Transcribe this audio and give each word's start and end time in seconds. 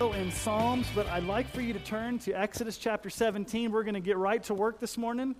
In 0.00 0.32
Psalms, 0.32 0.88
but 0.96 1.06
I'd 1.06 1.24
like 1.24 1.48
for 1.48 1.60
you 1.60 1.72
to 1.72 1.78
turn 1.78 2.18
to 2.20 2.32
Exodus 2.32 2.76
chapter 2.76 3.08
17. 3.08 3.70
We're 3.70 3.84
going 3.84 3.94
to 3.94 4.00
get 4.00 4.16
right 4.16 4.42
to 4.44 4.54
work 4.54 4.80
this 4.80 4.98
morning. 4.98 5.36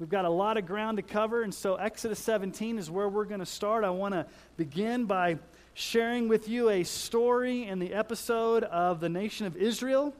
We've 0.00 0.08
got 0.08 0.24
a 0.24 0.30
lot 0.30 0.56
of 0.56 0.66
ground 0.66 0.96
to 0.96 1.02
cover, 1.02 1.42
and 1.42 1.54
so 1.54 1.76
Exodus 1.76 2.18
17 2.18 2.78
is 2.78 2.90
where 2.90 3.08
we're 3.08 3.24
going 3.24 3.40
to 3.40 3.46
start. 3.46 3.84
I 3.84 3.90
want 3.90 4.14
to 4.14 4.26
begin 4.56 5.04
by 5.04 5.38
sharing 5.74 6.28
with 6.28 6.48
you 6.48 6.70
a 6.70 6.82
story 6.82 7.66
in 7.66 7.78
the 7.78 7.94
episode 7.94 8.64
of 8.64 8.98
the 8.98 9.08
nation 9.08 9.46
of 9.46 9.56
Israel. 9.56 10.12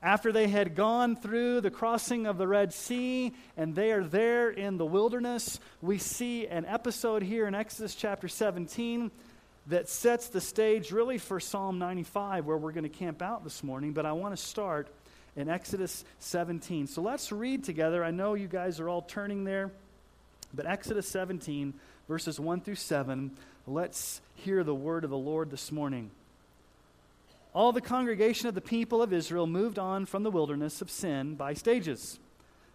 After 0.00 0.30
they 0.30 0.46
had 0.46 0.76
gone 0.76 1.16
through 1.16 1.62
the 1.62 1.70
crossing 1.70 2.26
of 2.26 2.38
the 2.38 2.46
Red 2.46 2.72
Sea 2.72 3.32
and 3.56 3.74
they 3.74 3.90
are 3.90 4.04
there 4.04 4.50
in 4.50 4.78
the 4.78 4.86
wilderness, 4.86 5.58
we 5.82 5.98
see 5.98 6.46
an 6.46 6.64
episode 6.64 7.22
here 7.22 7.48
in 7.48 7.54
Exodus 7.54 7.96
chapter 7.96 8.28
17 8.28 9.10
that 9.68 9.88
sets 9.88 10.28
the 10.28 10.40
stage 10.40 10.92
really 10.92 11.18
for 11.18 11.38
Psalm 11.38 11.78
95, 11.78 12.46
where 12.46 12.56
we're 12.56 12.72
going 12.72 12.84
to 12.84 12.88
camp 12.88 13.20
out 13.20 13.44
this 13.44 13.62
morning. 13.62 13.92
But 13.92 14.06
I 14.06 14.12
want 14.12 14.34
to 14.34 14.42
start 14.42 14.88
in 15.36 15.48
Exodus 15.48 16.04
17. 16.20 16.86
So 16.86 17.02
let's 17.02 17.30
read 17.30 17.64
together. 17.64 18.02
I 18.02 18.10
know 18.10 18.34
you 18.34 18.48
guys 18.48 18.80
are 18.80 18.88
all 18.88 19.02
turning 19.02 19.44
there, 19.44 19.70
but 20.54 20.66
Exodus 20.66 21.06
17, 21.08 21.74
verses 22.08 22.40
1 22.40 22.62
through 22.62 22.76
7. 22.76 23.30
Let's 23.66 24.22
hear 24.34 24.64
the 24.64 24.74
word 24.74 25.04
of 25.04 25.10
the 25.10 25.18
Lord 25.18 25.50
this 25.50 25.70
morning. 25.70 26.10
All 27.52 27.72
the 27.72 27.80
congregation 27.82 28.48
of 28.48 28.54
the 28.54 28.60
people 28.62 29.02
of 29.02 29.12
Israel 29.12 29.46
moved 29.46 29.78
on 29.78 30.06
from 30.06 30.22
the 30.22 30.30
wilderness 30.30 30.80
of 30.80 30.90
sin 30.90 31.34
by 31.34 31.52
stages, 31.52 32.18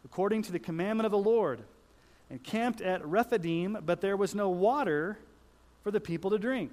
according 0.06 0.44
to 0.44 0.52
the 0.52 0.60
commandment 0.60 1.06
of 1.06 1.12
the 1.12 1.18
Lord, 1.18 1.62
and 2.30 2.44
camped 2.44 2.82
at 2.82 3.06
Rephidim, 3.06 3.80
but 3.84 4.02
there 4.02 4.18
was 4.18 4.36
no 4.36 4.50
water 4.50 5.18
for 5.84 5.92
the 5.92 6.00
people 6.00 6.30
to 6.32 6.40
drink. 6.40 6.72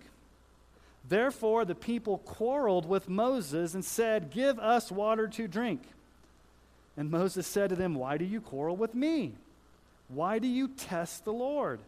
Therefore, 1.09 1.65
the 1.65 1.75
people 1.75 2.19
quarreled 2.19 2.87
with 2.87 3.09
Moses 3.09 3.75
and 3.75 3.85
said, 3.85 4.31
Give 4.31 4.59
us 4.59 4.93
water 4.93 5.27
to 5.29 5.49
drink. 5.49 5.83
And 6.97 7.11
Moses 7.11 7.47
said 7.47 7.71
to 7.71 7.77
them, 7.77 7.95
Why 7.95 8.17
do 8.17 8.25
you 8.25 8.41
quarrel 8.41 8.77
with 8.77 8.95
me? 8.95 9.33
Why 10.09 10.39
do 10.39 10.47
you 10.47 10.69
test 10.69 11.25
the 11.25 11.33
Lord? 11.33 11.81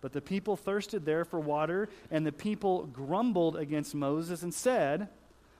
But 0.00 0.12
the 0.12 0.20
people 0.20 0.56
thirsted 0.56 1.04
there 1.04 1.24
for 1.24 1.40
water, 1.40 1.88
and 2.10 2.26
the 2.26 2.32
people 2.32 2.84
grumbled 2.86 3.56
against 3.56 3.94
Moses 3.94 4.42
and 4.42 4.52
said, 4.52 5.08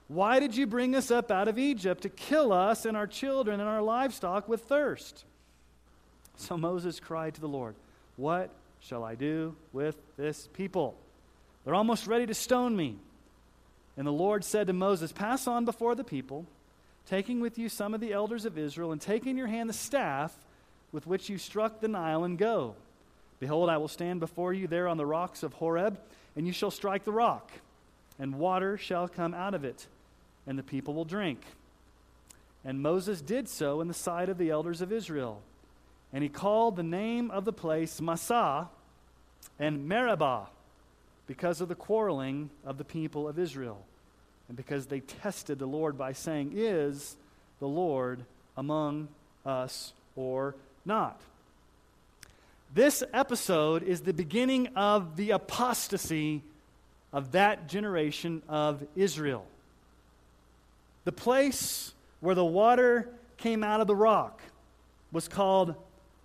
Why 0.07 0.39
did 0.39 0.55
you 0.55 0.67
bring 0.67 0.95
us 0.95 1.11
up 1.11 1.31
out 1.31 1.47
of 1.47 1.57
Egypt 1.57 2.03
to 2.03 2.09
kill 2.09 2.53
us 2.53 2.85
and 2.85 2.95
our 2.95 3.07
children 3.07 3.59
and 3.59 3.67
our 3.67 3.81
livestock 3.81 4.47
with 4.47 4.61
thirst? 4.61 5.25
So 6.37 6.55
Moses 6.55 6.99
cried 6.99 7.33
to 7.33 7.41
the 7.41 7.47
Lord, 7.47 7.75
What 8.15 8.51
shall 8.87 9.03
I 9.03 9.15
do 9.15 9.53
with 9.73 9.97
this 10.15 10.47
people? 10.53 10.95
They're 11.65 11.75
almost 11.75 12.07
ready 12.07 12.25
to 12.25 12.33
stone 12.33 12.75
me. 12.75 12.95
And 13.97 14.07
the 14.07 14.11
Lord 14.11 14.45
said 14.45 14.67
to 14.67 14.73
Moses, 14.73 15.11
Pass 15.11 15.47
on 15.47 15.65
before 15.65 15.93
the 15.95 16.03
people, 16.03 16.45
taking 17.05 17.41
with 17.41 17.57
you 17.57 17.67
some 17.67 17.93
of 17.93 17.99
the 17.99 18.13
elders 18.13 18.45
of 18.45 18.57
Israel, 18.57 18.93
and 18.93 19.01
take 19.01 19.25
in 19.25 19.35
your 19.35 19.47
hand 19.47 19.69
the 19.69 19.73
staff 19.73 20.33
with 20.93 21.05
which 21.05 21.27
you 21.29 21.37
struck 21.37 21.81
the 21.81 21.87
Nile, 21.89 22.23
and 22.23 22.37
go. 22.37 22.75
Behold, 23.39 23.69
I 23.69 23.77
will 23.77 23.89
stand 23.89 24.21
before 24.21 24.53
you 24.53 24.67
there 24.67 24.87
on 24.87 24.97
the 24.97 25.05
rocks 25.05 25.43
of 25.43 25.53
Horeb, 25.53 25.99
and 26.37 26.47
you 26.47 26.53
shall 26.53 26.71
strike 26.71 27.03
the 27.03 27.11
rock, 27.11 27.51
and 28.17 28.35
water 28.35 28.77
shall 28.77 29.09
come 29.09 29.33
out 29.33 29.53
of 29.53 29.65
it, 29.65 29.85
and 30.45 30.57
the 30.57 30.63
people 30.63 30.93
will 30.93 31.05
drink. 31.05 31.41
And 32.63 32.81
Moses 32.81 33.21
did 33.21 33.49
so 33.49 33.81
in 33.81 33.89
the 33.89 33.93
sight 33.93 34.29
of 34.29 34.37
the 34.37 34.49
elders 34.49 34.81
of 34.81 34.93
Israel. 34.93 35.41
And 36.13 36.23
he 36.23 36.29
called 36.29 36.77
the 36.77 36.83
name 36.83 37.29
of 37.31 37.43
the 37.43 37.53
place 37.53 37.99
Massah 37.99 38.69
and 39.59 39.87
Meribah 39.87 40.47
because 41.25 41.61
of 41.61 41.67
the 41.67 41.75
quarreling 41.75 42.49
of 42.65 42.77
the 42.77 42.83
people 42.83 43.27
of 43.27 43.37
Israel 43.39 43.85
and 44.47 44.55
because 44.55 44.85
they 44.87 45.01
tested 45.01 45.59
the 45.59 45.65
Lord 45.65 45.97
by 45.97 46.13
saying, 46.13 46.53
Is 46.55 47.15
the 47.59 47.67
Lord 47.67 48.23
among 48.55 49.09
us 49.45 49.93
or 50.15 50.55
not? 50.85 51.19
This 52.73 53.03
episode 53.13 53.83
is 53.83 54.01
the 54.01 54.13
beginning 54.13 54.67
of 54.75 55.15
the 55.15 55.31
apostasy 55.31 56.43
of 57.13 57.31
that 57.31 57.67
generation 57.67 58.41
of 58.47 58.85
Israel. 58.95 59.45
The 61.05 61.11
place 61.11 61.93
where 62.19 62.35
the 62.35 62.45
water 62.45 63.09
came 63.37 63.63
out 63.63 63.81
of 63.81 63.87
the 63.87 63.95
rock 63.95 64.41
was 65.11 65.27
called 65.27 65.75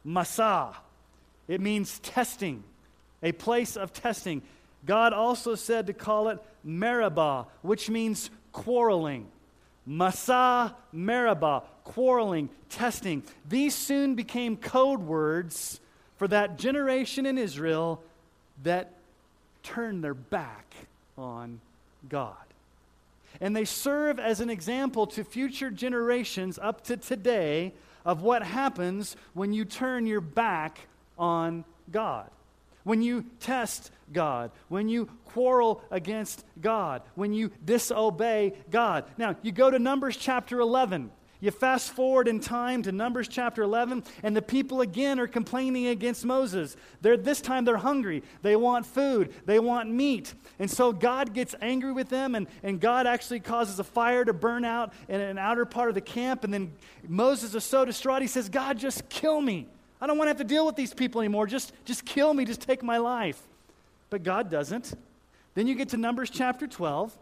Massah. 0.04 0.74
It 1.46 1.60
means 1.60 1.98
testing, 2.00 2.64
a 3.22 3.32
place 3.32 3.76
of 3.76 3.92
testing. 3.92 4.42
God 4.84 5.12
also 5.12 5.54
said 5.54 5.86
to 5.86 5.92
call 5.92 6.28
it 6.28 6.38
Meribah, 6.64 7.46
which 7.62 7.88
means 7.88 8.30
quarreling. 8.52 9.28
Massah, 9.86 10.74
Meribah, 10.92 11.62
quarreling, 11.84 12.48
testing. 12.68 13.22
These 13.48 13.74
soon 13.74 14.14
became 14.14 14.56
code 14.56 15.00
words 15.00 15.80
for 16.16 16.28
that 16.28 16.58
generation 16.58 17.26
in 17.26 17.38
Israel 17.38 18.00
that 18.62 18.92
turned 19.62 20.04
their 20.04 20.14
back 20.14 20.72
on 21.18 21.60
God. 22.08 22.34
And 23.40 23.56
they 23.56 23.64
serve 23.64 24.20
as 24.20 24.40
an 24.40 24.50
example 24.50 25.06
to 25.08 25.24
future 25.24 25.70
generations 25.70 26.58
up 26.60 26.84
to 26.84 26.96
today 26.96 27.72
of 28.04 28.22
what 28.22 28.42
happens 28.42 29.16
when 29.34 29.52
you 29.52 29.64
turn 29.64 30.06
your 30.06 30.20
back 30.20 30.78
on 31.18 31.64
God. 31.90 32.30
When 32.84 33.02
you 33.02 33.24
test 33.40 33.90
God, 34.12 34.50
when 34.68 34.88
you 34.88 35.06
quarrel 35.24 35.82
against 35.90 36.44
God, 36.60 37.02
when 37.14 37.32
you 37.32 37.50
disobey 37.64 38.54
God. 38.70 39.04
Now, 39.16 39.36
you 39.42 39.52
go 39.52 39.70
to 39.70 39.78
Numbers 39.78 40.16
chapter 40.16 40.60
11. 40.60 41.10
You 41.42 41.50
fast 41.50 41.90
forward 41.90 42.28
in 42.28 42.38
time 42.38 42.84
to 42.84 42.92
Numbers 42.92 43.26
chapter 43.26 43.64
11, 43.64 44.04
and 44.22 44.36
the 44.36 44.40
people 44.40 44.80
again 44.80 45.18
are 45.18 45.26
complaining 45.26 45.88
against 45.88 46.24
Moses. 46.24 46.76
They're, 47.00 47.16
this 47.16 47.40
time 47.40 47.64
they're 47.64 47.78
hungry. 47.78 48.22
They 48.42 48.54
want 48.54 48.86
food. 48.86 49.34
They 49.44 49.58
want 49.58 49.90
meat. 49.90 50.34
And 50.60 50.70
so 50.70 50.92
God 50.92 51.34
gets 51.34 51.56
angry 51.60 51.92
with 51.92 52.10
them, 52.10 52.36
and, 52.36 52.46
and 52.62 52.80
God 52.80 53.08
actually 53.08 53.40
causes 53.40 53.80
a 53.80 53.84
fire 53.84 54.24
to 54.24 54.32
burn 54.32 54.64
out 54.64 54.92
in 55.08 55.20
an 55.20 55.36
outer 55.36 55.64
part 55.64 55.88
of 55.88 55.96
the 55.96 56.00
camp. 56.00 56.44
And 56.44 56.54
then 56.54 56.74
Moses 57.08 57.56
is 57.56 57.64
so 57.64 57.84
distraught, 57.84 58.22
he 58.22 58.28
says, 58.28 58.48
God, 58.48 58.78
just 58.78 59.08
kill 59.08 59.40
me. 59.40 59.66
I 60.02 60.08
don't 60.08 60.18
want 60.18 60.26
to 60.26 60.30
have 60.30 60.38
to 60.38 60.44
deal 60.44 60.66
with 60.66 60.74
these 60.74 60.92
people 60.92 61.20
anymore. 61.20 61.46
Just, 61.46 61.72
just 61.84 62.04
kill 62.04 62.34
me. 62.34 62.44
Just 62.44 62.62
take 62.62 62.82
my 62.82 62.98
life. 62.98 63.40
But 64.10 64.24
God 64.24 64.50
doesn't. 64.50 64.94
Then 65.54 65.68
you 65.68 65.76
get 65.76 65.90
to 65.90 65.96
Numbers 65.96 66.28
chapter 66.28 66.66
12, 66.66 67.16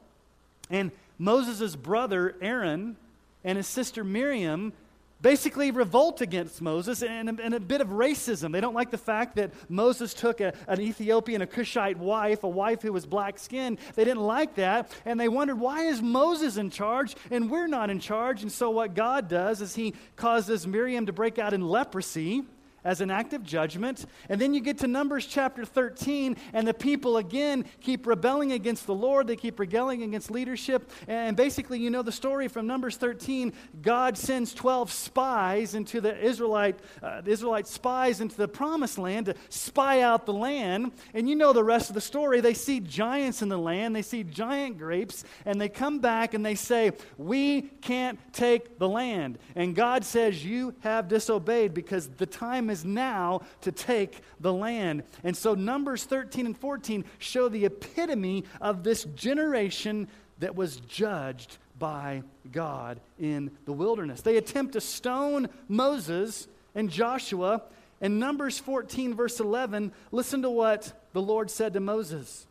and 0.71 0.91
Moses' 1.19 1.77
brother, 1.77 2.35
Aaron, 2.41 2.97
and 3.45 3.59
his 3.59 3.67
sister 3.67 4.03
Miriam 4.03 4.73
basically 5.21 5.71
revolt 5.71 6.23
against 6.23 6.63
Moses 6.63 7.03
and, 7.03 7.39
and, 7.39 7.53
a 7.53 7.61
bit 7.61 7.83
of 7.83 7.89
racism. 7.89 8.51
They 8.51 8.63
don't 8.63 8.73
like 8.73 8.91
the 8.91 8.97
fact 8.97 9.37
that 9.37 9.51
Moses 9.69 10.15
took 10.15 10.41
a, 10.41 10.55
an 10.67 10.81
Ethiopian, 10.81 11.43
a 11.43 11.47
Cushite 11.47 11.99
wife, 11.99 12.45
a 12.45 12.49
wife 12.49 12.81
who 12.81 12.95
was 12.95 13.05
black 13.05 13.39
skinned. 13.39 13.79
They 13.95 14.05
didn't 14.05 14.23
like 14.23 14.55
that, 14.55 14.91
and 15.05 15.21
they 15.21 15.29
wondered, 15.29 15.61
why 15.61 15.83
is 15.83 16.01
Moses 16.01 16.57
in 16.57 16.71
charge 16.71 17.15
and 17.31 17.51
we're 17.51 17.67
not 17.67 17.91
in 17.91 18.01
charge? 18.01 18.41
And 18.41 18.51
so, 18.51 18.71
what 18.71 18.95
God 18.95 19.29
does 19.29 19.61
is 19.61 19.75
he 19.75 19.93
causes 20.17 20.67
Miriam 20.67 21.05
to 21.05 21.13
break 21.13 21.39
out 21.39 21.53
in 21.53 21.69
leprosy 21.69 22.45
as 22.85 23.01
an 23.01 23.11
act 23.11 23.33
of 23.33 23.43
judgment. 23.43 24.07
And 24.29 24.41
then 24.41 24.55
you 24.55 24.61
get 24.61 24.79
to 24.79 24.87
Numbers 24.87 25.27
chapter 25.27 25.65
13, 25.65 26.37
and 26.53 26.67
the 26.67 26.75
people 26.75 27.17
again 27.17 27.65
keep 27.81 28.07
rebelling 28.07 28.53
against 28.53 28.87
the 28.87 28.95
Lord. 28.95 29.27
They 29.27 29.37
keep 29.37 29.59
rebelling 29.59 30.03
against 30.03 30.31
leadership. 30.31 30.91
And 31.09 31.37
basically, 31.37 31.79
you 31.79 31.91
know 31.91 32.03
the 32.03 32.13
story 32.13 32.49
from 32.49 32.67
Numbers 32.67 32.97
13. 32.97 33.53
God 33.83 34.17
sends 34.17 34.55
12 34.55 34.91
spies 34.91 35.75
into 35.75 36.01
the 36.01 36.19
Israelite, 36.19 36.79
uh, 37.03 37.21
the 37.21 37.31
Israelite 37.31 37.67
spies 37.67 38.21
into 38.21 38.37
the 38.37 38.49
promised 38.49 38.99
land 38.99 39.27
to 39.27 39.35
spy 39.49 40.01
out 40.01 40.27
the 40.27 40.33
land. 40.33 40.93
And 41.15 41.29
you 41.29 41.37
know 41.37 41.53
the 41.53 41.65
rest 41.65 41.91
of 41.91 41.95
the 41.95 42.01
story. 42.01 42.41
They 42.41 42.55
see 42.55 42.81
giants 42.81 43.43
in 43.43 43.49
the 43.49 43.59
land, 43.59 43.95
they 43.95 44.03
see 44.03 44.25
giant 44.25 44.79
grapes, 44.79 45.25
and 45.45 45.61
they 45.61 45.69
come 45.69 45.99
back 45.99 46.35
and 46.35 46.45
they 46.45 46.55
say, 46.55 46.93
We 47.19 47.63
can't 47.63 48.19
take 48.33 48.79
the 48.79 48.89
land. 48.89 49.39
And 49.55 49.75
God 49.75 50.05
says, 50.05 50.45
You 50.45 50.75
have 50.81 51.09
disobeyed 51.09 51.75
because 51.75 52.09
the 52.09 52.27
time 52.27 52.70
is 52.71 52.85
now 52.85 53.43
to 53.63 53.73
take 53.73 54.21
the 54.41 54.53
land. 54.53 55.03
And 55.25 55.37
so 55.37 55.55
Numbers 55.55 56.05
13 56.05 56.47
and 56.47 56.57
14 56.57 57.05
show 57.19 57.49
the 57.49 57.65
epitome 57.65 58.45
of 58.61 58.83
this 58.83 59.05
generation 59.05 60.09
that 60.39 60.57
was 60.57 60.77
judged 60.77 61.59
by 61.79 62.23
God 62.53 63.01
in 63.19 63.51
the 63.65 63.73
wilderness. 63.73 64.21
They 64.21 64.37
attempt 64.37 64.75
to 64.75 64.81
stone 64.81 65.49
Moses 65.69 66.47
and 66.75 66.91
Joshua. 66.91 67.63
In 68.01 68.19
Numbers 68.19 68.59
14, 68.59 69.15
verse 69.15 69.41
11, 69.41 69.93
listen 70.11 70.43
to 70.43 70.51
what 70.51 70.93
the 71.13 71.23
Lord 71.23 71.51
said 71.51 71.75
to 71.75 71.81
Moses. 71.81 72.47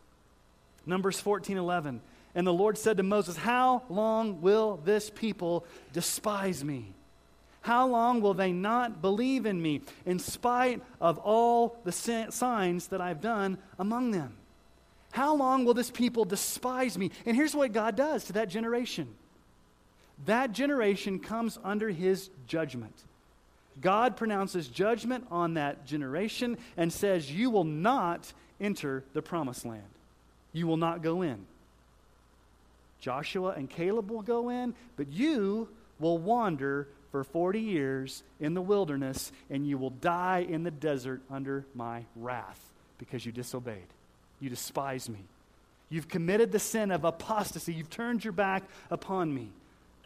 Numbers 0.86 1.19
14, 1.19 1.57
11. 1.57 2.01
And 2.36 2.45
the 2.45 2.54
Lord 2.54 2.77
said 2.77 2.98
to 2.98 3.04
Moses, 3.04 3.38
How 3.38 3.83
long 3.89 4.42
will 4.42 4.80
this 4.83 5.10
people 5.10 5.66
despise 5.94 6.63
me? 6.63 6.94
How 7.69 7.86
long 7.86 8.19
will 8.19 8.33
they 8.33 8.51
not 8.51 9.00
believe 9.00 9.45
in 9.45 9.62
me, 9.62 9.81
in 10.04 10.18
spite 10.18 10.81
of 11.00 11.19
all 11.19 11.77
the 11.83 11.92
signs 11.92 12.88
that 12.88 13.00
I've 13.00 13.21
done 13.21 13.60
among 13.77 14.10
them? 14.10 14.33
How 15.12 15.36
long 15.36 15.66
will 15.66 15.75
this 15.75 15.92
people 15.92 16.25
despise 16.25 16.98
me? 16.98 17.12
And 17.27 17.38
here's 17.38 17.54
what 17.54 17.71
God 17.71 17.95
does 17.95 18.24
to 18.24 18.33
that 18.33 18.50
generation 18.50 19.07
that 20.25 20.51
generation 20.51 21.19
comes 21.19 21.60
under 21.63 21.92
his 21.92 22.31
judgment. 22.48 23.04
God 23.80 24.18
pronounces 24.18 24.68
judgment 24.68 25.27
on 25.30 25.54
that 25.54 25.86
generation 25.86 26.57
and 26.75 26.92
says, 26.92 27.31
You 27.31 27.51
will 27.51 27.66
not 27.66 28.33
enter 28.60 29.04
the 29.13 29.21
promised 29.21 29.63
land. 29.63 29.83
You 30.54 30.66
will 30.66 30.77
not 30.77 31.04
go 31.04 31.21
in. 31.21 31.45
Joshua 33.00 33.51
and 33.51 33.69
Caleb 33.69 34.10
will 34.10 34.24
go 34.24 34.50
in, 34.50 34.74
but 34.98 35.10
you 35.10 35.69
will 36.00 36.18
wander 36.18 36.88
for 37.11 37.23
40 37.23 37.59
years 37.59 38.23
in 38.39 38.53
the 38.53 38.61
wilderness, 38.61 39.31
and 39.50 39.67
you 39.67 39.77
will 39.77 39.89
die 39.89 40.45
in 40.47 40.63
the 40.63 40.71
desert 40.71 41.21
under 41.29 41.65
my 41.73 42.06
wrath 42.15 42.73
because 42.97 43.25
you 43.25 43.31
disobeyed. 43.31 43.88
You 44.39 44.50
despise 44.50 45.09
me. 45.09 45.19
You've 45.89 46.07
committed 46.07 46.51
the 46.51 46.59
sin 46.59 46.91
of 46.91 47.03
apostasy. 47.03 47.73
You've 47.73 47.89
turned 47.89 48.23
your 48.23 48.33
back 48.33 48.63
upon 48.91 49.33
me. 49.33 49.50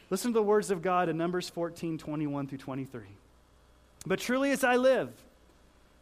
Listen 0.09 0.31
to 0.31 0.39
the 0.39 0.43
words 0.43 0.71
of 0.71 0.81
God 0.81 1.09
in 1.09 1.17
Numbers 1.17 1.49
14 1.49 1.97
21 1.97 2.47
through 2.47 2.57
23. 2.59 3.01
But 4.05 4.19
truly 4.19 4.51
as 4.51 4.63
I 4.63 4.77
live, 4.77 5.09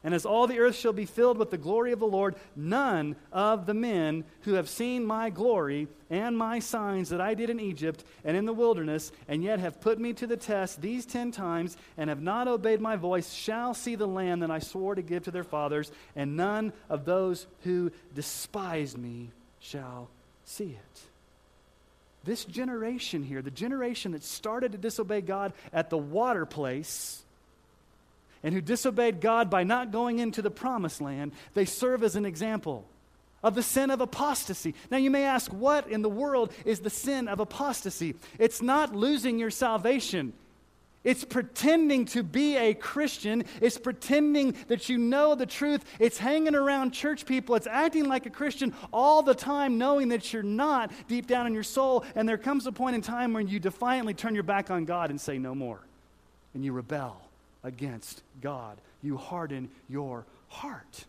and 0.03 0.15
as 0.15 0.25
all 0.25 0.47
the 0.47 0.59
earth 0.59 0.75
shall 0.75 0.93
be 0.93 1.05
filled 1.05 1.37
with 1.37 1.51
the 1.51 1.57
glory 1.57 1.91
of 1.91 1.99
the 1.99 2.07
Lord, 2.07 2.35
none 2.55 3.15
of 3.31 3.65
the 3.67 3.73
men 3.73 4.23
who 4.41 4.53
have 4.53 4.67
seen 4.67 5.05
my 5.05 5.29
glory 5.29 5.87
and 6.09 6.35
my 6.35 6.59
signs 6.59 7.09
that 7.09 7.21
I 7.21 7.35
did 7.35 7.49
in 7.51 7.59
Egypt 7.59 8.03
and 8.25 8.35
in 8.35 8.45
the 8.45 8.53
wilderness, 8.53 9.11
and 9.27 9.43
yet 9.43 9.59
have 9.59 9.79
put 9.79 9.99
me 9.99 10.13
to 10.13 10.25
the 10.25 10.37
test 10.37 10.81
these 10.81 11.05
ten 11.05 11.31
times, 11.31 11.77
and 11.97 12.09
have 12.09 12.21
not 12.21 12.47
obeyed 12.47 12.81
my 12.81 12.95
voice, 12.95 13.31
shall 13.31 13.73
see 13.73 13.95
the 13.95 14.07
land 14.07 14.41
that 14.41 14.51
I 14.51 14.59
swore 14.59 14.95
to 14.95 15.01
give 15.01 15.23
to 15.23 15.31
their 15.31 15.43
fathers, 15.43 15.91
and 16.15 16.35
none 16.35 16.73
of 16.89 17.05
those 17.05 17.45
who 17.63 17.91
despised 18.15 18.97
me 18.97 19.29
shall 19.59 20.09
see 20.45 20.71
it. 20.71 21.01
This 22.23 22.45
generation 22.45 23.23
here, 23.23 23.41
the 23.41 23.51
generation 23.51 24.11
that 24.11 24.23
started 24.23 24.71
to 24.73 24.77
disobey 24.77 25.21
God 25.21 25.53
at 25.73 25.89
the 25.89 25.97
water 25.97 26.45
place, 26.45 27.23
and 28.43 28.53
who 28.53 28.61
disobeyed 28.61 29.21
God 29.21 29.49
by 29.49 29.63
not 29.63 29.91
going 29.91 30.19
into 30.19 30.41
the 30.41 30.51
promised 30.51 31.01
land, 31.01 31.31
they 31.53 31.65
serve 31.65 32.03
as 32.03 32.15
an 32.15 32.25
example 32.25 32.85
of 33.43 33.55
the 33.55 33.63
sin 33.63 33.89
of 33.89 34.01
apostasy. 34.01 34.75
Now, 34.89 34.97
you 34.97 35.09
may 35.09 35.23
ask, 35.23 35.51
what 35.51 35.87
in 35.87 36.01
the 36.01 36.09
world 36.09 36.53
is 36.65 36.79
the 36.79 36.89
sin 36.89 37.27
of 37.27 37.39
apostasy? 37.39 38.15
It's 38.37 38.61
not 38.61 38.95
losing 38.95 39.39
your 39.39 39.49
salvation. 39.49 40.33
It's 41.03 41.23
pretending 41.23 42.05
to 42.05 42.21
be 42.21 42.57
a 42.57 42.75
Christian. 42.75 43.43
It's 43.59 43.79
pretending 43.79 44.55
that 44.67 44.87
you 44.87 44.99
know 44.99 45.33
the 45.33 45.47
truth. 45.47 45.83
It's 45.99 46.19
hanging 46.19 46.53
around 46.53 46.91
church 46.91 47.25
people. 47.25 47.55
It's 47.55 47.65
acting 47.65 48.05
like 48.05 48.27
a 48.27 48.29
Christian 48.29 48.75
all 48.93 49.23
the 49.23 49.33
time, 49.33 49.79
knowing 49.79 50.09
that 50.09 50.31
you're 50.31 50.43
not 50.43 50.91
deep 51.07 51.25
down 51.25 51.47
in 51.47 51.55
your 51.55 51.63
soul. 51.63 52.05
And 52.15 52.29
there 52.29 52.37
comes 52.37 52.67
a 52.67 52.71
point 52.71 52.95
in 52.95 53.01
time 53.01 53.33
when 53.33 53.47
you 53.47 53.59
defiantly 53.59 54.13
turn 54.13 54.35
your 54.35 54.43
back 54.43 54.69
on 54.69 54.85
God 54.85 55.09
and 55.09 55.19
say, 55.19 55.39
No 55.39 55.55
more. 55.55 55.81
And 56.53 56.63
you 56.63 56.71
rebel 56.71 57.19
against 57.63 58.21
God. 58.41 58.77
You 59.01 59.17
harden 59.17 59.69
your 59.89 60.25
heart. 60.49 61.05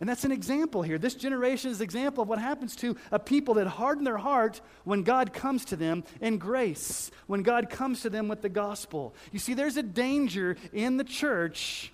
And 0.00 0.08
that's 0.08 0.24
an 0.24 0.32
example 0.32 0.82
here. 0.82 0.98
This 0.98 1.14
generation 1.14 1.70
is 1.70 1.78
an 1.78 1.84
example 1.84 2.22
of 2.22 2.28
what 2.28 2.40
happens 2.40 2.74
to 2.76 2.96
a 3.12 3.20
people 3.20 3.54
that 3.54 3.68
harden 3.68 4.02
their 4.02 4.16
heart 4.16 4.60
when 4.82 5.04
God 5.04 5.32
comes 5.32 5.64
to 5.66 5.76
them 5.76 6.02
in 6.20 6.38
grace, 6.38 7.12
when 7.28 7.44
God 7.44 7.70
comes 7.70 8.02
to 8.02 8.10
them 8.10 8.26
with 8.26 8.42
the 8.42 8.48
gospel. 8.48 9.14
You 9.30 9.38
see, 9.38 9.54
there's 9.54 9.76
a 9.76 9.82
danger 9.82 10.56
in 10.72 10.96
the 10.96 11.04
church 11.04 11.92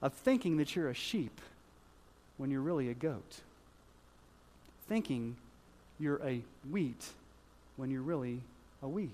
of 0.00 0.12
thinking 0.12 0.58
that 0.58 0.76
you're 0.76 0.90
a 0.90 0.94
sheep 0.94 1.40
when 2.36 2.52
you're 2.52 2.60
really 2.60 2.88
a 2.88 2.94
goat, 2.94 3.40
thinking 4.88 5.34
you're 5.98 6.20
a 6.24 6.40
wheat 6.70 7.04
when 7.76 7.90
you're 7.90 8.02
really 8.02 8.38
a 8.80 8.86
weed. 8.86 9.10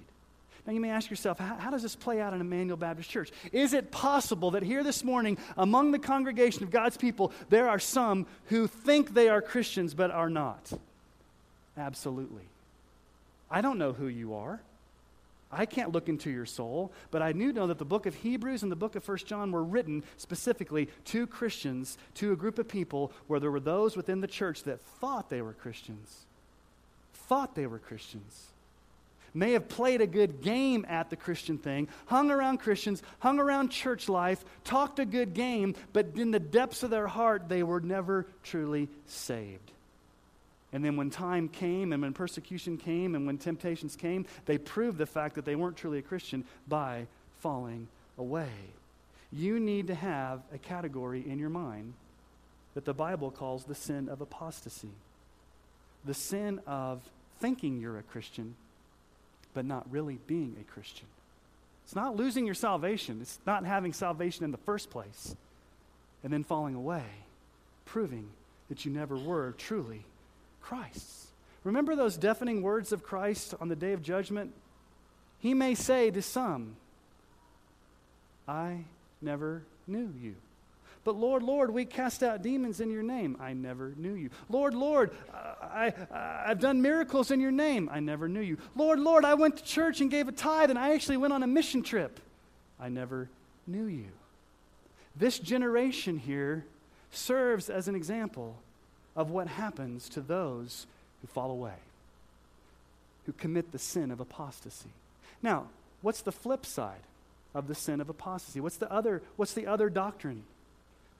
Now, 0.66 0.72
you 0.72 0.80
may 0.80 0.90
ask 0.90 1.08
yourself, 1.08 1.38
how, 1.38 1.70
does 1.70 1.82
this 1.82 1.96
play 1.96 2.20
out 2.20 2.34
in 2.34 2.40
Emmanuel 2.40 2.76
Baptist 2.76 3.08
Church? 3.08 3.30
Is 3.52 3.72
it 3.72 3.90
possible 3.90 4.50
that 4.52 4.62
here 4.62 4.84
this 4.84 5.02
morning, 5.02 5.38
among 5.56 5.92
the 5.92 5.98
congregation 5.98 6.62
of 6.64 6.70
God's 6.70 6.96
people, 6.96 7.32
there 7.48 7.68
are 7.68 7.78
some 7.78 8.26
who 8.46 8.66
think 8.66 9.14
they 9.14 9.28
are 9.28 9.40
Christians 9.40 9.94
but 9.94 10.10
are 10.10 10.28
not? 10.28 10.72
Absolutely. 11.78 12.42
I 13.50 13.62
don't 13.62 13.78
know 13.78 13.92
who 13.92 14.06
you 14.06 14.34
are. 14.34 14.60
I 15.50 15.66
can't 15.66 15.90
look 15.90 16.08
into 16.08 16.30
your 16.30 16.46
soul, 16.46 16.92
but 17.10 17.22
I 17.22 17.32
do 17.32 17.52
know 17.52 17.66
that 17.66 17.78
the 17.78 17.84
book 17.84 18.06
of 18.06 18.14
Hebrews 18.14 18.62
and 18.62 18.70
the 18.70 18.76
book 18.76 18.94
of 18.94 19.02
First 19.02 19.26
John 19.26 19.50
were 19.50 19.64
written 19.64 20.04
specifically 20.16 20.88
to 21.06 21.26
Christians, 21.26 21.98
to 22.16 22.32
a 22.32 22.36
group 22.36 22.58
of 22.60 22.68
people 22.68 23.10
where 23.26 23.40
there 23.40 23.50
were 23.50 23.58
those 23.58 23.96
within 23.96 24.20
the 24.20 24.28
church 24.28 24.62
that 24.64 24.80
thought 24.80 25.30
they 25.30 25.42
were 25.42 25.54
Christians. 25.54 26.26
Thought 27.14 27.56
they 27.56 27.66
were 27.66 27.78
Christians 27.78 28.50
may 29.34 29.52
have 29.52 29.68
played 29.68 30.00
a 30.00 30.06
good 30.06 30.42
game 30.42 30.84
at 30.88 31.10
the 31.10 31.16
Christian 31.16 31.58
thing, 31.58 31.88
hung 32.06 32.30
around 32.30 32.58
Christians, 32.58 33.02
hung 33.18 33.38
around 33.38 33.70
church 33.70 34.08
life, 34.08 34.44
talked 34.64 34.98
a 34.98 35.04
good 35.04 35.34
game, 35.34 35.74
but 35.92 36.08
in 36.16 36.30
the 36.30 36.40
depths 36.40 36.82
of 36.82 36.90
their 36.90 37.06
heart, 37.06 37.48
they 37.48 37.62
were 37.62 37.80
never 37.80 38.26
truly 38.42 38.88
saved. 39.06 39.70
And 40.72 40.84
then 40.84 40.96
when 40.96 41.10
time 41.10 41.48
came 41.48 41.92
and 41.92 42.02
when 42.02 42.12
persecution 42.12 42.76
came 42.76 43.14
and 43.14 43.26
when 43.26 43.38
temptations 43.38 43.96
came, 43.96 44.26
they 44.46 44.58
proved 44.58 44.98
the 44.98 45.06
fact 45.06 45.34
that 45.34 45.44
they 45.44 45.56
weren't 45.56 45.76
truly 45.76 45.98
a 45.98 46.02
Christian 46.02 46.44
by 46.68 47.06
falling 47.40 47.88
away. 48.18 48.50
You 49.32 49.58
need 49.58 49.88
to 49.88 49.94
have 49.94 50.42
a 50.52 50.58
category 50.58 51.28
in 51.28 51.38
your 51.38 51.50
mind 51.50 51.94
that 52.74 52.84
the 52.84 52.94
Bible 52.94 53.30
calls 53.30 53.64
the 53.64 53.74
sin 53.74 54.08
of 54.08 54.20
apostasy. 54.20 54.92
The 56.04 56.14
sin 56.14 56.60
of 56.66 57.02
thinking 57.40 57.80
you're 57.80 57.98
a 57.98 58.02
Christian 58.02 58.54
but 59.54 59.64
not 59.64 59.90
really 59.90 60.18
being 60.26 60.56
a 60.60 60.72
Christian. 60.72 61.06
It's 61.84 61.96
not 61.96 62.16
losing 62.16 62.46
your 62.46 62.54
salvation, 62.54 63.18
it's 63.20 63.38
not 63.46 63.64
having 63.64 63.92
salvation 63.92 64.44
in 64.44 64.52
the 64.52 64.58
first 64.58 64.90
place 64.90 65.34
and 66.22 66.32
then 66.32 66.44
falling 66.44 66.74
away, 66.74 67.04
proving 67.84 68.28
that 68.68 68.84
you 68.84 68.92
never 68.92 69.16
were 69.16 69.52
truly 69.58 70.04
Christ's. 70.60 71.26
Remember 71.64 71.94
those 71.94 72.16
deafening 72.16 72.62
words 72.62 72.92
of 72.92 73.02
Christ 73.02 73.54
on 73.60 73.68
the 73.68 73.76
day 73.76 73.92
of 73.92 74.02
judgment? 74.02 74.52
He 75.40 75.54
may 75.54 75.74
say 75.74 76.10
to 76.10 76.22
some, 76.22 76.76
I 78.46 78.84
never 79.20 79.62
knew 79.86 80.12
you. 80.20 80.36
But 81.04 81.16
Lord, 81.16 81.42
Lord, 81.42 81.72
we 81.72 81.86
cast 81.86 82.22
out 82.22 82.42
demons 82.42 82.80
in 82.80 82.90
your 82.90 83.02
name. 83.02 83.36
I 83.40 83.54
never 83.54 83.94
knew 83.96 84.12
you. 84.12 84.30
Lord, 84.50 84.74
Lord, 84.74 85.10
I, 85.32 85.94
I, 86.12 86.48
have 86.48 86.60
done 86.60 86.82
miracles 86.82 87.30
in 87.30 87.40
your 87.40 87.50
name. 87.50 87.88
I 87.90 88.00
never 88.00 88.28
knew 88.28 88.40
you. 88.40 88.58
Lord, 88.76 89.00
Lord, 89.00 89.24
I 89.24 89.34
went 89.34 89.56
to 89.56 89.64
church 89.64 90.02
and 90.02 90.10
gave 90.10 90.28
a 90.28 90.32
tithe 90.32 90.68
and 90.68 90.78
I 90.78 90.94
actually 90.94 91.16
went 91.16 91.32
on 91.32 91.42
a 91.42 91.46
mission 91.46 91.82
trip. 91.82 92.20
I 92.78 92.90
never 92.90 93.28
knew 93.66 93.86
you. 93.86 94.08
This 95.16 95.38
generation 95.38 96.18
here 96.18 96.64
serves 97.10 97.70
as 97.70 97.88
an 97.88 97.94
example 97.94 98.56
of 99.16 99.30
what 99.30 99.48
happens 99.48 100.08
to 100.10 100.20
those 100.20 100.86
who 101.20 101.28
fall 101.28 101.50
away, 101.50 101.74
who 103.26 103.32
commit 103.32 103.72
the 103.72 103.78
sin 103.78 104.10
of 104.10 104.20
apostasy. 104.20 104.90
Now, 105.42 105.66
what's 106.02 106.22
the 106.22 106.32
flip 106.32 106.66
side 106.66 107.00
of 107.54 107.68
the 107.68 107.74
sin 107.74 108.00
of 108.00 108.08
apostasy? 108.08 108.60
What's 108.60 108.76
the 108.76 108.90
other, 108.92 109.22
what's 109.36 109.54
the 109.54 109.66
other 109.66 109.88
doctrine? 109.88 110.44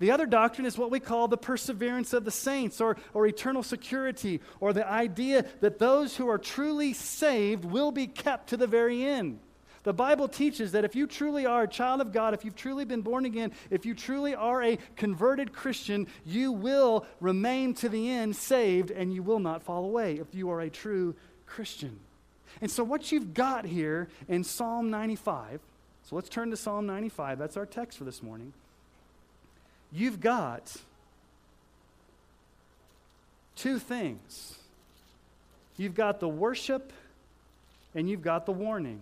The 0.01 0.11
other 0.11 0.25
doctrine 0.25 0.67
is 0.67 0.79
what 0.79 0.91
we 0.91 0.99
call 0.99 1.29
the 1.29 1.37
perseverance 1.37 2.15
of 2.15 2.25
the 2.25 2.31
saints 2.31 2.81
or, 2.81 2.97
or 3.13 3.27
eternal 3.27 3.63
security, 3.63 4.41
or 4.59 4.73
the 4.73 4.89
idea 4.89 5.45
that 5.61 5.79
those 5.79 6.17
who 6.17 6.29
are 6.29 6.39
truly 6.39 6.95
saved 6.95 7.67
will 7.67 7.93
be 7.93 8.07
kept 8.07 8.49
to 8.49 8.57
the 8.57 8.67
very 8.67 9.05
end. 9.05 9.39
The 9.83 9.93
Bible 9.93 10.27
teaches 10.27 10.73
that 10.73 10.87
if 10.87 10.95
you 10.97 11.07
truly 11.07 11.45
are 11.45 11.63
a 11.63 11.69
child 11.69 12.01
of 12.01 12.13
God, 12.13 12.33
if 12.33 12.45
you've 12.47 12.57
truly 12.57 12.87
been 12.87 13.03
born 13.03 13.27
again, 13.27 13.53
if 13.69 13.85
you 13.85 13.95
truly 13.95 14.35
are 14.35 14.63
a 14.63 14.79
converted 14.97 15.53
Christian, 15.53 16.07
you 16.25 16.51
will 16.51 17.07
remain 17.21 17.75
to 17.75 17.89
the 17.91 18.11
end 18.11 18.37
saved 18.37 18.91
and 18.91 19.13
you 19.13 19.23
will 19.23 19.39
not 19.39 19.63
fall 19.63 19.85
away 19.85 20.17
if 20.17 20.35
you 20.35 20.51
are 20.51 20.63
a 20.63 20.71
true 20.71 21.15
Christian. 21.47 22.01
And 22.63 22.71
so, 22.71 22.85
what 22.85 23.13
you've 23.13 23.33
got 23.33 23.67
here 23.67 24.09
in 24.29 24.45
Psalm 24.45 24.91
95, 24.91 25.61
so 26.03 26.17
let's 26.17 26.29
turn 26.29 26.51
to 26.51 26.57
Psalm 26.57 26.87
95. 26.87 27.39
That's 27.39 27.57
our 27.57 27.67
text 27.67 27.99
for 27.99 28.05
this 28.05 28.23
morning 28.23 28.53
you've 29.93 30.21
got 30.21 30.77
two 33.57 33.79
things. 33.79 34.57
You've 35.77 35.95
got 35.95 36.21
the 36.21 36.29
worship 36.29 36.93
and 37.95 38.09
you've 38.09 38.23
got 38.23 38.47
the 38.47 38.53
warning. 38.53 39.01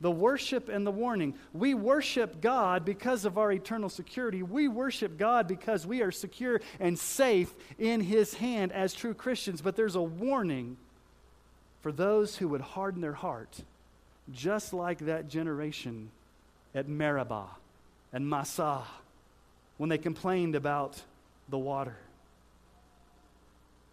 The 0.00 0.10
worship 0.10 0.68
and 0.68 0.86
the 0.86 0.90
warning. 0.90 1.34
We 1.52 1.74
worship 1.74 2.40
God 2.40 2.84
because 2.84 3.24
of 3.24 3.38
our 3.38 3.52
eternal 3.52 3.88
security. 3.88 4.42
We 4.42 4.68
worship 4.68 5.16
God 5.18 5.46
because 5.46 5.86
we 5.86 6.02
are 6.02 6.10
secure 6.10 6.60
and 6.80 6.98
safe 6.98 7.52
in 7.78 8.00
His 8.00 8.34
hand 8.34 8.72
as 8.72 8.92
true 8.92 9.14
Christians. 9.14 9.60
But 9.60 9.76
there's 9.76 9.94
a 9.94 10.02
warning 10.02 10.76
for 11.80 11.92
those 11.92 12.36
who 12.36 12.48
would 12.48 12.60
harden 12.60 13.00
their 13.00 13.12
heart, 13.12 13.60
just 14.32 14.72
like 14.72 14.98
that 15.00 15.28
generation 15.28 16.10
at 16.74 16.88
Meribah 16.88 17.50
and 18.12 18.28
Massah 18.28 18.82
when 19.76 19.90
they 19.90 19.98
complained 19.98 20.54
about 20.54 21.02
the 21.48 21.58
water. 21.58 21.96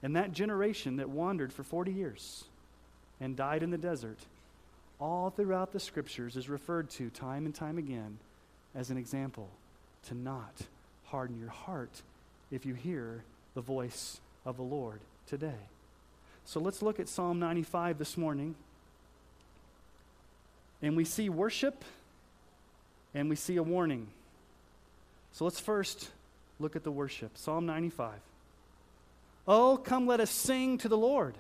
And 0.04 0.16
that 0.16 0.32
generation 0.32 0.98
that 0.98 1.10
wandered 1.10 1.54
for 1.54 1.64
40 1.64 1.92
years 1.92 2.44
and 3.20 3.36
died 3.36 3.64
in 3.64 3.70
the 3.70 3.78
desert, 3.78 4.20
all 5.00 5.30
throughout 5.30 5.72
the 5.72 5.80
scriptures 5.80 6.36
is 6.36 6.50
referred 6.50 6.90
to 6.92 7.10
time 7.10 7.46
and 7.46 7.54
time 7.54 7.78
again 7.78 8.18
as 8.74 8.90
an 8.90 8.98
example 8.98 9.50
to 10.08 10.16
not 10.16 10.54
harden 11.06 11.40
your 11.40 11.50
heart 11.50 12.02
if 12.52 12.66
you 12.66 12.74
hear 12.74 13.24
the 13.54 13.62
voice 13.62 14.20
of 14.46 14.58
the 14.58 14.64
Lord 14.64 15.00
today. 15.28 15.68
So 16.46 16.60
let's 16.60 16.82
look 16.82 17.00
at 17.00 17.08
Psalm 17.08 17.40
95 17.40 17.98
this 17.98 18.18
morning. 18.18 18.56
And 20.82 20.98
we 20.98 21.06
see 21.06 21.30
worship 21.30 21.86
and 23.14 23.30
we 23.30 23.36
see 23.36 23.58
a 23.58 23.64
warning. 23.64 24.08
So 25.34 25.46
let's 25.46 25.60
first 25.60 26.10
look 26.60 26.76
at 26.76 26.84
the 26.84 26.92
worship. 26.92 27.38
Psalm 27.38 27.66
95. 27.66 28.14
Oh, 29.48 29.78
come, 29.78 30.06
let 30.06 30.20
us 30.20 30.30
sing 30.30 30.78
to 30.80 30.90
the 30.90 30.98
Lord. 30.98 31.36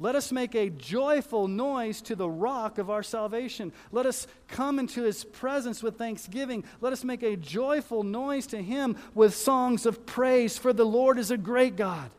Let 0.00 0.14
us 0.14 0.30
make 0.30 0.54
a 0.54 0.70
joyful 0.70 1.48
noise 1.48 2.00
to 2.02 2.14
the 2.14 2.28
rock 2.28 2.78
of 2.78 2.88
our 2.88 3.02
salvation. 3.02 3.72
Let 3.90 4.06
us 4.06 4.28
come 4.46 4.78
into 4.78 5.02
his 5.02 5.24
presence 5.24 5.82
with 5.82 5.98
thanksgiving. 5.98 6.62
Let 6.80 6.92
us 6.92 7.02
make 7.02 7.24
a 7.24 7.36
joyful 7.36 8.04
noise 8.04 8.46
to 8.48 8.62
him 8.62 8.96
with 9.14 9.34
songs 9.34 9.86
of 9.86 10.06
praise, 10.06 10.56
for 10.56 10.72
the 10.72 10.86
Lord 10.86 11.18
is 11.18 11.32
a 11.32 11.36
great 11.36 11.74
God 11.74 12.10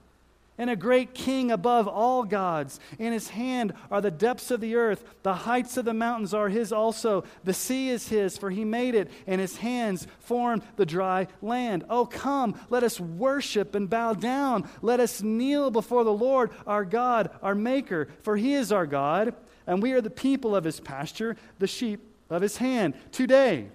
and 0.59 0.69
a 0.69 0.75
great 0.75 1.15
king 1.15 1.49
above 1.49 1.87
all 1.87 2.23
gods. 2.23 2.81
In 2.99 3.13
his 3.13 3.29
hand 3.29 3.73
are 3.89 4.01
the 4.01 4.11
depths 4.11 4.51
of 4.51 4.59
the 4.59 4.75
earth, 4.75 5.03
the 5.23 5.33
heights 5.33 5.77
of 5.77 5.85
the 5.85 5.93
mountains 5.93 6.33
are 6.33 6.49
his 6.49 6.73
also. 6.73 7.23
The 7.45 7.53
sea 7.53 7.89
is 7.89 8.09
his, 8.09 8.37
for 8.37 8.51
he 8.51 8.65
made 8.65 8.93
it, 8.93 9.09
and 9.25 9.39
his 9.39 9.57
hands 9.57 10.05
formed 10.19 10.61
the 10.75 10.85
dry 10.85 11.27
land. 11.41 11.85
Oh, 11.89 12.05
come, 12.05 12.59
let 12.69 12.83
us 12.83 12.99
worship 12.99 13.73
and 13.73 13.89
bow 13.89 14.13
down. 14.13 14.69
Let 14.81 14.99
us 14.99 15.21
kneel 15.21 15.71
before 15.71 16.03
the 16.03 16.11
Lord, 16.11 16.51
our 16.67 16.83
God, 16.83 17.31
our 17.41 17.55
Maker, 17.55 18.09
for 18.21 18.35
he 18.35 18.53
is 18.53 18.73
our 18.73 18.85
God, 18.85 19.33
and 19.65 19.81
we 19.81 19.93
are 19.93 20.01
the 20.01 20.09
people 20.09 20.57
of 20.57 20.65
his 20.65 20.81
pasture, 20.81 21.37
the 21.59 21.67
sheep 21.67 22.01
of 22.29 22.41
his 22.41 22.57
hand. 22.57 22.95
Today, 23.13 23.67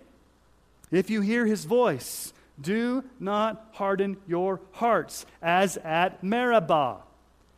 if 0.91 1.09
you 1.09 1.23
hear 1.23 1.47
his 1.47 1.64
voice, 1.64 2.34
do 2.61 3.04
not 3.18 3.68
harden 3.73 4.16
your 4.26 4.61
hearts, 4.73 5.26
as 5.42 5.76
at 5.78 6.23
Meribah, 6.23 6.99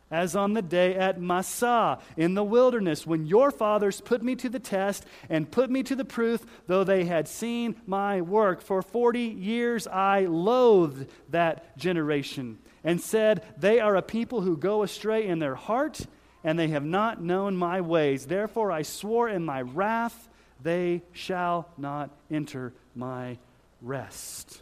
as 0.09 0.35
on 0.35 0.53
the 0.53 0.61
day 0.61 0.95
at 0.95 1.19
Massah 1.19 1.99
in 2.15 2.33
the 2.33 2.43
wilderness, 2.43 3.05
when 3.05 3.25
your 3.25 3.51
fathers 3.51 4.01
put 4.01 4.23
me 4.23 4.35
to 4.35 4.49
the 4.49 4.59
test 4.59 5.05
and 5.29 5.51
put 5.51 5.69
me 5.69 5.83
to 5.83 5.95
the 5.95 6.05
proof, 6.05 6.45
though 6.67 6.83
they 6.83 7.05
had 7.05 7.27
seen 7.27 7.75
my 7.85 8.21
work. 8.21 8.61
For 8.61 8.81
40 8.81 9.19
years 9.19 9.85
I 9.85 10.21
loathed 10.21 11.07
that 11.29 11.77
generation 11.77 12.57
and 12.83 13.01
said, 13.01 13.43
They 13.57 13.79
are 13.79 13.95
a 13.95 14.01
people 14.01 14.41
who 14.41 14.55
go 14.55 14.81
astray 14.81 15.27
in 15.27 15.39
their 15.39 15.55
heart, 15.55 16.07
and 16.43 16.57
they 16.57 16.69
have 16.69 16.85
not 16.85 17.21
known 17.21 17.57
my 17.57 17.81
ways. 17.81 18.27
Therefore 18.27 18.71
I 18.71 18.83
swore 18.83 19.27
in 19.27 19.43
my 19.43 19.61
wrath, 19.61 20.29
They 20.63 21.03
shall 21.11 21.67
not 21.77 22.11
enter 22.31 22.73
my 22.95 23.37
rest 23.81 24.61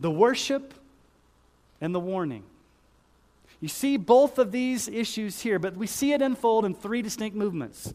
the 0.00 0.10
worship 0.10 0.74
and 1.80 1.94
the 1.94 2.00
warning. 2.00 2.44
You 3.60 3.68
see 3.68 3.96
both 3.96 4.38
of 4.38 4.50
these 4.50 4.88
issues 4.88 5.40
here, 5.40 5.58
but 5.58 5.76
we 5.76 5.86
see 5.86 6.12
it 6.12 6.20
unfold 6.20 6.64
in 6.64 6.74
three 6.74 7.00
distinct 7.00 7.36
movements. 7.36 7.94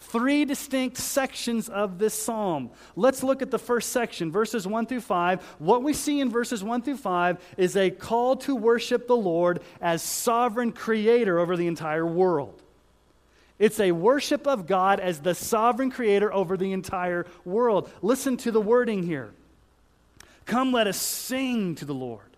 Three 0.00 0.44
distinct 0.44 0.98
sections 0.98 1.68
of 1.68 1.98
this 1.98 2.20
psalm. 2.20 2.70
Let's 2.94 3.22
look 3.22 3.40
at 3.40 3.50
the 3.50 3.58
first 3.58 3.90
section, 3.90 4.30
verses 4.30 4.66
1 4.66 4.86
through 4.86 5.00
5. 5.00 5.42
What 5.58 5.82
we 5.82 5.92
see 5.92 6.20
in 6.20 6.30
verses 6.30 6.62
1 6.62 6.82
through 6.82 6.98
5 6.98 7.54
is 7.56 7.76
a 7.76 7.90
call 7.90 8.36
to 8.38 8.54
worship 8.54 9.06
the 9.06 9.16
Lord 9.16 9.62
as 9.80 10.02
sovereign 10.02 10.72
creator 10.72 11.38
over 11.38 11.56
the 11.56 11.68
entire 11.68 12.06
world. 12.06 12.60
It's 13.58 13.80
a 13.80 13.92
worship 13.92 14.46
of 14.46 14.66
God 14.66 15.00
as 15.00 15.20
the 15.20 15.34
sovereign 15.34 15.90
creator 15.90 16.32
over 16.32 16.56
the 16.56 16.72
entire 16.72 17.26
world. 17.44 17.90
Listen 18.02 18.36
to 18.38 18.50
the 18.50 18.60
wording 18.60 19.04
here. 19.04 19.32
Come, 20.46 20.72
let 20.72 20.86
us 20.86 21.00
sing 21.00 21.74
to 21.76 21.84
the 21.84 21.94
Lord. 21.94 22.34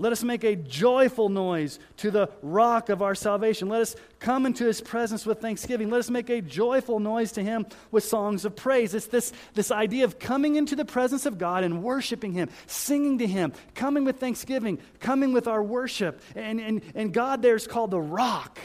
Let 0.00 0.12
us 0.12 0.22
make 0.22 0.44
a 0.44 0.54
joyful 0.54 1.28
noise 1.28 1.80
to 1.98 2.12
the 2.12 2.30
rock 2.40 2.88
of 2.88 3.02
our 3.02 3.16
salvation. 3.16 3.68
Let 3.68 3.80
us 3.80 3.96
come 4.20 4.46
into 4.46 4.64
his 4.64 4.80
presence 4.80 5.26
with 5.26 5.40
thanksgiving. 5.40 5.90
Let 5.90 5.98
us 5.98 6.10
make 6.10 6.30
a 6.30 6.40
joyful 6.40 7.00
noise 7.00 7.32
to 7.32 7.42
him 7.42 7.66
with 7.90 8.04
songs 8.04 8.44
of 8.44 8.54
praise. 8.54 8.94
It's 8.94 9.06
this, 9.06 9.32
this 9.54 9.72
idea 9.72 10.04
of 10.04 10.20
coming 10.20 10.54
into 10.54 10.76
the 10.76 10.84
presence 10.84 11.26
of 11.26 11.36
God 11.36 11.64
and 11.64 11.82
worshiping 11.82 12.32
him, 12.32 12.48
singing 12.68 13.18
to 13.18 13.26
him, 13.26 13.52
coming 13.74 14.04
with 14.04 14.20
thanksgiving, 14.20 14.78
coming 15.00 15.32
with 15.32 15.48
our 15.48 15.62
worship. 15.62 16.22
And, 16.36 16.60
and, 16.60 16.80
and 16.94 17.12
God 17.12 17.42
there 17.42 17.56
is 17.56 17.66
called 17.66 17.90
the 17.90 18.00
rock 18.00 18.60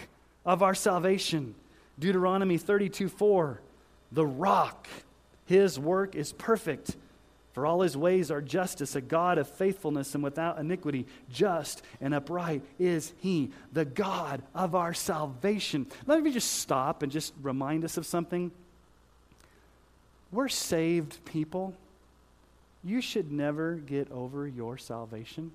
of 0.46 0.62
our 0.62 0.75
salvation. 0.75 1.56
Deuteronomy 1.98 2.60
32 2.60 3.10
4, 3.10 3.60
the 4.12 4.25
rock. 4.25 4.88
His 5.46 5.80
work 5.80 6.16
is 6.16 6.32
perfect 6.32 6.96
for 7.53 7.67
all 7.67 7.81
his 7.81 7.95
ways 7.95 8.31
are 8.31 8.41
justice, 8.41 8.95
a 8.95 9.01
God 9.01 9.38
of 9.38 9.48
faithfulness 9.48 10.15
and 10.15 10.24
without 10.24 10.57
iniquity. 10.57 11.05
Just 11.31 11.83
and 12.01 12.13
upright 12.13 12.63
is 12.79 13.13
he, 13.19 13.51
the 13.72 13.86
God 13.86 14.41
of 14.55 14.74
our 14.74 14.93
salvation. 14.93 15.86
Let 16.07 16.24
me 16.24 16.31
just 16.31 16.51
stop 16.51 17.03
and 17.03 17.12
just 17.12 17.33
remind 17.41 17.86
us 17.86 17.98
of 17.98 18.07
something. 18.07 18.51
We're 20.31 20.50
saved 20.50 21.24
people. 21.25 21.75
You 22.83 23.01
should 23.01 23.31
never 23.31 23.75
get 23.75 24.12
over 24.12 24.48
your 24.48 24.79
salvation. 24.79 25.51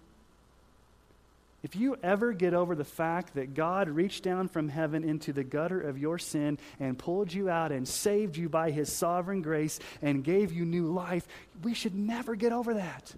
If 1.63 1.75
you 1.75 1.97
ever 2.05 2.33
get 2.33 2.55
over 2.55 2.77
the 2.77 2.85
fact 2.85 3.35
that 3.35 3.55
God 3.55 3.89
reached 3.89 4.23
down 4.23 4.47
from 4.47 4.69
heaven 4.69 5.03
into 5.03 5.33
the 5.33 5.43
gutter 5.43 5.81
of 5.81 5.99
your 5.99 6.19
sin 6.19 6.57
and 6.79 6.97
pulled 6.97 7.33
you 7.33 7.51
out 7.51 7.73
and 7.73 7.87
saved 7.87 8.37
you 8.37 8.49
by 8.49 8.71
his 8.71 8.93
sovereign 8.93 9.43
grace 9.43 9.81
and 10.01 10.23
gave 10.23 10.53
you 10.53 10.65
new 10.65 10.87
life, 10.87 11.27
we 11.63 11.75
should 11.75 11.97
never 11.97 12.37
get 12.37 12.53
over 12.53 12.75
that. 12.75 13.13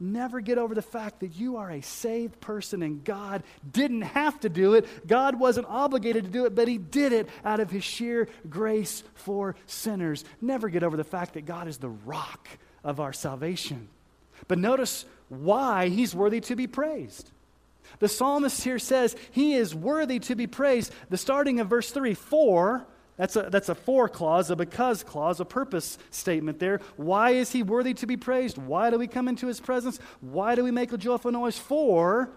Never 0.00 0.40
get 0.40 0.58
over 0.58 0.74
the 0.74 0.82
fact 0.82 1.20
that 1.20 1.36
you 1.36 1.58
are 1.58 1.70
a 1.70 1.80
saved 1.80 2.40
person 2.40 2.82
and 2.82 3.04
God 3.04 3.44
didn't 3.70 4.02
have 4.02 4.40
to 4.40 4.48
do 4.48 4.74
it. 4.74 5.06
God 5.06 5.38
wasn't 5.38 5.68
obligated 5.68 6.24
to 6.24 6.30
do 6.30 6.44
it, 6.44 6.56
but 6.56 6.66
He 6.66 6.78
did 6.78 7.12
it 7.12 7.28
out 7.44 7.60
of 7.60 7.70
His 7.70 7.84
sheer 7.84 8.28
grace 8.50 9.04
for 9.14 9.54
sinners. 9.66 10.24
Never 10.40 10.68
get 10.68 10.82
over 10.82 10.96
the 10.96 11.04
fact 11.04 11.34
that 11.34 11.46
God 11.46 11.68
is 11.68 11.78
the 11.78 11.90
rock 11.90 12.48
of 12.82 12.98
our 12.98 13.12
salvation. 13.12 13.88
But 14.48 14.58
notice 14.58 15.04
why 15.28 15.88
He's 15.88 16.16
worthy 16.16 16.40
to 16.40 16.56
be 16.56 16.66
praised. 16.66 17.30
The 18.02 18.08
psalmist 18.08 18.64
here 18.64 18.80
says 18.80 19.14
he 19.30 19.54
is 19.54 19.76
worthy 19.76 20.18
to 20.18 20.34
be 20.34 20.48
praised. 20.48 20.92
The 21.08 21.16
starting 21.16 21.60
of 21.60 21.68
verse 21.68 21.92
3, 21.92 22.14
for, 22.14 22.84
that's 23.16 23.36
a, 23.36 23.42
that's 23.42 23.68
a 23.68 23.76
for 23.76 24.08
clause, 24.08 24.50
a 24.50 24.56
because 24.56 25.04
clause, 25.04 25.38
a 25.38 25.44
purpose 25.44 25.98
statement 26.10 26.58
there. 26.58 26.80
Why 26.96 27.30
is 27.30 27.52
he 27.52 27.62
worthy 27.62 27.94
to 27.94 28.06
be 28.08 28.16
praised? 28.16 28.58
Why 28.58 28.90
do 28.90 28.98
we 28.98 29.06
come 29.06 29.28
into 29.28 29.46
his 29.46 29.60
presence? 29.60 30.00
Why 30.20 30.56
do 30.56 30.64
we 30.64 30.72
make 30.72 30.92
a 30.92 30.98
joyful 30.98 31.30
noise? 31.30 31.56
For 31.56 32.28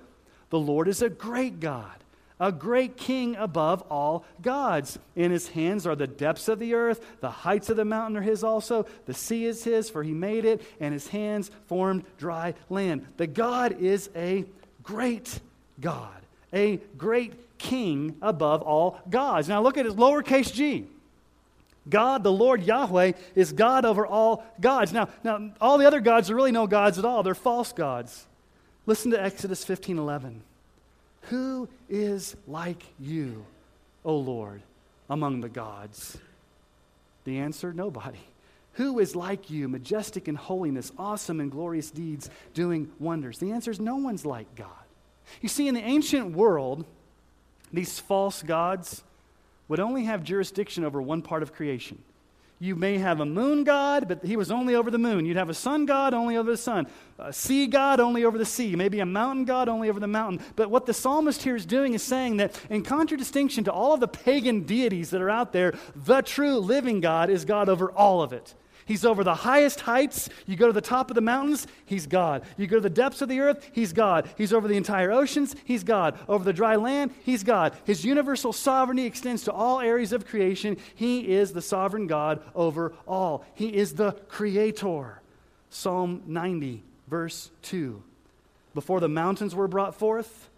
the 0.51 0.59
Lord 0.59 0.87
is 0.87 1.01
a 1.01 1.09
great 1.09 1.59
God, 1.59 1.95
a 2.39 2.51
great 2.51 2.95
king 2.95 3.35
above 3.35 3.81
all 3.89 4.23
gods. 4.43 4.99
In 5.15 5.31
his 5.31 5.47
hands 5.47 5.87
are 5.87 5.95
the 5.95 6.05
depths 6.05 6.47
of 6.47 6.59
the 6.59 6.75
earth, 6.75 7.03
the 7.21 7.31
heights 7.31 7.71
of 7.71 7.77
the 7.77 7.85
mountain 7.85 8.17
are 8.17 8.21
his 8.21 8.43
also. 8.43 8.85
The 9.07 9.15
sea 9.15 9.45
is 9.45 9.63
his, 9.63 9.89
for 9.89 10.03
he 10.03 10.13
made 10.13 10.45
it, 10.45 10.61
and 10.79 10.93
his 10.93 11.07
hands 11.07 11.49
formed 11.65 12.03
dry 12.19 12.53
land. 12.69 13.07
The 13.17 13.25
God 13.25 13.81
is 13.81 14.11
a 14.15 14.45
great 14.83 15.39
God, 15.79 16.21
a 16.53 16.77
great 16.97 17.57
king 17.57 18.15
above 18.21 18.61
all 18.61 18.99
gods. 19.09 19.47
Now 19.47 19.61
look 19.61 19.77
at 19.77 19.85
his 19.85 19.95
lowercase 19.95 20.53
g. 20.53 20.87
God, 21.87 22.23
the 22.23 22.31
Lord 22.31 22.63
Yahweh, 22.63 23.11
is 23.35 23.51
God 23.51 23.85
over 23.85 24.07
all 24.07 24.43
gods. 24.59 24.91
Now, 24.91 25.09
now 25.23 25.51
all 25.61 25.77
the 25.77 25.85
other 25.85 25.99
gods 25.99 26.31
are 26.31 26.35
really 26.35 26.51
no 26.51 26.65
gods 26.65 26.97
at 26.97 27.05
all. 27.05 27.21
They're 27.21 27.35
false 27.35 27.71
gods. 27.73 28.25
Listen 28.85 29.11
to 29.11 29.21
Exodus 29.21 29.63
15 29.63 29.97
11. 29.97 30.41
Who 31.29 31.67
is 31.89 32.35
like 32.47 32.83
you, 32.99 33.45
O 34.03 34.15
Lord, 34.15 34.61
among 35.09 35.41
the 35.41 35.49
gods? 35.49 36.17
The 37.23 37.39
answer 37.39 37.73
nobody. 37.73 38.19
Who 38.73 38.99
is 38.99 39.15
like 39.15 39.49
you, 39.49 39.67
majestic 39.67 40.27
in 40.27 40.35
holiness, 40.35 40.91
awesome 40.99 41.39
in 41.39 41.49
glorious 41.49 41.89
deeds, 41.89 42.29
doing 42.53 42.91
wonders? 42.99 43.39
The 43.39 43.51
answer 43.51 43.71
is 43.71 43.79
no 43.79 43.95
one's 43.95 44.25
like 44.25 44.53
God. 44.55 44.69
You 45.41 45.49
see, 45.49 45.67
in 45.67 45.75
the 45.75 45.81
ancient 45.81 46.35
world, 46.35 46.85
these 47.71 47.99
false 47.99 48.41
gods 48.41 49.03
would 49.67 49.79
only 49.79 50.05
have 50.05 50.23
jurisdiction 50.23 50.83
over 50.83 51.01
one 51.01 51.21
part 51.21 51.43
of 51.43 51.53
creation. 51.53 52.01
You 52.57 52.75
may 52.75 52.99
have 52.99 53.19
a 53.19 53.25
moon 53.25 53.65
god, 53.65 54.07
but 54.07 54.23
he 54.23 54.37
was 54.37 54.49
only 54.49 54.75
over 54.75 54.89
the 54.89 54.97
moon. 54.97 55.25
You'd 55.25 55.35
have 55.35 55.49
a 55.49 55.53
sun 55.53 55.85
god 55.85 56.13
only 56.13 56.37
over 56.37 56.49
the 56.49 56.57
sun, 56.57 56.87
a 57.19 57.33
sea 57.33 57.67
god 57.67 57.99
only 57.99 58.23
over 58.23 58.37
the 58.37 58.45
sea, 58.45 58.77
maybe 58.77 59.01
a 59.01 59.05
mountain 59.05 59.43
god 59.43 59.67
only 59.67 59.89
over 59.89 59.99
the 59.99 60.07
mountain. 60.07 60.41
But 60.55 60.69
what 60.69 60.85
the 60.85 60.93
psalmist 60.93 61.43
here 61.43 61.57
is 61.57 61.65
doing 61.65 61.93
is 61.95 62.01
saying 62.01 62.37
that, 62.37 62.57
in 62.69 62.83
contradistinction 62.83 63.65
to 63.65 63.73
all 63.73 63.93
of 63.93 63.99
the 63.99 64.07
pagan 64.07 64.61
deities 64.61 65.09
that 65.09 65.21
are 65.21 65.29
out 65.29 65.51
there, 65.51 65.73
the 65.95 66.21
true 66.21 66.57
living 66.57 67.01
God 67.01 67.29
is 67.29 67.43
God 67.43 67.67
over 67.67 67.91
all 67.91 68.21
of 68.21 68.31
it. 68.31 68.53
He's 68.85 69.03
over 69.03 69.23
the 69.23 69.33
highest 69.33 69.81
heights. 69.81 70.29
You 70.45 70.55
go 70.55 70.67
to 70.67 70.73
the 70.73 70.79
top 70.79 71.09
of 71.09 71.15
the 71.15 71.21
mountains, 71.21 71.65
He's 71.85 72.05
God. 72.05 72.43
You 72.55 72.67
go 72.67 72.77
to 72.77 72.81
the 72.81 72.89
depths 72.89 73.21
of 73.21 73.29
the 73.29 73.39
earth, 73.39 73.67
He's 73.71 73.93
God. 73.93 74.29
He's 74.37 74.53
over 74.53 74.67
the 74.67 74.77
entire 74.77 75.11
oceans, 75.11 75.55
He's 75.65 75.83
God. 75.83 76.17
Over 76.27 76.43
the 76.43 76.53
dry 76.53 76.75
land, 76.75 77.11
He's 77.23 77.43
God. 77.43 77.75
His 77.83 78.05
universal 78.05 78.53
sovereignty 78.53 79.05
extends 79.05 79.43
to 79.45 79.51
all 79.51 79.79
areas 79.79 80.13
of 80.13 80.27
creation. 80.27 80.77
He 80.93 81.33
is 81.33 81.51
the 81.51 81.63
sovereign 81.63 82.05
God 82.05 82.43
over 82.53 82.93
all. 83.07 83.43
He 83.55 83.75
is 83.75 83.93
the 83.93 84.11
creator. 84.27 85.21
Psalm 85.71 86.21
90, 86.27 86.83
verse 87.07 87.49
2. 87.63 88.01
Before 88.75 88.99
the 88.99 89.09
mountains 89.09 89.55
were 89.55 89.67
brought 89.67 89.95
forth, 89.95 90.49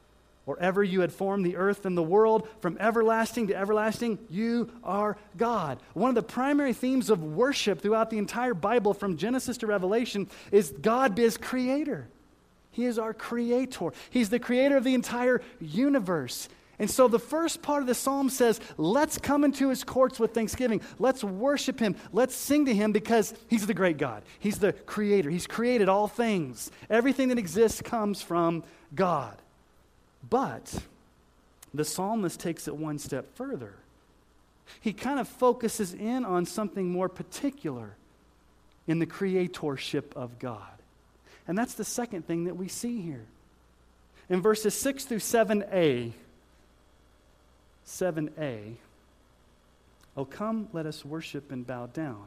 or 0.48 0.58
ever 0.60 0.84
you 0.84 1.02
had 1.02 1.12
formed 1.12 1.46
the 1.46 1.58
earth 1.58 1.86
and 1.86 1.96
the 1.96 2.02
world, 2.02 2.48
from 2.62 2.78
everlasting 2.80 3.48
to 3.48 3.56
everlasting, 3.56 4.18
you 4.30 4.72
are 4.84 5.18
God. 5.36 5.80
One 5.94 6.10
of 6.10 6.16
the 6.16 6.24
primary 6.24 6.74
themes 6.74 7.10
of 7.10 7.22
worship 7.22 7.82
throughout 7.82 8.10
the 8.10 8.18
entire 8.18 8.56
Bible, 8.56 8.94
from 8.94 9.18
Genesis 9.18 9.58
to 9.58 9.68
Revelation, 9.68 10.30
is 10.52 10.74
God 10.82 11.20
is 11.20 11.38
creator. 11.38 12.08
He 12.72 12.86
is 12.86 12.98
our 12.98 13.14
creator. 13.14 13.92
He's 14.10 14.30
the 14.30 14.40
creator 14.40 14.78
of 14.78 14.84
the 14.84 14.94
entire 14.94 15.42
universe. 15.60 16.48
And 16.80 16.90
so 16.90 17.08
the 17.08 17.20
first 17.20 17.62
part 17.62 17.82
of 17.82 17.88
the 17.88 17.96
psalm 17.96 18.30
says, 18.30 18.60
Let's 18.78 19.18
come 19.18 19.44
into 19.44 19.70
his 19.70 19.84
courts 19.84 20.20
with 20.20 20.34
thanksgiving. 20.34 20.82
Let's 21.00 21.24
worship 21.24 21.80
him. 21.80 21.96
Let's 22.14 22.36
sing 22.36 22.66
to 22.66 22.74
him 22.74 22.92
because 22.92 23.34
he's 23.48 23.66
the 23.66 23.74
great 23.74 23.98
God. 23.98 24.24
He's 24.40 24.60
the 24.60 24.74
creator. 24.74 25.30
He's 25.30 25.48
created 25.48 25.90
all 25.90 26.08
things. 26.08 26.72
Everything 26.90 27.30
that 27.30 27.40
exists 27.40 27.82
comes 27.82 28.22
from 28.22 28.64
God. 28.94 29.42
But 30.30 30.84
the 31.74 31.86
psalmist 31.86 32.40
takes 32.40 32.68
it 32.68 32.76
one 32.76 33.00
step 33.00 33.36
further. 33.36 33.74
He 34.82 34.94
kind 34.94 35.20
of 35.20 35.28
focuses 35.28 35.94
in 35.94 36.26
on 36.26 36.46
something 36.46 36.90
more 36.90 37.10
particular 37.10 37.96
in 38.88 39.00
the 39.00 39.06
creatorship 39.06 40.16
of 40.16 40.40
God. 40.40 40.62
And 41.48 41.58
that's 41.58 41.76
the 41.76 41.86
second 41.86 42.28
thing 42.28 42.46
that 42.46 42.58
we 42.58 42.68
see 42.68 43.02
here. 43.02 43.26
In 44.30 44.42
verses 44.42 44.74
6 44.74 45.06
through 45.06 45.20
7a, 45.20 46.12
7a, 47.86 48.76
Oh, 50.18 50.26
come, 50.26 50.68
let 50.74 50.88
us 50.88 51.06
worship 51.06 51.52
and 51.52 51.66
bow 51.66 51.86
down. 51.86 52.26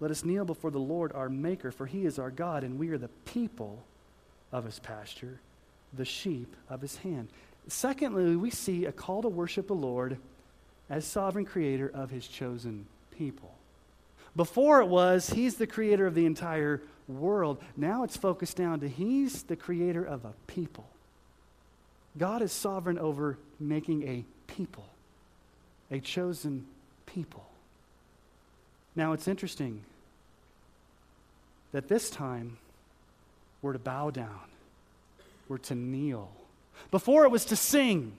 Let 0.00 0.10
us 0.10 0.24
kneel 0.24 0.46
before 0.46 0.70
the 0.70 0.78
Lord 0.78 1.12
our 1.12 1.28
Maker, 1.28 1.70
for 1.70 1.84
he 1.84 2.06
is 2.06 2.18
our 2.18 2.30
God, 2.30 2.64
and 2.64 2.78
we 2.78 2.88
are 2.88 2.98
the 2.98 3.08
people 3.26 3.84
of 4.50 4.64
his 4.64 4.78
pasture 4.78 5.38
the 5.96 6.04
sheep 6.04 6.54
of 6.68 6.80
his 6.80 6.96
hand. 6.98 7.28
Secondly, 7.68 8.36
we 8.36 8.50
see 8.50 8.84
a 8.84 8.92
call 8.92 9.22
to 9.22 9.28
worship 9.28 9.66
the 9.66 9.74
Lord 9.74 10.18
as 10.88 11.04
sovereign 11.04 11.44
creator 11.44 11.90
of 11.92 12.10
his 12.10 12.26
chosen 12.28 12.86
people. 13.16 13.52
Before 14.36 14.80
it 14.80 14.86
was, 14.86 15.30
he's 15.30 15.56
the 15.56 15.66
creator 15.66 16.06
of 16.06 16.14
the 16.14 16.26
entire 16.26 16.82
world. 17.08 17.58
Now 17.76 18.04
it's 18.04 18.16
focused 18.16 18.56
down 18.56 18.80
to 18.80 18.88
he's 18.88 19.42
the 19.44 19.56
creator 19.56 20.04
of 20.04 20.24
a 20.24 20.32
people. 20.46 20.86
God 22.18 22.42
is 22.42 22.52
sovereign 22.52 22.98
over 22.98 23.38
making 23.58 24.06
a 24.06 24.24
people, 24.46 24.86
a 25.90 26.00
chosen 26.00 26.66
people. 27.06 27.44
Now 28.94 29.12
it's 29.12 29.28
interesting 29.28 29.82
that 31.72 31.88
this 31.88 32.08
time 32.10 32.58
we're 33.60 33.74
to 33.74 33.78
bow 33.78 34.10
down 34.10 34.40
were 35.48 35.58
to 35.58 35.74
kneel. 35.74 36.30
Before 36.90 37.24
it 37.24 37.30
was 37.30 37.46
to 37.46 37.56
sing. 37.56 38.12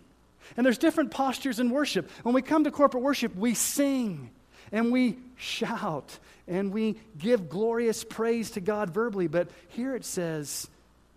And 0.55 0.65
there's 0.65 0.77
different 0.77 1.11
postures 1.11 1.59
in 1.59 1.69
worship. 1.69 2.09
When 2.23 2.33
we 2.33 2.41
come 2.41 2.63
to 2.63 2.71
corporate 2.71 3.03
worship, 3.03 3.35
we 3.35 3.53
sing 3.53 4.29
and 4.71 4.91
we 4.91 5.17
shout 5.35 6.19
and 6.47 6.71
we 6.71 6.95
give 7.17 7.49
glorious 7.49 8.03
praise 8.03 8.51
to 8.51 8.61
God 8.61 8.91
verbally. 8.91 9.27
But 9.27 9.49
here 9.69 9.95
it 9.95 10.05
says, 10.05 10.67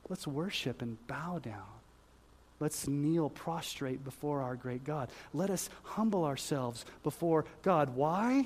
let's 0.09 0.27
worship 0.27 0.83
and 0.83 0.99
bow 1.07 1.39
down. 1.39 1.63
Let's 2.59 2.87
kneel 2.87 3.31
prostrate 3.31 4.05
before 4.05 4.43
our 4.43 4.55
great 4.55 4.85
God. 4.85 5.09
Let 5.33 5.49
us 5.49 5.71
humble 5.83 6.25
ourselves 6.25 6.85
before 7.03 7.47
God. 7.63 7.97
Why? 7.97 8.45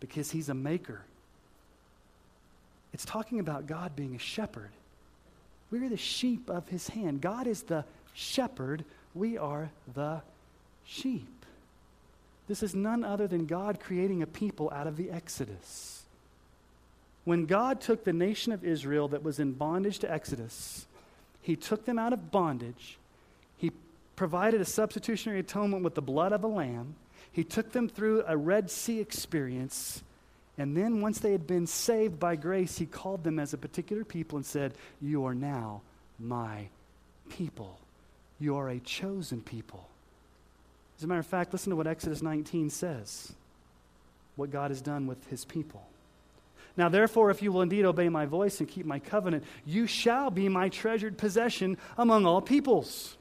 Because 0.00 0.30
He's 0.30 0.48
a 0.48 0.54
maker. 0.54 1.02
It's 2.94 3.04
talking 3.04 3.40
about 3.40 3.66
God 3.66 3.94
being 3.94 4.14
a 4.14 4.18
shepherd. 4.18 4.70
We 5.72 5.84
are 5.84 5.88
the 5.88 5.96
sheep 5.96 6.50
of 6.50 6.68
his 6.68 6.88
hand. 6.88 7.22
God 7.22 7.46
is 7.46 7.62
the 7.62 7.84
shepherd. 8.12 8.84
We 9.14 9.38
are 9.38 9.70
the 9.94 10.20
sheep. 10.84 11.26
This 12.46 12.62
is 12.62 12.74
none 12.74 13.02
other 13.02 13.26
than 13.26 13.46
God 13.46 13.80
creating 13.80 14.22
a 14.22 14.26
people 14.26 14.70
out 14.70 14.86
of 14.86 14.96
the 14.96 15.10
Exodus. 15.10 16.02
When 17.24 17.46
God 17.46 17.80
took 17.80 18.04
the 18.04 18.12
nation 18.12 18.52
of 18.52 18.64
Israel 18.64 19.08
that 19.08 19.22
was 19.22 19.38
in 19.38 19.52
bondage 19.52 20.00
to 20.00 20.12
Exodus, 20.12 20.86
he 21.40 21.56
took 21.56 21.86
them 21.86 21.98
out 21.98 22.12
of 22.12 22.30
bondage. 22.30 22.98
He 23.56 23.72
provided 24.14 24.60
a 24.60 24.66
substitutionary 24.66 25.40
atonement 25.40 25.84
with 25.84 25.94
the 25.94 26.02
blood 26.02 26.32
of 26.32 26.44
a 26.44 26.48
lamb. 26.48 26.96
He 27.32 27.44
took 27.44 27.72
them 27.72 27.88
through 27.88 28.24
a 28.26 28.36
Red 28.36 28.70
Sea 28.70 29.00
experience. 29.00 30.02
And 30.58 30.76
then, 30.76 31.00
once 31.00 31.18
they 31.18 31.32
had 31.32 31.46
been 31.46 31.66
saved 31.66 32.20
by 32.20 32.36
grace, 32.36 32.76
he 32.76 32.86
called 32.86 33.24
them 33.24 33.38
as 33.38 33.54
a 33.54 33.58
particular 33.58 34.04
people 34.04 34.36
and 34.36 34.44
said, 34.44 34.74
You 35.00 35.24
are 35.24 35.34
now 35.34 35.80
my 36.18 36.68
people. 37.30 37.78
You 38.38 38.56
are 38.56 38.68
a 38.68 38.78
chosen 38.78 39.40
people. 39.40 39.88
As 40.98 41.04
a 41.04 41.06
matter 41.06 41.20
of 41.20 41.26
fact, 41.26 41.52
listen 41.52 41.70
to 41.70 41.76
what 41.76 41.86
Exodus 41.86 42.22
19 42.22 42.70
says 42.70 43.32
what 44.36 44.50
God 44.50 44.70
has 44.70 44.80
done 44.80 45.06
with 45.06 45.26
his 45.28 45.44
people. 45.44 45.86
Now, 46.76 46.88
therefore, 46.88 47.30
if 47.30 47.42
you 47.42 47.52
will 47.52 47.60
indeed 47.60 47.84
obey 47.84 48.08
my 48.08 48.24
voice 48.24 48.60
and 48.60 48.68
keep 48.68 48.86
my 48.86 48.98
covenant, 48.98 49.44
you 49.66 49.86
shall 49.86 50.30
be 50.30 50.48
my 50.48 50.70
treasured 50.70 51.18
possession 51.18 51.76
among 51.98 52.24
all 52.24 52.40
peoples. 52.40 53.16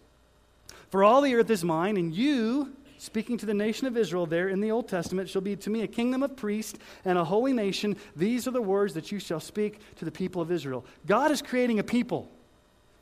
For 0.89 1.03
all 1.03 1.21
the 1.21 1.35
earth 1.35 1.49
is 1.49 1.63
mine, 1.63 1.97
and 1.97 2.13
you 2.13 2.73
speaking 3.01 3.35
to 3.35 3.47
the 3.47 3.53
nation 3.53 3.87
of 3.87 3.97
Israel 3.97 4.27
there 4.27 4.47
in 4.47 4.61
the 4.61 4.69
Old 4.69 4.87
Testament, 4.87 5.27
shall 5.27 5.41
be 5.41 5.55
to 5.55 5.71
me 5.71 5.81
a 5.81 5.87
kingdom 5.87 6.21
of 6.21 6.35
priests 6.35 6.77
and 7.03 7.17
a 7.17 7.23
holy 7.23 7.51
nation. 7.51 7.97
These 8.15 8.47
are 8.47 8.51
the 8.51 8.61
words 8.61 8.93
that 8.93 9.11
you 9.11 9.17
shall 9.17 9.39
speak 9.39 9.79
to 9.95 10.05
the 10.05 10.11
people 10.11 10.39
of 10.39 10.51
Israel. 10.51 10.85
God 11.07 11.31
is 11.31 11.41
creating 11.41 11.79
a 11.79 11.83
people. 11.83 12.29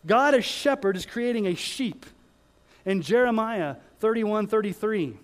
God 0.05 0.35
as 0.35 0.45
shepherd 0.45 0.95
is 0.95 1.05
creating 1.05 1.47
a 1.47 1.53
sheep. 1.53 2.05
In 2.85 3.01
Jeremiah 3.01 3.75
31 3.99 4.47
33, 4.47 5.17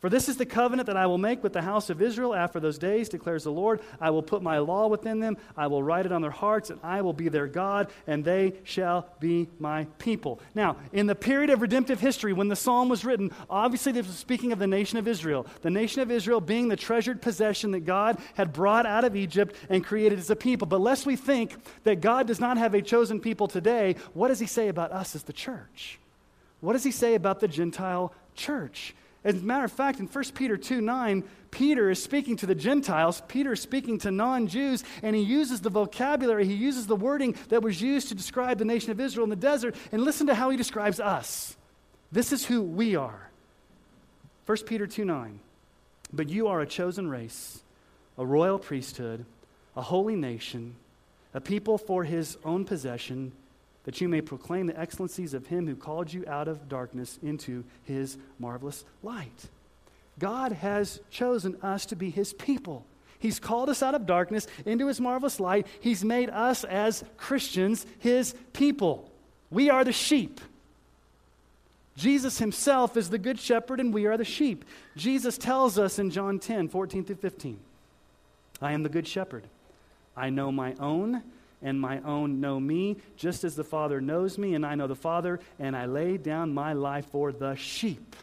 for 0.00 0.08
this 0.08 0.30
is 0.30 0.38
the 0.38 0.46
covenant 0.46 0.86
that 0.86 0.96
I 0.96 1.06
will 1.06 1.18
make 1.18 1.42
with 1.42 1.52
the 1.52 1.60
house 1.60 1.90
of 1.90 2.00
Israel 2.00 2.34
after 2.34 2.58
those 2.58 2.78
days, 2.78 3.10
declares 3.10 3.44
the 3.44 3.52
Lord. 3.52 3.80
I 4.00 4.08
will 4.10 4.22
put 4.22 4.42
my 4.42 4.58
law 4.58 4.86
within 4.86 5.20
them, 5.20 5.36
I 5.56 5.66
will 5.66 5.82
write 5.82 6.06
it 6.06 6.12
on 6.12 6.22
their 6.22 6.30
hearts, 6.30 6.70
and 6.70 6.80
I 6.82 7.02
will 7.02 7.12
be 7.12 7.28
their 7.28 7.46
God, 7.46 7.90
and 8.06 8.24
they 8.24 8.54
shall 8.64 9.08
be 9.20 9.48
my 9.58 9.84
people. 9.98 10.40
Now, 10.54 10.76
in 10.92 11.06
the 11.06 11.14
period 11.14 11.50
of 11.50 11.60
redemptive 11.60 12.00
history, 12.00 12.32
when 12.32 12.48
the 12.48 12.56
psalm 12.56 12.88
was 12.88 13.04
written, 13.04 13.30
obviously 13.50 13.92
this 13.92 14.06
was 14.06 14.16
speaking 14.16 14.52
of 14.52 14.58
the 14.58 14.66
nation 14.66 14.98
of 14.98 15.06
Israel. 15.06 15.46
The 15.60 15.70
nation 15.70 16.00
of 16.00 16.10
Israel 16.10 16.40
being 16.40 16.68
the 16.68 16.76
treasured 16.76 17.20
possession 17.20 17.72
that 17.72 17.80
God 17.80 18.18
had 18.34 18.54
brought 18.54 18.86
out 18.86 19.04
of 19.04 19.16
Egypt 19.16 19.54
and 19.68 19.84
created 19.84 20.18
as 20.18 20.30
a 20.30 20.36
people. 20.36 20.66
But 20.66 20.80
lest 20.80 21.04
we 21.04 21.16
think 21.16 21.54
that 21.84 22.00
God 22.00 22.26
does 22.26 22.40
not 22.40 22.56
have 22.56 22.72
a 22.72 22.80
chosen 22.80 23.20
people 23.20 23.48
today, 23.48 23.96
what 24.14 24.28
does 24.28 24.38
he 24.38 24.46
say 24.46 24.68
about 24.68 24.92
us 24.92 25.14
as 25.14 25.24
the 25.24 25.32
church? 25.32 25.98
What 26.60 26.72
does 26.72 26.84
he 26.84 26.90
say 26.90 27.14
about 27.14 27.40
the 27.40 27.48
Gentile 27.48 28.14
church? 28.34 28.94
As 29.22 29.34
a 29.34 29.38
matter 29.38 29.64
of 29.64 29.72
fact, 29.72 30.00
in 30.00 30.06
1 30.06 30.24
Peter 30.34 30.56
2 30.56 30.80
9, 30.80 31.24
Peter 31.50 31.90
is 31.90 32.02
speaking 32.02 32.36
to 32.36 32.46
the 32.46 32.54
Gentiles. 32.54 33.22
Peter 33.28 33.52
is 33.52 33.60
speaking 33.60 33.98
to 33.98 34.10
non 34.10 34.46
Jews, 34.46 34.82
and 35.02 35.14
he 35.14 35.22
uses 35.22 35.60
the 35.60 35.68
vocabulary, 35.68 36.46
he 36.46 36.54
uses 36.54 36.86
the 36.86 36.96
wording 36.96 37.34
that 37.48 37.62
was 37.62 37.82
used 37.82 38.08
to 38.08 38.14
describe 38.14 38.58
the 38.58 38.64
nation 38.64 38.90
of 38.90 39.00
Israel 39.00 39.24
in 39.24 39.30
the 39.30 39.36
desert. 39.36 39.76
And 39.92 40.02
listen 40.02 40.26
to 40.28 40.34
how 40.34 40.48
he 40.50 40.56
describes 40.56 41.00
us. 41.00 41.56
This 42.10 42.32
is 42.32 42.46
who 42.46 42.62
we 42.62 42.96
are. 42.96 43.30
1 44.46 44.58
Peter 44.66 44.86
2 44.86 45.04
9. 45.04 45.40
But 46.12 46.28
you 46.28 46.48
are 46.48 46.60
a 46.60 46.66
chosen 46.66 47.08
race, 47.08 47.62
a 48.16 48.24
royal 48.24 48.58
priesthood, 48.58 49.26
a 49.76 49.82
holy 49.82 50.16
nation, 50.16 50.76
a 51.34 51.40
people 51.40 51.76
for 51.76 52.04
his 52.04 52.38
own 52.44 52.64
possession 52.64 53.32
that 53.84 54.00
you 54.00 54.08
may 54.08 54.20
proclaim 54.20 54.66
the 54.66 54.78
excellencies 54.78 55.34
of 55.34 55.46
him 55.46 55.66
who 55.66 55.74
called 55.74 56.12
you 56.12 56.24
out 56.26 56.48
of 56.48 56.68
darkness 56.68 57.18
into 57.22 57.64
his 57.84 58.18
marvelous 58.38 58.84
light. 59.02 59.48
God 60.18 60.52
has 60.52 61.00
chosen 61.10 61.56
us 61.62 61.86
to 61.86 61.96
be 61.96 62.10
his 62.10 62.32
people. 62.34 62.84
He's 63.18 63.38
called 63.38 63.68
us 63.68 63.82
out 63.82 63.94
of 63.94 64.06
darkness 64.06 64.46
into 64.64 64.86
his 64.86 65.00
marvelous 65.00 65.40
light. 65.40 65.66
He's 65.80 66.04
made 66.04 66.30
us 66.30 66.64
as 66.64 67.04
Christians 67.16 67.86
his 67.98 68.34
people. 68.52 69.10
We 69.50 69.70
are 69.70 69.84
the 69.84 69.92
sheep. 69.92 70.40
Jesus 71.96 72.38
himself 72.38 72.96
is 72.96 73.10
the 73.10 73.18
good 73.18 73.38
shepherd 73.38 73.78
and 73.78 73.92
we 73.92 74.06
are 74.06 74.16
the 74.16 74.24
sheep. 74.24 74.64
Jesus 74.96 75.36
tells 75.36 75.78
us 75.78 75.98
in 75.98 76.10
John 76.10 76.38
10 76.38 76.68
14 76.68 77.04
through 77.04 77.16
15 77.16 77.58
I 78.62 78.72
am 78.72 78.82
the 78.82 78.88
good 78.88 79.06
shepherd. 79.06 79.44
I 80.16 80.30
know 80.30 80.50
my 80.50 80.74
own, 80.78 81.22
and 81.62 81.80
my 81.80 82.00
own 82.00 82.40
know 82.40 82.58
me, 82.58 82.96
just 83.16 83.44
as 83.44 83.54
the 83.54 83.64
Father 83.64 84.00
knows 84.00 84.38
me, 84.38 84.54
and 84.54 84.64
I 84.64 84.74
know 84.74 84.86
the 84.86 84.94
Father, 84.94 85.40
and 85.58 85.76
I 85.76 85.86
lay 85.86 86.16
down 86.16 86.54
my 86.54 86.72
life 86.72 87.06
for 87.06 87.32
the 87.32 87.54
sheep. 87.54 88.16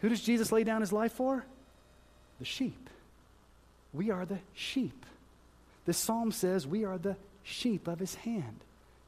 Who 0.00 0.08
does 0.08 0.22
Jesus 0.22 0.52
lay 0.52 0.64
down 0.64 0.80
his 0.80 0.92
life 0.92 1.12
for? 1.12 1.44
The 2.38 2.44
sheep. 2.44 2.88
We 3.92 4.10
are 4.10 4.26
the 4.26 4.38
sheep. 4.54 5.06
This 5.86 5.98
psalm 5.98 6.32
says 6.32 6.66
we 6.66 6.84
are 6.84 6.98
the 6.98 7.16
sheep 7.42 7.88
of 7.88 7.98
his 7.98 8.14
hand. 8.16 8.60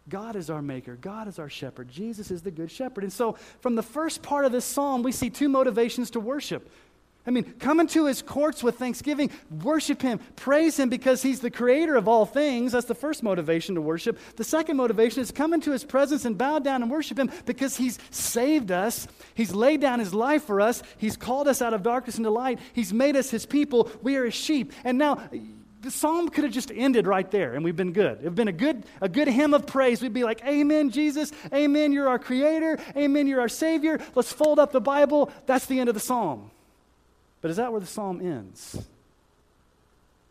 God 0.08 0.36
is 0.36 0.48
our 0.48 0.62
maker. 0.62 0.96
God 0.96 1.28
is 1.28 1.38
our 1.38 1.50
shepherd. 1.50 1.90
Jesus 1.90 2.30
is 2.30 2.42
the 2.42 2.50
good 2.50 2.70
shepherd. 2.70 3.04
And 3.04 3.12
so, 3.12 3.34
from 3.60 3.74
the 3.74 3.82
first 3.82 4.22
part 4.22 4.46
of 4.46 4.52
this 4.52 4.64
psalm, 4.64 5.02
we 5.02 5.12
see 5.12 5.28
two 5.28 5.48
motivations 5.48 6.10
to 6.12 6.20
worship. 6.20 6.70
I 7.28 7.30
mean, 7.30 7.44
come 7.58 7.78
into 7.78 8.06
his 8.06 8.22
courts 8.22 8.62
with 8.62 8.78
thanksgiving, 8.78 9.30
worship 9.50 10.00
him, 10.00 10.18
praise 10.34 10.78
him 10.78 10.88
because 10.88 11.20
he's 11.20 11.40
the 11.40 11.50
creator 11.50 11.94
of 11.94 12.08
all 12.08 12.24
things. 12.24 12.72
That's 12.72 12.86
the 12.86 12.94
first 12.94 13.22
motivation 13.22 13.74
to 13.74 13.82
worship. 13.82 14.18
The 14.36 14.44
second 14.44 14.78
motivation 14.78 15.20
is 15.20 15.30
come 15.30 15.52
into 15.52 15.70
his 15.70 15.84
presence 15.84 16.24
and 16.24 16.38
bow 16.38 16.60
down 16.60 16.80
and 16.80 16.90
worship 16.90 17.18
him 17.18 17.30
because 17.44 17.76
he's 17.76 17.98
saved 18.10 18.72
us. 18.72 19.06
He's 19.34 19.52
laid 19.52 19.82
down 19.82 19.98
his 19.98 20.14
life 20.14 20.44
for 20.44 20.62
us. 20.62 20.82
He's 20.96 21.18
called 21.18 21.48
us 21.48 21.60
out 21.60 21.74
of 21.74 21.82
darkness 21.82 22.16
into 22.16 22.30
light. 22.30 22.60
He's 22.72 22.94
made 22.94 23.14
us 23.14 23.28
his 23.28 23.44
people. 23.44 23.90
We 24.00 24.16
are 24.16 24.24
his 24.24 24.34
sheep. 24.34 24.72
And 24.82 24.96
now, 24.96 25.28
the 25.82 25.90
psalm 25.90 26.30
could 26.30 26.44
have 26.44 26.52
just 26.54 26.72
ended 26.74 27.06
right 27.06 27.30
there 27.30 27.52
and 27.52 27.62
we've 27.62 27.76
been 27.76 27.92
good. 27.92 28.20
It'd 28.20 28.36
been 28.36 28.48
a 28.48 28.52
good, 28.52 28.86
a 29.02 29.08
good 29.08 29.28
hymn 29.28 29.52
of 29.52 29.66
praise. 29.66 30.00
We'd 30.00 30.14
be 30.14 30.24
like, 30.24 30.42
Amen, 30.46 30.88
Jesus. 30.88 31.30
Amen, 31.52 31.92
you're 31.92 32.08
our 32.08 32.18
creator. 32.18 32.78
Amen, 32.96 33.26
you're 33.26 33.42
our 33.42 33.50
savior. 33.50 34.00
Let's 34.14 34.32
fold 34.32 34.58
up 34.58 34.72
the 34.72 34.80
Bible. 34.80 35.30
That's 35.44 35.66
the 35.66 35.78
end 35.78 35.90
of 35.90 35.94
the 35.94 36.00
psalm. 36.00 36.52
But 37.40 37.50
is 37.50 37.56
that 37.56 37.70
where 37.70 37.80
the 37.80 37.86
psalm 37.86 38.20
ends? 38.20 38.84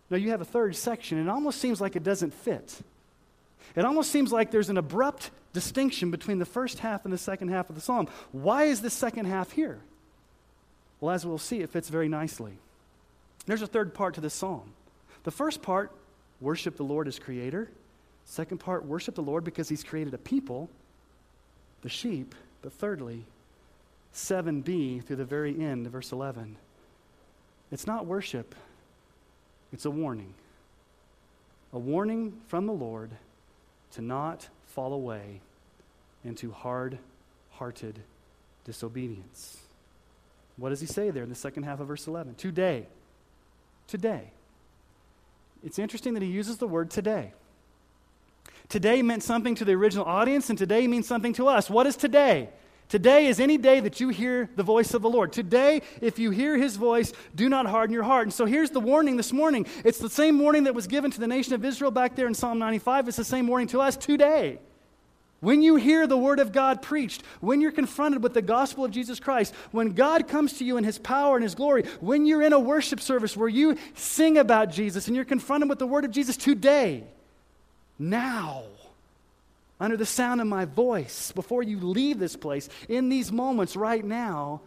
No, 0.09 0.17
you 0.17 0.31
have 0.31 0.41
a 0.41 0.45
third 0.45 0.75
section, 0.75 1.17
and 1.17 1.27
it 1.27 1.31
almost 1.31 1.59
seems 1.59 1.81
like 1.81 1.95
it 1.95 2.03
doesn't 2.03 2.33
fit. 2.33 2.79
It 3.75 3.85
almost 3.85 4.11
seems 4.11 4.31
like 4.31 4.51
there's 4.51 4.69
an 4.69 4.77
abrupt 4.77 5.31
distinction 5.53 6.11
between 6.11 6.39
the 6.39 6.45
first 6.45 6.79
half 6.79 7.03
and 7.03 7.13
the 7.13 7.17
second 7.17 7.49
half 7.49 7.69
of 7.69 7.75
the 7.75 7.81
psalm. 7.81 8.07
Why 8.31 8.65
is 8.65 8.81
the 8.81 8.89
second 8.89 9.25
half 9.25 9.51
here? 9.51 9.79
Well, 10.99 11.13
as 11.13 11.25
we'll 11.25 11.37
see, 11.37 11.59
it 11.59 11.69
fits 11.69 11.89
very 11.89 12.07
nicely. 12.07 12.57
There's 13.45 13.61
a 13.61 13.67
third 13.67 13.93
part 13.93 14.15
to 14.15 14.21
this 14.21 14.33
psalm. 14.33 14.73
The 15.23 15.31
first 15.31 15.61
part, 15.61 15.91
worship 16.41 16.77
the 16.77 16.83
Lord 16.83 17.07
as 17.07 17.19
creator. 17.19 17.69
Second 18.25 18.59
part, 18.59 18.85
worship 18.85 19.15
the 19.15 19.21
Lord 19.21 19.43
because 19.43 19.69
he's 19.69 19.83
created 19.83 20.13
a 20.13 20.17
people, 20.17 20.69
the 21.81 21.89
sheep. 21.89 22.33
But 22.61 22.73
thirdly, 22.73 23.23
7b 24.13 25.03
through 25.03 25.15
the 25.15 25.25
very 25.25 25.59
end, 25.61 25.87
verse 25.87 26.11
11. 26.11 26.57
It's 27.71 27.87
not 27.87 28.05
worship, 28.05 28.55
it's 29.73 29.85
a 29.85 29.91
warning. 29.91 30.33
A 31.73 31.79
warning 31.79 32.39
from 32.47 32.65
the 32.65 32.73
Lord 32.73 33.11
to 33.91 34.01
not 34.01 34.47
fall 34.67 34.93
away 34.93 35.41
into 36.23 36.51
hard 36.51 36.97
hearted 37.51 37.99
disobedience. 38.63 39.57
What 40.57 40.69
does 40.69 40.79
he 40.79 40.87
say 40.87 41.09
there 41.09 41.23
in 41.23 41.29
the 41.29 41.35
second 41.35 41.63
half 41.63 41.79
of 41.79 41.87
verse 41.87 42.07
11? 42.07 42.35
Today. 42.35 42.87
Today. 43.87 44.31
It's 45.63 45.79
interesting 45.79 46.13
that 46.13 46.23
he 46.23 46.29
uses 46.29 46.57
the 46.57 46.67
word 46.67 46.89
today. 46.89 47.33
Today 48.69 49.01
meant 49.01 49.23
something 49.23 49.55
to 49.55 49.65
the 49.65 49.73
original 49.73 50.05
audience, 50.05 50.49
and 50.49 50.57
today 50.57 50.87
means 50.87 51.07
something 51.07 51.33
to 51.33 51.47
us. 51.47 51.69
What 51.69 51.87
is 51.87 51.95
today? 51.95 52.49
Today 52.89 53.27
is 53.27 53.41
any 53.41 53.57
day 53.57 53.81
that 53.81 53.99
you 53.99 54.09
hear 54.09 54.49
the 54.55 54.63
voice 54.63 54.93
of 54.93 55.01
the 55.01 55.09
Lord. 55.09 55.33
Today, 55.33 55.81
if 55.99 56.17
you 56.17 56.31
hear 56.31 56.57
his 56.57 56.77
voice, 56.77 57.11
do 57.35 57.49
not 57.49 57.65
harden 57.65 57.93
your 57.93 58.03
heart. 58.03 58.27
And 58.27 58.33
so 58.33 58.45
here's 58.45 58.69
the 58.69 58.79
warning 58.79 59.17
this 59.17 59.33
morning. 59.33 59.65
It's 59.83 59.97
the 59.97 60.09
same 60.09 60.39
warning 60.39 60.63
that 60.63 60.75
was 60.75 60.87
given 60.87 61.11
to 61.11 61.19
the 61.19 61.27
nation 61.27 61.53
of 61.53 61.65
Israel 61.65 61.91
back 61.91 62.15
there 62.15 62.27
in 62.27 62.33
Psalm 62.33 62.59
95. 62.59 63.09
It's 63.09 63.17
the 63.17 63.25
same 63.25 63.47
warning 63.47 63.67
to 63.69 63.81
us 63.81 63.97
today. 63.97 64.59
When 65.39 65.61
you 65.61 65.75
hear 65.75 66.07
the 66.07 66.17
word 66.17 66.39
of 66.39 66.51
God 66.51 66.81
preached, 66.81 67.23
when 67.41 67.61
you're 67.61 67.71
confronted 67.71 68.23
with 68.23 68.33
the 68.33 68.41
gospel 68.41 68.85
of 68.85 68.91
Jesus 68.91 69.19
Christ, 69.19 69.53
when 69.71 69.91
God 69.91 70.27
comes 70.27 70.53
to 70.53 70.63
you 70.65 70.77
in 70.77 70.83
his 70.83 70.97
power 70.97 71.35
and 71.35 71.43
his 71.43 71.53
glory, 71.55 71.83
when 71.99 72.25
you're 72.25 72.41
in 72.41 72.53
a 72.53 72.59
worship 72.59 72.99
service 72.99 73.37
where 73.37 73.49
you 73.49 73.77
sing 73.93 74.37
about 74.37 74.71
Jesus 74.71 75.07
and 75.07 75.15
you're 75.15 75.25
confronted 75.25 75.69
with 75.69 75.77
the 75.77 75.85
word 75.85 76.05
of 76.05 76.11
Jesus 76.11 76.37
today, 76.37 77.03
now, 77.99 78.63
under 79.79 79.97
the 79.97 80.05
sound 80.05 80.41
of 80.41 80.47
my 80.47 80.65
voice, 80.65 81.31
before 81.31 81.61
you 81.63 81.79
leave 81.79 82.19
this 82.19 82.35
place, 82.35 82.67
in 82.89 83.09
these 83.09 83.31
moments 83.31 83.75
right 83.75 84.03
now, 84.03 84.61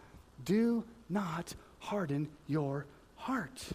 do 0.44 0.84
not 1.08 1.54
harden 1.80 2.28
your 2.46 2.86
heart. 3.16 3.70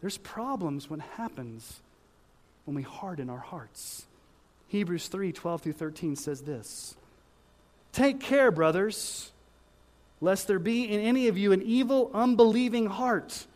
There's 0.00 0.18
problems 0.18 0.90
when 0.90 1.00
happens 1.00 1.80
when 2.64 2.74
we 2.74 2.82
harden 2.82 3.30
our 3.30 3.38
hearts. 3.38 4.06
Hebrews 4.68 5.08
3 5.08 5.32
12 5.32 5.62
through 5.62 5.72
13 5.72 6.16
says 6.16 6.42
this 6.42 6.96
Take 7.92 8.20
care, 8.20 8.50
brothers, 8.50 9.30
lest 10.20 10.48
there 10.48 10.58
be 10.58 10.84
in 10.84 11.00
any 11.00 11.28
of 11.28 11.38
you 11.38 11.52
an 11.52 11.62
evil, 11.62 12.10
unbelieving 12.12 12.86
heart, 12.86 13.46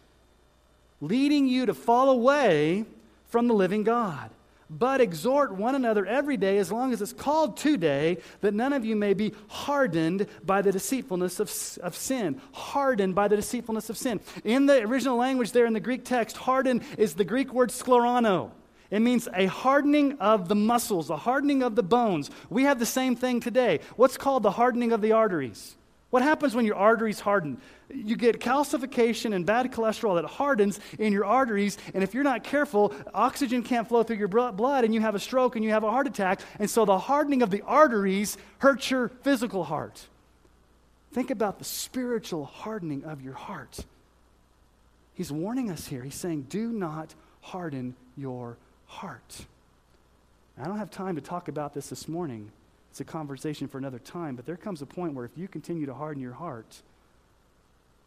leading 1.01 1.49
you 1.49 1.67
to 1.67 1.75
fall 1.75 2.11
away 2.11 2.85
from 3.29 3.49
the 3.49 3.55
living 3.55 3.83
God. 3.83 4.31
But 4.71 5.01
exhort 5.01 5.55
one 5.55 5.75
another 5.75 6.05
every 6.05 6.37
day, 6.37 6.59
as 6.59 6.71
long 6.71 6.93
as 6.93 7.01
it's 7.01 7.15
called 7.15 7.57
today, 7.57 8.19
that 8.43 8.53
none 8.53 8.75
of 8.75 8.85
you 8.85 8.97
may 8.97 9.15
be 9.15 9.33
hardened 9.49 10.27
by 10.45 10.61
the 10.61 10.73
deceitfulness 10.73 11.41
of, 11.41 11.51
of 11.83 11.97
sin. 11.97 12.41
Hardened 12.53 13.15
by 13.15 13.29
the 13.29 13.37
deceitfulness 13.37 13.89
of 13.89 13.97
sin. 13.97 14.21
In 14.45 14.67
the 14.67 14.83
original 14.83 15.17
language, 15.17 15.53
there 15.53 15.65
in 15.65 15.73
the 15.73 15.81
Greek 15.81 16.05
text, 16.05 16.37
harden 16.37 16.83
is 16.99 17.15
the 17.15 17.25
Greek 17.25 17.55
word 17.55 17.71
sclerano. 17.71 18.51
It 18.91 19.01
means 19.01 19.27
a 19.35 19.47
hardening 19.47 20.19
of 20.19 20.49
the 20.49 20.55
muscles, 20.55 21.09
a 21.09 21.17
hardening 21.17 21.63
of 21.63 21.75
the 21.75 21.83
bones. 21.83 22.31
We 22.51 22.65
have 22.65 22.79
the 22.79 22.87
same 22.87 23.17
thing 23.17 23.41
today. 23.41 23.81
What's 23.97 24.19
called 24.19 24.43
the 24.43 24.51
hardening 24.51 24.93
of 24.93 25.01
the 25.01 25.13
arteries? 25.13 25.78
What 26.11 26.23
happens 26.23 26.55
when 26.55 26.65
your 26.65 26.77
arteries 26.77 27.21
harden? 27.21 27.61
You 27.93 28.17
get 28.17 28.41
calcification 28.41 29.35
and 29.35 29.45
bad 29.45 29.71
cholesterol 29.71 30.15
that 30.17 30.25
hardens 30.25 30.81
in 30.99 31.13
your 31.13 31.27
arteries, 31.27 31.77
and 31.93 32.03
if 32.03 32.15
you're 32.15 32.25
not 32.25 32.45
careful, 32.45 32.95
oxygen 33.13 33.63
can't 33.63 33.87
flow 33.87 34.03
through 34.03 34.17
your 34.17 34.29
blood, 34.29 34.85
and 34.85 34.95
you 34.95 35.01
have 35.01 35.15
a 35.15 35.19
stroke 35.19 35.57
and 35.57 35.65
you 35.65 35.71
have 35.71 35.85
a 35.85 35.91
heart 35.91 36.07
attack. 36.07 36.41
And 36.59 36.71
so 36.71 36.85
the 36.85 36.99
hardening 36.99 37.43
of 37.43 37.51
the 37.51 37.63
arteries 37.63 38.39
hurts 38.59 38.91
your 38.91 39.09
physical 39.09 39.65
heart. 39.65 40.07
Think 41.13 41.31
about 41.31 41.59
the 41.59 41.65
spiritual 41.65 42.47
hardening 42.47 43.05
of 43.05 43.21
your 43.23 43.35
heart. 43.35 43.79
He's 45.15 45.33
warning 45.33 45.71
us 45.71 45.87
here. 45.87 46.03
He's 46.03 46.15
saying, 46.15 46.47
Do 46.49 46.73
not 46.73 47.15
harden 47.41 47.97
your 48.17 48.57
heart. 48.87 49.47
I 50.61 50.67
don't 50.67 50.79
have 50.79 50.91
time 50.91 51.17
to 51.17 51.21
talk 51.21 51.49
about 51.49 51.75
this 51.75 51.89
this 51.89 52.09
morning. 52.09 52.51
It's 52.91 53.01
a 53.01 53.05
conversation 53.05 53.69
for 53.69 53.79
another 53.79 53.99
time, 53.99 54.37
but 54.37 54.47
there 54.47 54.57
comes 54.57 54.83
a 54.83 54.87
point 54.87 55.15
where 55.15 55.25
if 55.25 55.37
you 55.37 55.49
continue 55.49 55.87
to 55.87 55.95
harden 55.95 56.23
your 56.23 56.33
heart, 56.33 56.83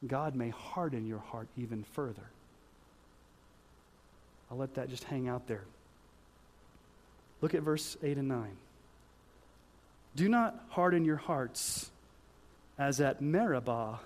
God 0.06 0.36
may 0.36 0.50
harden 0.50 1.06
your 1.06 1.20
heart 1.20 1.48
even 1.58 1.84
further. 1.84 2.30
I'll 4.50 4.58
let 4.58 4.76
that 4.76 4.90
just 4.90 5.04
hang 5.06 5.28
out 5.28 5.48
there. 5.48 5.64
Look 7.42 7.54
at 7.54 7.62
verse 7.62 7.98
8 8.04 8.18
and 8.18 8.28
9. 8.28 8.58
Do 10.16 10.28
not 10.28 10.66
harden 10.70 11.06
your 11.06 11.16
hearts 11.16 11.90
as 12.78 13.00
at 13.00 13.22
Meribah 13.22 14.00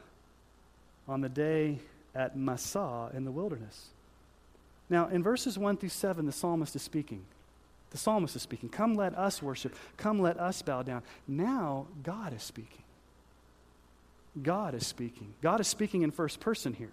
on 1.07 1.21
the 1.21 1.29
day 1.29 1.79
at 2.13 2.38
Massah 2.38 3.09
in 3.13 3.25
the 3.25 3.31
wilderness 3.31 3.89
now, 4.89 5.07
in 5.07 5.23
verses 5.23 5.57
1 5.57 5.77
through 5.77 5.89
7, 5.89 6.25
the 6.25 6.31
psalmist 6.31 6.75
is 6.75 6.81
speaking. 6.81 7.25
The 7.91 7.98
psalmist 7.98 8.36
is 8.36 8.41
speaking. 8.41 8.69
Come, 8.69 8.95
let 8.95 9.17
us 9.17 9.41
worship. 9.41 9.76
Come, 9.98 10.19
let 10.19 10.39
us 10.39 10.62
bow 10.62 10.84
down. 10.84 11.04
Now, 11.28 11.88
God 12.04 12.34
is 12.34 12.43
speaking. 12.43 12.84
God 14.41 14.74
is 14.74 14.86
speaking. 14.86 15.34
God 15.41 15.62
is 15.62 15.67
speaking 15.67 16.02
in 16.02 16.12
first 16.12 16.39
person 16.39 16.74
here. 16.74 16.91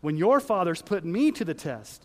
When 0.00 0.16
your 0.16 0.40
fathers 0.40 0.82
put 0.82 1.04
me 1.04 1.32
to 1.32 1.44
the 1.44 1.54
test 1.54 2.04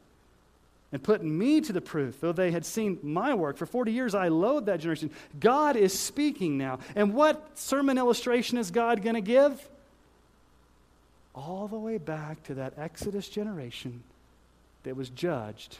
and 0.91 1.03
put 1.03 1.23
me 1.23 1.61
to 1.61 1.73
the 1.73 1.81
proof, 1.81 2.19
though 2.21 2.31
they 2.31 2.51
had 2.51 2.65
seen 2.65 2.99
my 3.03 3.33
work, 3.33 3.57
for 3.57 3.65
40 3.65 3.91
years 3.91 4.15
I 4.15 4.29
loathed 4.29 4.67
that 4.67 4.79
generation. 4.79 5.11
God 5.39 5.75
is 5.75 5.97
speaking 5.97 6.57
now. 6.57 6.79
And 6.95 7.13
what 7.13 7.57
sermon 7.57 7.97
illustration 7.97 8.57
is 8.57 8.71
God 8.71 9.01
going 9.01 9.15
to 9.15 9.21
give? 9.21 9.69
All 11.33 11.67
the 11.67 11.79
way 11.79 11.97
back 11.97 12.43
to 12.43 12.55
that 12.55 12.73
Exodus 12.77 13.29
generation 13.29 14.03
that 14.83 14.95
was 14.95 15.09
judged 15.09 15.77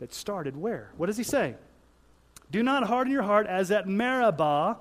that 0.00 0.12
started 0.12 0.56
where? 0.56 0.90
What 0.96 1.06
does 1.06 1.16
he 1.16 1.22
say? 1.22 1.54
Do 2.50 2.62
not 2.62 2.82
harden 2.84 3.12
your 3.12 3.22
heart 3.22 3.46
as 3.46 3.70
at 3.70 3.86
Meribah. 3.86 4.78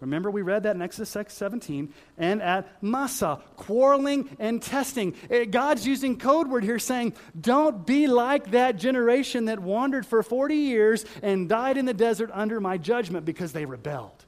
Remember, 0.00 0.32
we 0.32 0.42
read 0.42 0.64
that 0.64 0.74
in 0.74 0.82
Exodus 0.82 1.16
17, 1.28 1.94
and 2.18 2.42
at 2.42 2.82
Massah, 2.82 3.40
quarreling 3.54 4.36
and 4.40 4.60
testing. 4.60 5.14
Eh, 5.30 5.44
God's 5.44 5.86
using 5.86 6.18
code 6.18 6.48
word 6.48 6.64
here 6.64 6.80
saying, 6.80 7.14
Don't 7.40 7.86
be 7.86 8.08
like 8.08 8.50
that 8.50 8.76
generation 8.76 9.44
that 9.44 9.60
wandered 9.60 10.04
for 10.04 10.24
40 10.24 10.56
years 10.56 11.04
and 11.22 11.48
died 11.48 11.76
in 11.76 11.86
the 11.86 11.94
desert 11.94 12.30
under 12.32 12.60
my 12.60 12.78
judgment 12.78 13.24
because 13.24 13.52
they 13.52 13.64
rebelled. 13.64 14.24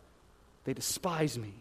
they 0.64 0.74
despise 0.74 1.37
me. 1.37 1.53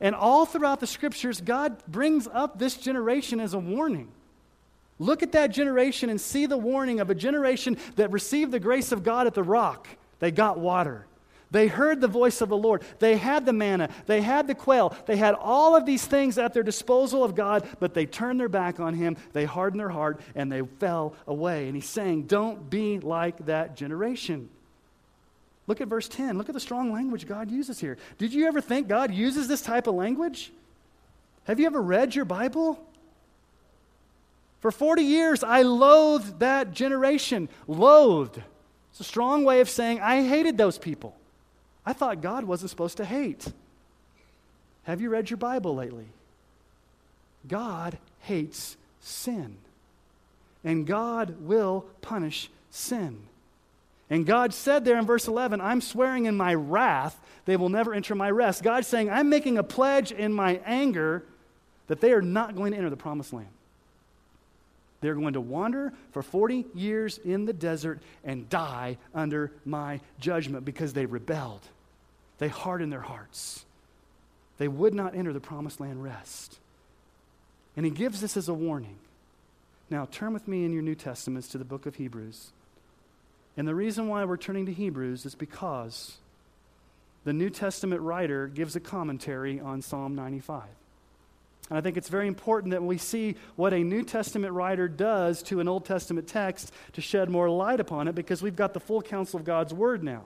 And 0.00 0.14
all 0.14 0.46
throughout 0.46 0.78
the 0.78 0.86
scriptures, 0.86 1.40
God 1.40 1.84
brings 1.86 2.28
up 2.32 2.58
this 2.60 2.76
generation 2.76 3.40
as 3.40 3.54
a 3.54 3.58
warning. 3.58 4.12
Look 5.00 5.22
at 5.22 5.32
that 5.32 5.50
generation 5.50 6.10
and 6.10 6.20
see 6.20 6.44
the 6.44 6.58
warning 6.58 7.00
of 7.00 7.08
a 7.08 7.14
generation 7.14 7.78
that 7.96 8.12
received 8.12 8.52
the 8.52 8.60
grace 8.60 8.92
of 8.92 9.02
God 9.02 9.26
at 9.26 9.32
the 9.32 9.42
rock. 9.42 9.88
They 10.18 10.30
got 10.30 10.58
water. 10.58 11.06
They 11.50 11.66
heard 11.66 12.00
the 12.00 12.06
voice 12.06 12.42
of 12.42 12.50
the 12.50 12.56
Lord. 12.56 12.82
They 13.00 13.16
had 13.16 13.46
the 13.46 13.54
manna. 13.54 13.88
They 14.06 14.20
had 14.20 14.46
the 14.46 14.54
quail. 14.54 14.94
They 15.06 15.16
had 15.16 15.34
all 15.34 15.74
of 15.74 15.86
these 15.86 16.04
things 16.04 16.36
at 16.36 16.52
their 16.52 16.62
disposal 16.62 17.24
of 17.24 17.34
God, 17.34 17.66
but 17.80 17.94
they 17.94 18.04
turned 18.04 18.38
their 18.38 18.50
back 18.50 18.78
on 18.78 18.94
Him. 18.94 19.16
They 19.32 19.46
hardened 19.46 19.80
their 19.80 19.88
heart 19.88 20.20
and 20.34 20.52
they 20.52 20.62
fell 20.78 21.16
away. 21.26 21.66
And 21.66 21.74
He's 21.74 21.88
saying, 21.88 22.24
Don't 22.24 22.68
be 22.68 23.00
like 23.00 23.46
that 23.46 23.76
generation. 23.76 24.50
Look 25.66 25.80
at 25.80 25.88
verse 25.88 26.08
10. 26.08 26.36
Look 26.36 26.50
at 26.50 26.54
the 26.54 26.60
strong 26.60 26.92
language 26.92 27.26
God 27.26 27.50
uses 27.50 27.80
here. 27.80 27.96
Did 28.18 28.34
you 28.34 28.46
ever 28.46 28.60
think 28.60 28.86
God 28.86 29.14
uses 29.14 29.48
this 29.48 29.62
type 29.62 29.86
of 29.86 29.94
language? 29.94 30.52
Have 31.44 31.58
you 31.58 31.66
ever 31.66 31.80
read 31.80 32.14
your 32.14 32.26
Bible? 32.26 32.78
For 34.60 34.70
40 34.70 35.02
years, 35.02 35.42
I 35.42 35.62
loathed 35.62 36.40
that 36.40 36.72
generation. 36.72 37.48
Loathed. 37.66 38.42
It's 38.90 39.00
a 39.00 39.04
strong 39.04 39.44
way 39.44 39.60
of 39.60 39.70
saying 39.70 40.00
I 40.00 40.22
hated 40.22 40.58
those 40.58 40.78
people. 40.78 41.16
I 41.84 41.92
thought 41.92 42.20
God 42.20 42.44
wasn't 42.44 42.70
supposed 42.70 42.98
to 42.98 43.04
hate. 43.04 43.52
Have 44.84 45.00
you 45.00 45.08
read 45.08 45.30
your 45.30 45.38
Bible 45.38 45.74
lately? 45.74 46.06
God 47.48 47.98
hates 48.20 48.76
sin. 49.00 49.56
And 50.62 50.86
God 50.86 51.40
will 51.40 51.86
punish 52.02 52.50
sin. 52.70 53.22
And 54.10 54.26
God 54.26 54.52
said 54.52 54.84
there 54.84 54.98
in 54.98 55.06
verse 55.06 55.26
11, 55.28 55.60
I'm 55.60 55.80
swearing 55.80 56.26
in 56.26 56.36
my 56.36 56.52
wrath, 56.52 57.18
they 57.46 57.56
will 57.56 57.68
never 57.68 57.94
enter 57.94 58.14
my 58.14 58.30
rest. 58.30 58.62
God's 58.62 58.88
saying, 58.88 59.08
I'm 59.08 59.30
making 59.30 59.56
a 59.56 59.62
pledge 59.62 60.12
in 60.12 60.32
my 60.32 60.60
anger 60.66 61.24
that 61.86 62.00
they 62.00 62.12
are 62.12 62.20
not 62.20 62.56
going 62.56 62.72
to 62.72 62.78
enter 62.78 62.90
the 62.90 62.96
promised 62.96 63.32
land. 63.32 63.48
They're 65.00 65.14
going 65.14 65.32
to 65.32 65.40
wander 65.40 65.92
for 66.12 66.22
40 66.22 66.66
years 66.74 67.18
in 67.18 67.46
the 67.46 67.52
desert 67.52 68.00
and 68.24 68.48
die 68.50 68.98
under 69.14 69.50
my 69.64 70.00
judgment 70.18 70.64
because 70.64 70.92
they 70.92 71.06
rebelled. 71.06 71.62
They 72.38 72.48
hardened 72.48 72.92
their 72.92 73.00
hearts. 73.00 73.64
They 74.58 74.68
would 74.68 74.94
not 74.94 75.14
enter 75.14 75.32
the 75.32 75.40
promised 75.40 75.80
land 75.80 76.02
rest. 76.02 76.58
And 77.76 77.86
he 77.86 77.90
gives 77.90 78.20
this 78.20 78.36
as 78.36 78.48
a 78.48 78.54
warning. 78.54 78.96
Now, 79.88 80.06
turn 80.10 80.32
with 80.34 80.46
me 80.46 80.64
in 80.64 80.72
your 80.72 80.82
New 80.82 80.94
Testaments 80.94 81.48
to 81.48 81.58
the 81.58 81.64
book 81.64 81.86
of 81.86 81.96
Hebrews. 81.96 82.50
And 83.56 83.66
the 83.66 83.74
reason 83.74 84.08
why 84.08 84.24
we're 84.24 84.36
turning 84.36 84.66
to 84.66 84.72
Hebrews 84.72 85.26
is 85.26 85.34
because 85.34 86.18
the 87.24 87.32
New 87.32 87.50
Testament 87.50 88.00
writer 88.00 88.46
gives 88.46 88.76
a 88.76 88.80
commentary 88.80 89.60
on 89.60 89.82
Psalm 89.82 90.14
95. 90.14 90.62
And 91.70 91.78
I 91.78 91.80
think 91.80 91.96
it's 91.96 92.08
very 92.08 92.26
important 92.26 92.72
that 92.72 92.82
we 92.82 92.98
see 92.98 93.36
what 93.54 93.72
a 93.72 93.78
New 93.78 94.02
Testament 94.02 94.52
writer 94.52 94.88
does 94.88 95.42
to 95.44 95.60
an 95.60 95.68
Old 95.68 95.84
Testament 95.84 96.26
text 96.26 96.72
to 96.94 97.00
shed 97.00 97.30
more 97.30 97.48
light 97.48 97.78
upon 97.78 98.08
it 98.08 98.16
because 98.16 98.42
we've 98.42 98.56
got 98.56 98.74
the 98.74 98.80
full 98.80 99.00
counsel 99.00 99.38
of 99.38 99.46
God's 99.46 99.72
Word 99.72 100.02
now. 100.02 100.24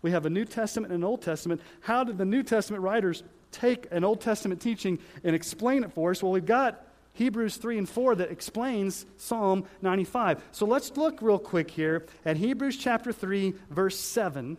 We 0.00 0.12
have 0.12 0.24
a 0.24 0.30
New 0.30 0.46
Testament 0.46 0.92
and 0.92 1.02
an 1.02 1.06
Old 1.06 1.20
Testament. 1.20 1.60
How 1.80 2.02
did 2.02 2.16
the 2.16 2.24
New 2.24 2.42
Testament 2.42 2.82
writers 2.82 3.22
take 3.52 3.86
an 3.90 4.04
Old 4.04 4.22
Testament 4.22 4.62
teaching 4.62 4.98
and 5.22 5.36
explain 5.36 5.84
it 5.84 5.92
for 5.92 6.12
us? 6.12 6.22
Well, 6.22 6.32
we've 6.32 6.46
got 6.46 6.86
Hebrews 7.12 7.58
3 7.58 7.76
and 7.76 7.88
4 7.88 8.14
that 8.14 8.30
explains 8.30 9.04
Psalm 9.18 9.66
95. 9.82 10.42
So 10.52 10.64
let's 10.64 10.96
look 10.96 11.20
real 11.20 11.38
quick 11.38 11.70
here 11.70 12.06
at 12.24 12.38
Hebrews 12.38 12.78
chapter 12.78 13.12
3, 13.12 13.52
verse 13.68 14.00
7, 14.00 14.56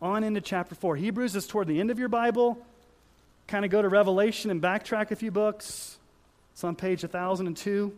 on 0.00 0.22
into 0.22 0.40
chapter 0.40 0.76
4. 0.76 0.94
Hebrews 0.94 1.34
is 1.34 1.48
toward 1.48 1.66
the 1.66 1.80
end 1.80 1.90
of 1.90 1.98
your 1.98 2.08
Bible. 2.08 2.64
Kind 3.46 3.64
of 3.64 3.70
go 3.70 3.80
to 3.80 3.88
Revelation 3.88 4.50
and 4.50 4.60
backtrack 4.60 5.10
a 5.10 5.16
few 5.16 5.30
books. 5.30 5.98
It's 6.52 6.64
on 6.64 6.74
page 6.76 7.02
1002 7.02 7.92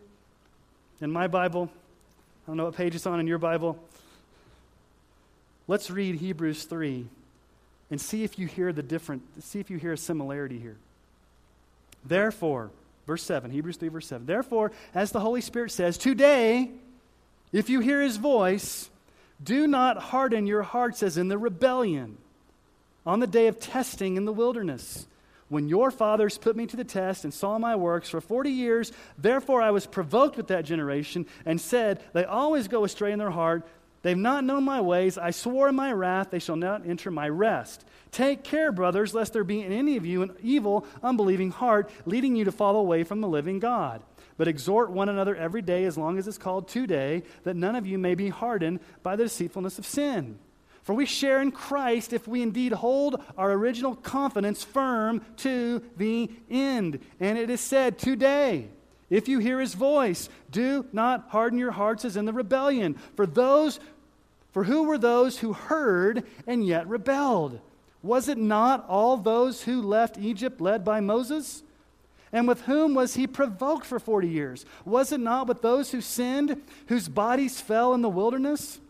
in 1.00 1.10
my 1.10 1.26
Bible. 1.26 1.70
I 1.72 2.50
don't 2.50 2.56
know 2.56 2.64
what 2.64 2.76
page 2.76 2.94
it's 2.94 3.06
on 3.06 3.20
in 3.20 3.26
your 3.26 3.38
Bible. 3.38 3.78
Let's 5.66 5.90
read 5.90 6.16
Hebrews 6.16 6.64
3 6.64 7.06
and 7.90 8.00
see 8.00 8.24
if 8.24 8.38
you 8.38 8.46
hear 8.46 8.72
the 8.72 8.82
different, 8.82 9.22
see 9.42 9.60
if 9.60 9.70
you 9.70 9.78
hear 9.78 9.92
a 9.92 9.98
similarity 9.98 10.58
here. 10.58 10.76
Therefore, 12.04 12.70
Verse 13.08 13.22
7, 13.22 13.50
Hebrews 13.50 13.78
3, 13.78 13.88
verse 13.88 14.06
7. 14.06 14.26
Therefore, 14.26 14.70
as 14.94 15.12
the 15.12 15.20
Holy 15.20 15.40
Spirit 15.40 15.70
says, 15.70 15.96
today, 15.96 16.70
if 17.54 17.70
you 17.70 17.80
hear 17.80 18.02
his 18.02 18.18
voice, 18.18 18.90
do 19.42 19.66
not 19.66 19.96
harden 19.96 20.46
your 20.46 20.62
hearts 20.62 21.02
as 21.02 21.16
in 21.16 21.28
the 21.28 21.38
rebellion 21.38 22.18
on 23.06 23.20
the 23.20 23.26
day 23.26 23.46
of 23.46 23.58
testing 23.58 24.18
in 24.18 24.26
the 24.26 24.32
wilderness. 24.32 25.06
When 25.48 25.68
your 25.68 25.90
fathers 25.90 26.36
put 26.36 26.56
me 26.56 26.66
to 26.66 26.76
the 26.76 26.84
test 26.84 27.24
and 27.24 27.32
saw 27.32 27.58
my 27.58 27.74
works 27.74 28.10
for 28.10 28.20
40 28.20 28.50
years, 28.50 28.92
therefore 29.16 29.62
I 29.62 29.70
was 29.70 29.86
provoked 29.86 30.36
with 30.36 30.48
that 30.48 30.64
generation 30.64 31.26
and 31.46 31.60
said, 31.60 32.02
They 32.12 32.24
always 32.24 32.68
go 32.68 32.84
astray 32.84 33.12
in 33.12 33.18
their 33.18 33.30
heart. 33.30 33.66
They've 34.02 34.16
not 34.16 34.44
known 34.44 34.64
my 34.64 34.80
ways. 34.80 35.18
I 35.18 35.30
swore 35.30 35.68
in 35.68 35.74
my 35.74 35.92
wrath, 35.92 36.30
they 36.30 36.38
shall 36.38 36.56
not 36.56 36.86
enter 36.86 37.10
my 37.10 37.28
rest. 37.28 37.84
Take 38.12 38.44
care, 38.44 38.70
brothers, 38.70 39.12
lest 39.12 39.32
there 39.32 39.44
be 39.44 39.62
in 39.62 39.72
any 39.72 39.96
of 39.96 40.06
you 40.06 40.22
an 40.22 40.36
evil, 40.42 40.86
unbelieving 41.02 41.50
heart, 41.50 41.90
leading 42.06 42.36
you 42.36 42.44
to 42.44 42.52
fall 42.52 42.76
away 42.76 43.02
from 43.02 43.20
the 43.20 43.28
living 43.28 43.58
God. 43.58 44.02
But 44.36 44.48
exhort 44.48 44.90
one 44.90 45.08
another 45.08 45.34
every 45.34 45.62
day, 45.62 45.84
as 45.84 45.98
long 45.98 46.16
as 46.16 46.28
it's 46.28 46.38
called 46.38 46.68
today, 46.68 47.24
that 47.42 47.56
none 47.56 47.74
of 47.74 47.86
you 47.86 47.98
may 47.98 48.14
be 48.14 48.28
hardened 48.28 48.80
by 49.02 49.16
the 49.16 49.24
deceitfulness 49.24 49.78
of 49.78 49.86
sin. 49.86 50.38
For 50.88 50.94
we 50.94 51.04
share 51.04 51.42
in 51.42 51.50
Christ 51.50 52.14
if 52.14 52.26
we 52.26 52.40
indeed 52.40 52.72
hold 52.72 53.22
our 53.36 53.52
original 53.52 53.94
confidence 53.94 54.64
firm 54.64 55.20
to 55.36 55.82
the 55.98 56.30
end. 56.48 57.00
And 57.20 57.36
it 57.36 57.50
is 57.50 57.60
said, 57.60 57.98
Today, 57.98 58.68
if 59.10 59.28
you 59.28 59.38
hear 59.38 59.60
his 59.60 59.74
voice, 59.74 60.30
do 60.50 60.86
not 60.90 61.28
harden 61.28 61.58
your 61.58 61.72
hearts 61.72 62.06
as 62.06 62.16
in 62.16 62.24
the 62.24 62.32
rebellion. 62.32 62.94
For 63.16 63.26
those 63.26 63.80
for 64.52 64.64
who 64.64 64.84
were 64.84 64.96
those 64.96 65.40
who 65.40 65.52
heard 65.52 66.24
and 66.46 66.66
yet 66.66 66.88
rebelled? 66.88 67.60
Was 68.02 68.26
it 68.26 68.38
not 68.38 68.88
all 68.88 69.18
those 69.18 69.64
who 69.64 69.82
left 69.82 70.16
Egypt 70.16 70.58
led 70.58 70.86
by 70.86 71.00
Moses? 71.00 71.64
And 72.32 72.48
with 72.48 72.62
whom 72.62 72.94
was 72.94 73.12
he 73.12 73.26
provoked 73.26 73.84
for 73.84 74.00
40 74.00 74.26
years? 74.26 74.64
Was 74.86 75.12
it 75.12 75.20
not 75.20 75.48
with 75.48 75.60
those 75.60 75.90
who 75.90 76.00
sinned, 76.00 76.62
whose 76.86 77.08
bodies 77.10 77.60
fell 77.60 77.92
in 77.92 78.00
the 78.00 78.08
wilderness? 78.08 78.80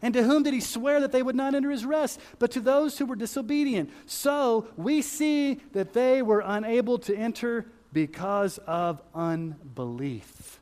And 0.00 0.14
to 0.14 0.22
whom 0.22 0.44
did 0.44 0.54
he 0.54 0.60
swear 0.60 1.00
that 1.00 1.12
they 1.12 1.22
would 1.22 1.34
not 1.34 1.54
enter 1.54 1.70
his 1.70 1.84
rest? 1.84 2.20
But 2.38 2.52
to 2.52 2.60
those 2.60 2.98
who 2.98 3.06
were 3.06 3.16
disobedient. 3.16 3.90
So 4.06 4.68
we 4.76 5.02
see 5.02 5.54
that 5.72 5.92
they 5.92 6.22
were 6.22 6.42
unable 6.44 6.98
to 7.00 7.16
enter 7.16 7.66
because 7.92 8.58
of 8.58 9.00
unbelief. 9.14 10.60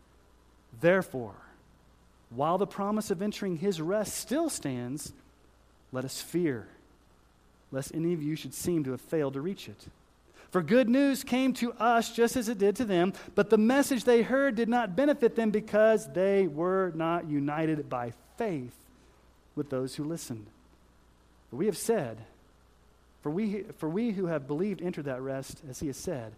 Therefore, 0.81 1.35
while 2.31 2.59
the 2.59 2.67
promise 2.67 3.11
of 3.11 3.21
entering 3.23 3.57
his 3.57 3.81
rest 3.81 4.17
still 4.17 4.49
stands, 4.49 5.13
let 5.93 6.05
us 6.05 6.21
fear, 6.21 6.69
lest 7.71 7.95
any 7.95 8.13
of 8.13 8.23
you 8.23 8.37
should 8.37 8.55
seem 8.55 8.85
to 8.85 8.93
have 8.93 9.01
failed 9.01 9.35
to 9.35 9.41
reach 9.41 9.69
it. 9.69 9.87
For 10.51 10.63
good 10.63 10.89
news 10.89 11.25
came 11.25 11.53
to 11.55 11.73
us 11.75 12.13
just 12.13 12.37
as 12.37 12.49
it 12.49 12.59
did 12.59 12.77
to 12.77 12.85
them, 12.85 13.13
but 13.35 13.51
the 13.51 13.59
message 13.59 14.05
they 14.05 14.23
heard 14.23 14.55
did 14.55 14.69
not 14.69 14.97
benefit 14.97 15.37
them 15.37 15.51
because 15.51 16.11
they 16.13 16.47
were 16.47 16.93
not 16.95 17.29
united 17.29 17.91
by 17.91 18.13
faith 18.39 18.73
with 19.57 19.71
those 19.71 19.97
who 19.97 20.05
listened. 20.05 20.47
For 21.51 21.57
we 21.57 21.67
have 21.67 21.77
said, 21.77 22.19
for 23.23 23.31
we, 23.31 23.63
for 23.79 23.89
we 23.89 24.13
who 24.13 24.27
have 24.27 24.47
believed 24.47 24.81
enter 24.81 25.03
that 25.03 25.21
rest, 25.21 25.61
as 25.69 25.81
he 25.81 25.89
has 25.89 25.97
said, 25.97 26.33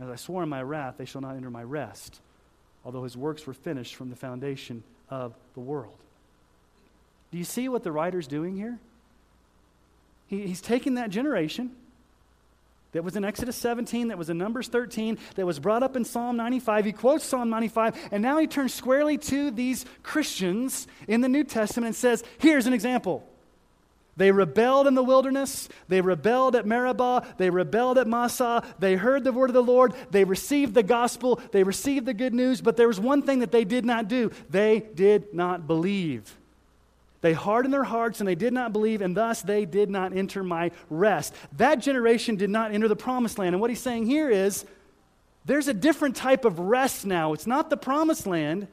as 0.00 0.08
I 0.08 0.16
swore 0.16 0.42
in 0.42 0.48
my 0.48 0.62
wrath, 0.62 0.94
they 0.98 1.04
shall 1.04 1.20
not 1.20 1.36
enter 1.36 1.50
my 1.50 1.62
rest, 1.62 2.20
although 2.84 3.04
his 3.04 3.16
works 3.16 3.46
were 3.46 3.54
finished 3.54 3.94
from 3.94 4.10
the 4.10 4.16
foundation 4.16 4.82
of 5.10 5.34
the 5.54 5.60
world. 5.60 5.96
Do 7.30 7.38
you 7.38 7.44
see 7.44 7.68
what 7.68 7.84
the 7.84 7.92
writer's 7.92 8.26
doing 8.26 8.56
here? 8.56 8.78
He, 10.28 10.46
he's 10.46 10.60
taking 10.60 10.94
that 10.94 11.10
generation 11.10 11.72
that 12.92 13.04
was 13.04 13.16
in 13.16 13.24
Exodus 13.24 13.56
17, 13.56 14.08
that 14.08 14.18
was 14.18 14.30
in 14.30 14.38
Numbers 14.38 14.68
13, 14.68 15.18
that 15.34 15.46
was 15.46 15.58
brought 15.58 15.82
up 15.82 15.96
in 15.96 16.04
Psalm 16.04 16.36
95. 16.36 16.84
He 16.84 16.92
quotes 16.92 17.24
Psalm 17.24 17.50
95, 17.50 18.08
and 18.12 18.22
now 18.22 18.38
he 18.38 18.46
turns 18.46 18.72
squarely 18.72 19.18
to 19.18 19.50
these 19.50 19.84
Christians 20.02 20.86
in 21.06 21.20
the 21.20 21.28
New 21.28 21.44
Testament 21.44 21.88
and 21.88 21.96
says, 21.96 22.24
Here's 22.38 22.66
an 22.66 22.72
example. 22.72 23.28
They 24.18 24.32
rebelled 24.32 24.88
in 24.88 24.96
the 24.96 25.04
wilderness. 25.04 25.68
They 25.86 26.00
rebelled 26.00 26.56
at 26.56 26.66
Meribah. 26.66 27.24
They 27.38 27.50
rebelled 27.50 27.98
at 27.98 28.08
Massah. 28.08 28.64
They 28.80 28.96
heard 28.96 29.22
the 29.22 29.32
word 29.32 29.50
of 29.50 29.54
the 29.54 29.62
Lord. 29.62 29.94
They 30.10 30.24
received 30.24 30.74
the 30.74 30.82
gospel. 30.82 31.40
They 31.52 31.62
received 31.62 32.04
the 32.04 32.14
good 32.14 32.34
news. 32.34 32.60
But 32.60 32.76
there 32.76 32.88
was 32.88 32.98
one 32.98 33.22
thing 33.22 33.38
that 33.38 33.52
they 33.52 33.64
did 33.64 33.84
not 33.84 34.08
do 34.08 34.32
they 34.50 34.80
did 34.80 35.32
not 35.32 35.68
believe. 35.68 36.36
They 37.20 37.32
hardened 37.32 37.74
their 37.74 37.84
hearts 37.84 38.20
and 38.20 38.28
they 38.28 38.34
did 38.34 38.52
not 38.52 38.72
believe, 38.72 39.02
and 39.02 39.16
thus 39.16 39.42
they 39.42 39.64
did 39.64 39.90
not 39.90 40.16
enter 40.16 40.44
my 40.44 40.70
rest. 40.88 41.34
That 41.56 41.76
generation 41.76 42.36
did 42.36 42.50
not 42.50 42.72
enter 42.72 42.88
the 42.88 42.96
promised 42.96 43.38
land. 43.38 43.54
And 43.54 43.60
what 43.60 43.70
he's 43.70 43.80
saying 43.80 44.06
here 44.06 44.30
is 44.30 44.64
there's 45.44 45.68
a 45.68 45.74
different 45.74 46.14
type 46.14 46.44
of 46.44 46.58
rest 46.58 47.06
now. 47.06 47.32
It's 47.32 47.46
not 47.46 47.70
the 47.70 47.76
promised 47.76 48.26
land. 48.26 48.68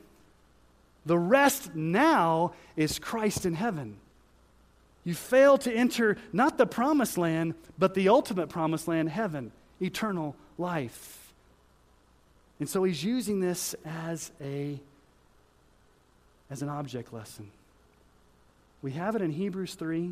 The 1.05 1.17
rest 1.17 1.73
now 1.75 2.53
is 2.75 2.99
Christ 2.99 3.45
in 3.45 3.53
heaven. 3.53 3.97
You 5.03 5.13
fail 5.13 5.57
to 5.59 5.71
enter 5.71 6.17
not 6.33 6.57
the 6.57 6.65
promised 6.65 7.17
land, 7.17 7.53
but 7.77 7.93
the 7.93 8.09
ultimate 8.09 8.49
promised 8.49 8.87
land, 8.87 9.09
heaven, 9.09 9.51
eternal 9.79 10.35
life. 10.57 11.33
And 12.59 12.67
so 12.67 12.83
he's 12.83 13.03
using 13.03 13.39
this 13.39 13.75
as 13.85 14.31
a 14.41 14.79
as 16.49 16.61
an 16.61 16.69
object 16.69 17.11
lesson. 17.11 17.49
We 18.85 18.91
have 18.91 19.15
it 19.15 19.23
in 19.23 19.31
Hebrews 19.31 19.73
3, 19.73 20.11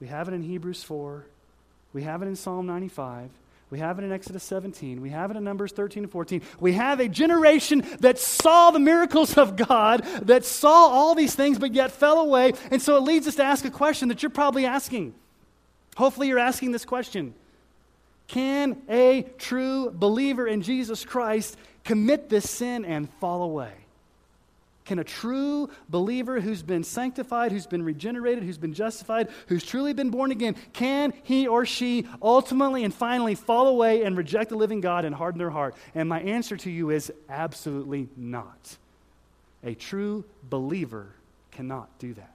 we 0.00 0.06
have 0.06 0.28
it 0.28 0.32
in 0.32 0.42
Hebrews 0.42 0.82
4, 0.82 1.26
we 1.92 2.04
have 2.04 2.22
it 2.22 2.26
in 2.26 2.34
Psalm 2.34 2.66
95. 2.66 3.28
We 3.68 3.80
have 3.80 3.98
it 3.98 4.02
in 4.02 4.12
Exodus 4.12 4.44
17. 4.44 5.02
We 5.02 5.10
have 5.10 5.30
it 5.30 5.36
in 5.36 5.44
Numbers 5.44 5.72
13 5.72 6.04
and 6.04 6.10
14. 6.10 6.40
We 6.58 6.72
have 6.72 7.00
a 7.00 7.08
generation 7.08 7.84
that 8.00 8.18
saw 8.18 8.70
the 8.70 8.78
miracles 8.78 9.36
of 9.36 9.56
God, 9.56 10.06
that 10.22 10.46
saw 10.46 10.88
all 10.88 11.14
these 11.14 11.34
things, 11.34 11.58
but 11.58 11.74
yet 11.74 11.92
fell 11.92 12.18
away. 12.20 12.54
And 12.70 12.80
so 12.80 12.96
it 12.96 13.00
leads 13.00 13.26
us 13.26 13.34
to 13.34 13.44
ask 13.44 13.62
a 13.66 13.70
question 13.70 14.08
that 14.08 14.22
you're 14.22 14.30
probably 14.30 14.64
asking. 14.64 15.14
Hopefully, 15.96 16.28
you're 16.28 16.38
asking 16.38 16.72
this 16.72 16.86
question 16.86 17.34
Can 18.26 18.80
a 18.88 19.24
true 19.36 19.90
believer 19.90 20.46
in 20.46 20.62
Jesus 20.62 21.04
Christ 21.04 21.58
commit 21.84 22.30
this 22.30 22.48
sin 22.48 22.86
and 22.86 23.10
fall 23.20 23.42
away? 23.42 23.85
Can 24.86 25.00
a 25.00 25.04
true 25.04 25.68
believer 25.88 26.40
who's 26.40 26.62
been 26.62 26.84
sanctified, 26.84 27.50
who's 27.50 27.66
been 27.66 27.82
regenerated, 27.82 28.44
who's 28.44 28.56
been 28.56 28.72
justified, 28.72 29.28
who's 29.48 29.64
truly 29.64 29.92
been 29.92 30.10
born 30.10 30.30
again, 30.30 30.54
can 30.72 31.12
he 31.24 31.48
or 31.48 31.66
she 31.66 32.06
ultimately 32.22 32.84
and 32.84 32.94
finally 32.94 33.34
fall 33.34 33.66
away 33.66 34.04
and 34.04 34.16
reject 34.16 34.50
the 34.50 34.56
living 34.56 34.80
God 34.80 35.04
and 35.04 35.12
harden 35.12 35.38
their 35.38 35.50
heart? 35.50 35.74
And 35.94 36.08
my 36.08 36.20
answer 36.20 36.56
to 36.58 36.70
you 36.70 36.90
is 36.90 37.12
absolutely 37.28 38.08
not. 38.16 38.76
A 39.64 39.74
true 39.74 40.24
believer 40.48 41.08
cannot 41.50 41.88
do 41.98 42.14
that. 42.14 42.30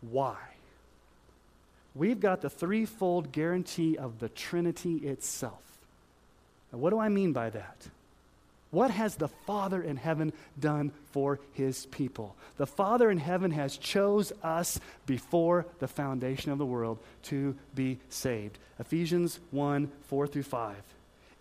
Why? 0.00 0.36
We've 1.94 2.18
got 2.18 2.40
the 2.40 2.50
threefold 2.50 3.30
guarantee 3.30 3.96
of 3.96 4.18
the 4.18 4.28
Trinity 4.28 4.96
itself. 4.96 5.62
Now, 6.72 6.78
what 6.78 6.90
do 6.90 6.98
I 6.98 7.08
mean 7.08 7.32
by 7.32 7.50
that? 7.50 7.88
What 8.70 8.92
has 8.92 9.16
the 9.16 9.28
Father 9.28 9.82
in 9.82 9.96
heaven 9.96 10.32
done 10.58 10.92
for 11.10 11.40
his 11.52 11.86
people? 11.86 12.36
The 12.56 12.66
Father 12.66 13.10
in 13.10 13.18
heaven 13.18 13.50
has 13.50 13.76
chose 13.76 14.32
us 14.44 14.78
before 15.06 15.66
the 15.80 15.88
foundation 15.88 16.52
of 16.52 16.58
the 16.58 16.66
world 16.66 16.98
to 17.24 17.56
be 17.74 17.98
saved. 18.08 18.58
Ephesians 18.78 19.40
1 19.50 19.90
4 20.06 20.26
through 20.28 20.44
5. 20.44 20.76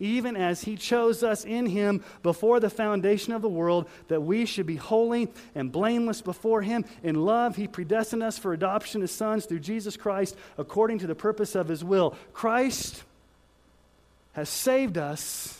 Even 0.01 0.37
as 0.37 0.61
he 0.61 0.77
chose 0.77 1.23
us 1.23 1.43
in 1.43 1.65
him 1.65 2.03
before 2.23 2.59
the 2.61 2.69
foundation 2.69 3.33
of 3.33 3.41
the 3.41 3.49
world, 3.49 3.87
that 4.07 4.21
we 4.21 4.45
should 4.45 4.65
be 4.65 4.77
holy 4.77 5.27
and 5.53 5.73
blameless 5.73 6.21
before 6.21 6.61
him. 6.61 6.85
In 7.03 7.25
love, 7.25 7.57
he 7.57 7.67
predestined 7.67 8.23
us 8.23 8.37
for 8.37 8.53
adoption 8.53 9.03
as 9.03 9.11
sons 9.11 9.45
through 9.45 9.59
Jesus 9.59 9.97
Christ, 9.97 10.37
according 10.57 10.99
to 10.99 11.07
the 11.07 11.15
purpose 11.15 11.53
of 11.53 11.67
his 11.67 11.83
will. 11.83 12.15
Christ 12.31 13.03
has 14.33 14.47
saved 14.47 14.97
us 14.97 15.58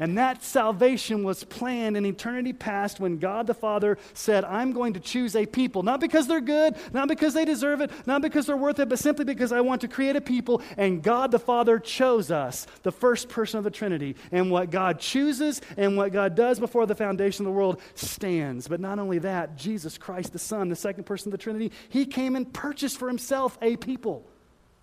and 0.00 0.16
that 0.16 0.44
salvation 0.44 1.24
was 1.24 1.42
planned 1.42 1.96
in 1.96 2.06
eternity 2.06 2.52
past 2.52 3.00
when 3.00 3.18
God 3.18 3.48
the 3.48 3.54
Father 3.54 3.98
said, 4.14 4.44
I'm 4.44 4.72
going 4.72 4.92
to 4.92 5.00
choose 5.00 5.34
a 5.34 5.44
people. 5.44 5.82
Not 5.82 5.98
because 5.98 6.28
they're 6.28 6.40
good, 6.40 6.76
not 6.92 7.08
because 7.08 7.34
they 7.34 7.44
deserve 7.44 7.80
it, 7.80 7.90
not 8.06 8.22
because 8.22 8.46
they're 8.46 8.56
worth 8.56 8.78
it, 8.78 8.88
but 8.88 9.00
simply 9.00 9.24
because 9.24 9.50
I 9.50 9.60
want 9.60 9.80
to 9.80 9.88
create 9.88 10.14
a 10.14 10.20
people. 10.20 10.62
And 10.76 11.02
God 11.02 11.32
the 11.32 11.40
Father 11.40 11.80
chose 11.80 12.30
us, 12.30 12.68
the 12.84 12.92
first 12.92 13.28
person 13.28 13.58
of 13.58 13.64
the 13.64 13.72
Trinity. 13.72 14.14
And 14.30 14.52
what 14.52 14.70
God 14.70 15.00
chooses 15.00 15.60
and 15.76 15.96
what 15.96 16.12
God 16.12 16.36
does 16.36 16.60
before 16.60 16.86
the 16.86 16.94
foundation 16.94 17.44
of 17.44 17.52
the 17.52 17.56
world 17.56 17.80
stands. 17.94 18.68
But 18.68 18.78
not 18.78 19.00
only 19.00 19.18
that, 19.20 19.56
Jesus 19.56 19.98
Christ 19.98 20.32
the 20.32 20.38
Son, 20.38 20.68
the 20.68 20.76
second 20.76 21.04
person 21.04 21.28
of 21.28 21.32
the 21.32 21.42
Trinity, 21.42 21.72
he 21.88 22.06
came 22.06 22.36
and 22.36 22.52
purchased 22.52 22.98
for 22.98 23.08
himself 23.08 23.58
a 23.62 23.76
people. 23.76 24.24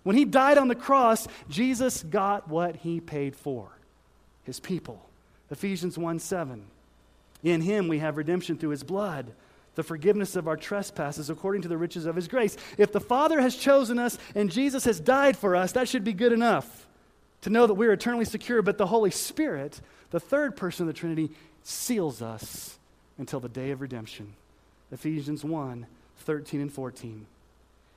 When 0.02 0.14
he 0.14 0.26
died 0.26 0.58
on 0.58 0.68
the 0.68 0.74
cross, 0.74 1.26
Jesus 1.48 2.02
got 2.02 2.48
what 2.48 2.76
he 2.76 3.00
paid 3.00 3.34
for 3.34 3.75
his 4.46 4.60
people. 4.60 5.04
Ephesians 5.50 5.98
1 5.98 6.18
7. 6.20 6.64
In 7.42 7.60
him 7.60 7.88
we 7.88 7.98
have 7.98 8.16
redemption 8.16 8.56
through 8.56 8.70
his 8.70 8.82
blood, 8.82 9.32
the 9.74 9.82
forgiveness 9.82 10.36
of 10.36 10.48
our 10.48 10.56
trespasses 10.56 11.28
according 11.28 11.62
to 11.62 11.68
the 11.68 11.76
riches 11.76 12.06
of 12.06 12.16
his 12.16 12.28
grace. 12.28 12.56
If 12.78 12.92
the 12.92 13.00
Father 13.00 13.40
has 13.40 13.56
chosen 13.56 13.98
us 13.98 14.16
and 14.34 14.50
Jesus 14.50 14.84
has 14.84 14.98
died 14.98 15.36
for 15.36 15.54
us, 15.54 15.72
that 15.72 15.88
should 15.88 16.04
be 16.04 16.14
good 16.14 16.32
enough 16.32 16.86
to 17.42 17.50
know 17.50 17.66
that 17.66 17.74
we're 17.74 17.92
eternally 17.92 18.24
secure. 18.24 18.62
But 18.62 18.78
the 18.78 18.86
Holy 18.86 19.10
Spirit, 19.10 19.80
the 20.10 20.20
third 20.20 20.56
person 20.56 20.84
of 20.84 20.94
the 20.94 20.98
Trinity, 20.98 21.30
seals 21.62 22.22
us 22.22 22.78
until 23.18 23.40
the 23.40 23.48
day 23.48 23.70
of 23.70 23.80
redemption. 23.80 24.32
Ephesians 24.92 25.44
1 25.44 25.86
13 26.18 26.60
and 26.60 26.72
14. 26.72 27.26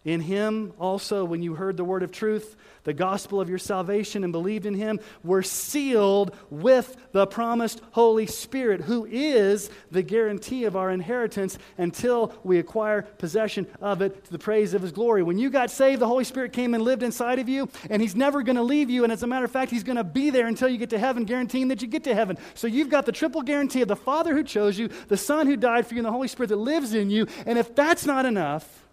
In 0.05 0.21
him 0.21 0.71
also, 0.79 1.25
when 1.25 1.43
you 1.43 1.55
heard 1.55 1.75
the 1.75 1.83
word 1.83 2.03
of 2.03 2.11
truth, 2.11 2.55
the 2.85 2.93
gospel 2.93 3.41
of 3.41 3.49
your 3.49 3.57
salvation, 3.57 4.23
and 4.23 4.31
believed 4.31 4.65
in 4.65 4.73
him, 4.73 5.01
were 5.23 5.43
sealed 5.43 6.33
with 6.49 6.95
the 7.11 7.27
promised 7.27 7.81
Holy 7.91 8.25
Spirit, 8.25 8.79
who 8.81 9.05
is 9.05 9.69
the 9.91 10.01
guarantee 10.01 10.63
of 10.63 10.77
our 10.77 10.89
inheritance 10.89 11.57
until 11.77 12.33
we 12.45 12.59
acquire 12.59 13.01
possession 13.01 13.67
of 13.81 14.01
it 14.01 14.23
to 14.23 14.31
the 14.31 14.39
praise 14.39 14.73
of 14.73 14.81
his 14.81 14.93
glory. 14.93 15.21
When 15.21 15.37
you 15.37 15.49
got 15.49 15.69
saved, 15.69 16.01
the 16.01 16.07
Holy 16.07 16.23
Spirit 16.23 16.53
came 16.53 16.73
and 16.73 16.81
lived 16.81 17.03
inside 17.03 17.37
of 17.37 17.49
you, 17.49 17.67
and 17.89 18.01
he's 18.01 18.15
never 18.15 18.41
going 18.41 18.55
to 18.55 18.63
leave 18.63 18.89
you. 18.89 19.03
And 19.03 19.11
as 19.11 19.21
a 19.21 19.27
matter 19.27 19.45
of 19.45 19.51
fact, 19.51 19.69
he's 19.69 19.83
going 19.83 19.97
to 19.97 20.03
be 20.05 20.29
there 20.29 20.47
until 20.47 20.69
you 20.69 20.77
get 20.77 20.91
to 20.91 20.99
heaven, 20.99 21.25
guaranteeing 21.25 21.67
that 21.67 21.81
you 21.81 21.89
get 21.89 22.05
to 22.05 22.15
heaven. 22.15 22.37
So 22.53 22.67
you've 22.67 22.89
got 22.89 23.05
the 23.05 23.11
triple 23.11 23.41
guarantee 23.41 23.81
of 23.81 23.89
the 23.89 23.97
Father 23.97 24.33
who 24.33 24.45
chose 24.45 24.79
you, 24.79 24.87
the 25.09 25.17
Son 25.17 25.45
who 25.45 25.57
died 25.57 25.85
for 25.85 25.93
you, 25.93 25.99
and 25.99 26.07
the 26.07 26.11
Holy 26.13 26.29
Spirit 26.29 26.47
that 26.47 26.55
lives 26.55 26.93
in 26.93 27.09
you. 27.09 27.27
And 27.45 27.59
if 27.59 27.75
that's 27.75 28.05
not 28.05 28.25
enough, 28.25 28.85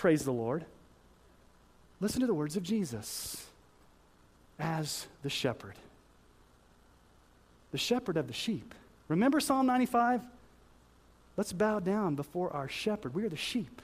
Praise 0.00 0.24
the 0.24 0.32
Lord. 0.32 0.64
Listen 2.00 2.22
to 2.22 2.26
the 2.26 2.32
words 2.32 2.56
of 2.56 2.62
Jesus 2.62 3.46
as 4.58 5.06
the 5.22 5.28
shepherd. 5.28 5.74
The 7.72 7.76
shepherd 7.76 8.16
of 8.16 8.26
the 8.26 8.32
sheep. 8.32 8.74
Remember 9.08 9.40
Psalm 9.40 9.66
95? 9.66 10.22
Let's 11.36 11.52
bow 11.52 11.80
down 11.80 12.14
before 12.14 12.50
our 12.50 12.66
shepherd. 12.66 13.12
We 13.12 13.24
are 13.24 13.28
the 13.28 13.36
sheep. 13.36 13.82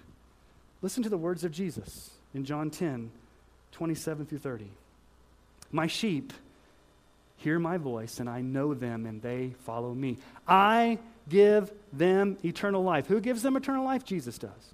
Listen 0.81 1.03
to 1.03 1.11
the 1.11 1.19
words 1.19 1.45
of 1.45 1.53
Jesus 1.53 2.13
in 2.33 2.47
John 2.47 2.71
10, 2.71 3.11
27 3.73 4.25
through 4.25 4.39
30. 4.39 4.71
My 5.71 5.87
sheep 5.87 6.33
hear 7.37 7.59
my 7.59 7.77
voice, 7.77 8.21
and 8.21 8.31
I 8.31 8.41
know 8.41 8.73
them, 8.73 9.05
and 9.05 9.21
they 9.21 9.53
follow 9.67 9.93
me. 9.93 10.17
I 10.49 10.99
give 11.29 11.71
them 11.93 12.39
eternal 12.43 12.83
life. 12.83 13.07
Who 13.07 13.21
gives 13.21 13.43
them 13.43 13.55
eternal 13.55 13.85
life? 13.85 14.03
Jesus 14.03 14.39
does 14.39 14.73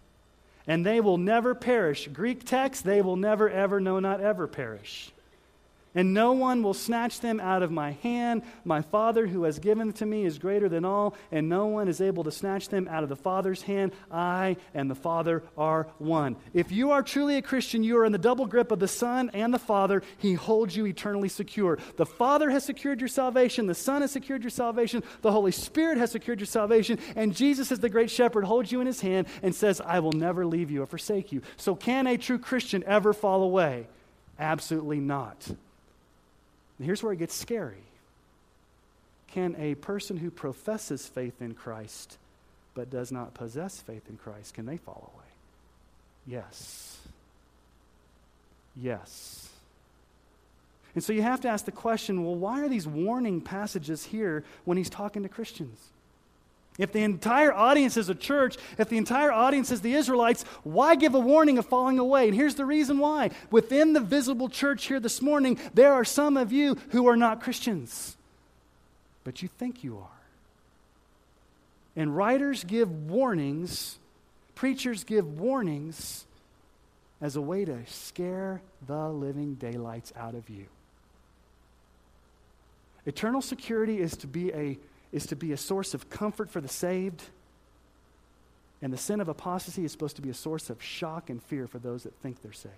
and 0.66 0.84
they 0.84 1.00
will 1.00 1.18
never 1.18 1.54
perish. 1.54 2.08
Greek 2.08 2.44
text, 2.44 2.84
they 2.84 3.00
will 3.02 3.16
never, 3.16 3.48
ever, 3.48 3.80
no, 3.80 3.98
not 4.00 4.20
ever 4.20 4.46
perish 4.46 5.12
and 5.94 6.14
no 6.14 6.32
one 6.32 6.62
will 6.62 6.74
snatch 6.74 7.20
them 7.20 7.40
out 7.40 7.62
of 7.62 7.70
my 7.70 7.92
hand. 7.92 8.42
My 8.64 8.82
Father 8.82 9.26
who 9.26 9.44
has 9.44 9.58
given 9.58 9.92
to 9.94 10.06
me 10.06 10.24
is 10.24 10.38
greater 10.38 10.68
than 10.68 10.84
all, 10.84 11.14
and 11.30 11.48
no 11.48 11.66
one 11.66 11.88
is 11.88 12.00
able 12.00 12.24
to 12.24 12.32
snatch 12.32 12.68
them 12.68 12.88
out 12.88 13.02
of 13.02 13.08
the 13.08 13.16
Father's 13.16 13.62
hand. 13.62 13.92
I 14.10 14.56
and 14.74 14.90
the 14.90 14.94
Father 14.94 15.42
are 15.56 15.88
one. 15.98 16.36
If 16.54 16.72
you 16.72 16.90
are 16.90 17.02
truly 17.02 17.36
a 17.36 17.42
Christian, 17.42 17.82
you 17.82 17.98
are 17.98 18.04
in 18.04 18.12
the 18.12 18.18
double 18.18 18.46
grip 18.46 18.70
of 18.70 18.78
the 18.78 18.88
Son 18.88 19.30
and 19.34 19.52
the 19.52 19.58
Father. 19.58 20.02
He 20.18 20.34
holds 20.34 20.76
you 20.76 20.86
eternally 20.86 21.28
secure. 21.28 21.78
The 21.96 22.06
Father 22.06 22.50
has 22.50 22.64
secured 22.64 23.00
your 23.00 23.08
salvation, 23.08 23.66
the 23.66 23.74
Son 23.74 24.02
has 24.02 24.12
secured 24.12 24.42
your 24.42 24.50
salvation, 24.50 25.02
the 25.22 25.32
Holy 25.32 25.52
Spirit 25.52 25.98
has 25.98 26.10
secured 26.10 26.40
your 26.40 26.46
salvation, 26.46 26.98
and 27.16 27.34
Jesus, 27.34 27.72
as 27.72 27.80
the 27.80 27.88
great 27.88 28.10
shepherd, 28.10 28.44
holds 28.44 28.72
you 28.72 28.80
in 28.80 28.86
his 28.86 29.00
hand 29.00 29.26
and 29.42 29.54
says, 29.54 29.80
I 29.80 30.00
will 30.00 30.12
never 30.12 30.46
leave 30.46 30.70
you 30.70 30.82
or 30.82 30.86
forsake 30.86 31.32
you. 31.32 31.42
So, 31.56 31.74
can 31.74 32.06
a 32.06 32.16
true 32.16 32.38
Christian 32.38 32.84
ever 32.86 33.12
fall 33.12 33.42
away? 33.42 33.86
Absolutely 34.38 35.00
not. 35.00 35.48
And 36.82 36.86
here's 36.88 37.00
where 37.00 37.12
it 37.12 37.20
gets 37.20 37.36
scary. 37.36 37.84
Can 39.28 39.54
a 39.56 39.76
person 39.76 40.16
who 40.16 40.32
professes 40.32 41.06
faith 41.06 41.40
in 41.40 41.54
Christ 41.54 42.18
but 42.74 42.90
does 42.90 43.12
not 43.12 43.34
possess 43.34 43.80
faith 43.80 44.02
in 44.10 44.16
Christ, 44.16 44.54
can 44.54 44.66
they 44.66 44.78
fall 44.78 45.12
away? 45.14 45.26
Yes. 46.26 46.98
Yes. 48.74 49.48
And 50.96 51.04
so 51.04 51.12
you 51.12 51.22
have 51.22 51.42
to 51.42 51.48
ask 51.48 51.66
the 51.66 51.70
question 51.70 52.24
well, 52.24 52.34
why 52.34 52.60
are 52.62 52.68
these 52.68 52.88
warning 52.88 53.40
passages 53.40 54.02
here 54.02 54.42
when 54.64 54.76
he's 54.76 54.90
talking 54.90 55.22
to 55.22 55.28
Christians? 55.28 55.78
If 56.78 56.92
the 56.92 57.02
entire 57.02 57.52
audience 57.52 57.96
is 57.96 58.08
a 58.08 58.14
church, 58.14 58.56
if 58.78 58.88
the 58.88 58.96
entire 58.96 59.30
audience 59.30 59.70
is 59.70 59.82
the 59.82 59.92
Israelites, 59.94 60.44
why 60.62 60.94
give 60.94 61.14
a 61.14 61.20
warning 61.20 61.58
of 61.58 61.66
falling 61.66 61.98
away? 61.98 62.28
And 62.28 62.34
here's 62.34 62.54
the 62.54 62.64
reason 62.64 62.98
why. 62.98 63.30
Within 63.50 63.92
the 63.92 64.00
visible 64.00 64.48
church 64.48 64.86
here 64.86 64.98
this 64.98 65.20
morning, 65.20 65.58
there 65.74 65.92
are 65.92 66.04
some 66.04 66.36
of 66.36 66.50
you 66.50 66.78
who 66.90 67.06
are 67.08 67.16
not 67.16 67.42
Christians, 67.42 68.16
but 69.22 69.42
you 69.42 69.48
think 69.48 69.84
you 69.84 69.98
are. 69.98 70.08
And 71.94 72.16
writers 72.16 72.64
give 72.64 72.90
warnings, 73.10 73.98
preachers 74.54 75.04
give 75.04 75.38
warnings 75.38 76.24
as 77.20 77.36
a 77.36 77.40
way 77.42 77.66
to 77.66 77.84
scare 77.86 78.62
the 78.86 79.08
living 79.10 79.54
daylights 79.54 80.12
out 80.16 80.34
of 80.34 80.48
you. 80.48 80.64
Eternal 83.04 83.42
security 83.42 84.00
is 84.00 84.16
to 84.16 84.26
be 84.26 84.50
a 84.52 84.78
is 85.12 85.26
to 85.26 85.36
be 85.36 85.52
a 85.52 85.56
source 85.56 85.94
of 85.94 86.10
comfort 86.10 86.50
for 86.50 86.60
the 86.60 86.68
saved. 86.68 87.22
And 88.80 88.92
the 88.92 88.98
sin 88.98 89.20
of 89.20 89.28
apostasy 89.28 89.84
is 89.84 89.92
supposed 89.92 90.16
to 90.16 90.22
be 90.22 90.30
a 90.30 90.34
source 90.34 90.70
of 90.70 90.82
shock 90.82 91.30
and 91.30 91.42
fear 91.42 91.66
for 91.66 91.78
those 91.78 92.02
that 92.02 92.14
think 92.16 92.42
they're 92.42 92.52
saved. 92.52 92.74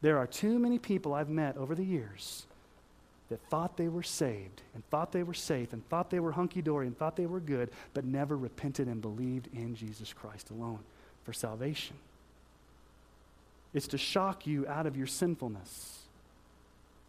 There 0.00 0.18
are 0.18 0.26
too 0.26 0.58
many 0.58 0.78
people 0.78 1.14
I've 1.14 1.28
met 1.28 1.56
over 1.56 1.74
the 1.74 1.84
years 1.84 2.46
that 3.28 3.40
thought 3.48 3.76
they 3.76 3.88
were 3.88 4.02
saved 4.02 4.62
and 4.74 4.84
thought 4.90 5.12
they 5.12 5.22
were 5.22 5.34
safe 5.34 5.72
and 5.72 5.86
thought 5.88 6.10
they 6.10 6.20
were 6.20 6.32
hunky 6.32 6.60
dory 6.60 6.86
and 6.86 6.98
thought 6.98 7.16
they 7.16 7.26
were 7.26 7.40
good, 7.40 7.70
but 7.94 8.04
never 8.04 8.36
repented 8.36 8.88
and 8.88 9.00
believed 9.00 9.48
in 9.54 9.74
Jesus 9.74 10.12
Christ 10.12 10.50
alone 10.50 10.80
for 11.24 11.32
salvation. 11.32 11.96
It's 13.72 13.88
to 13.88 13.98
shock 13.98 14.46
you 14.46 14.66
out 14.66 14.86
of 14.86 14.96
your 14.96 15.06
sinfulness. 15.06 16.01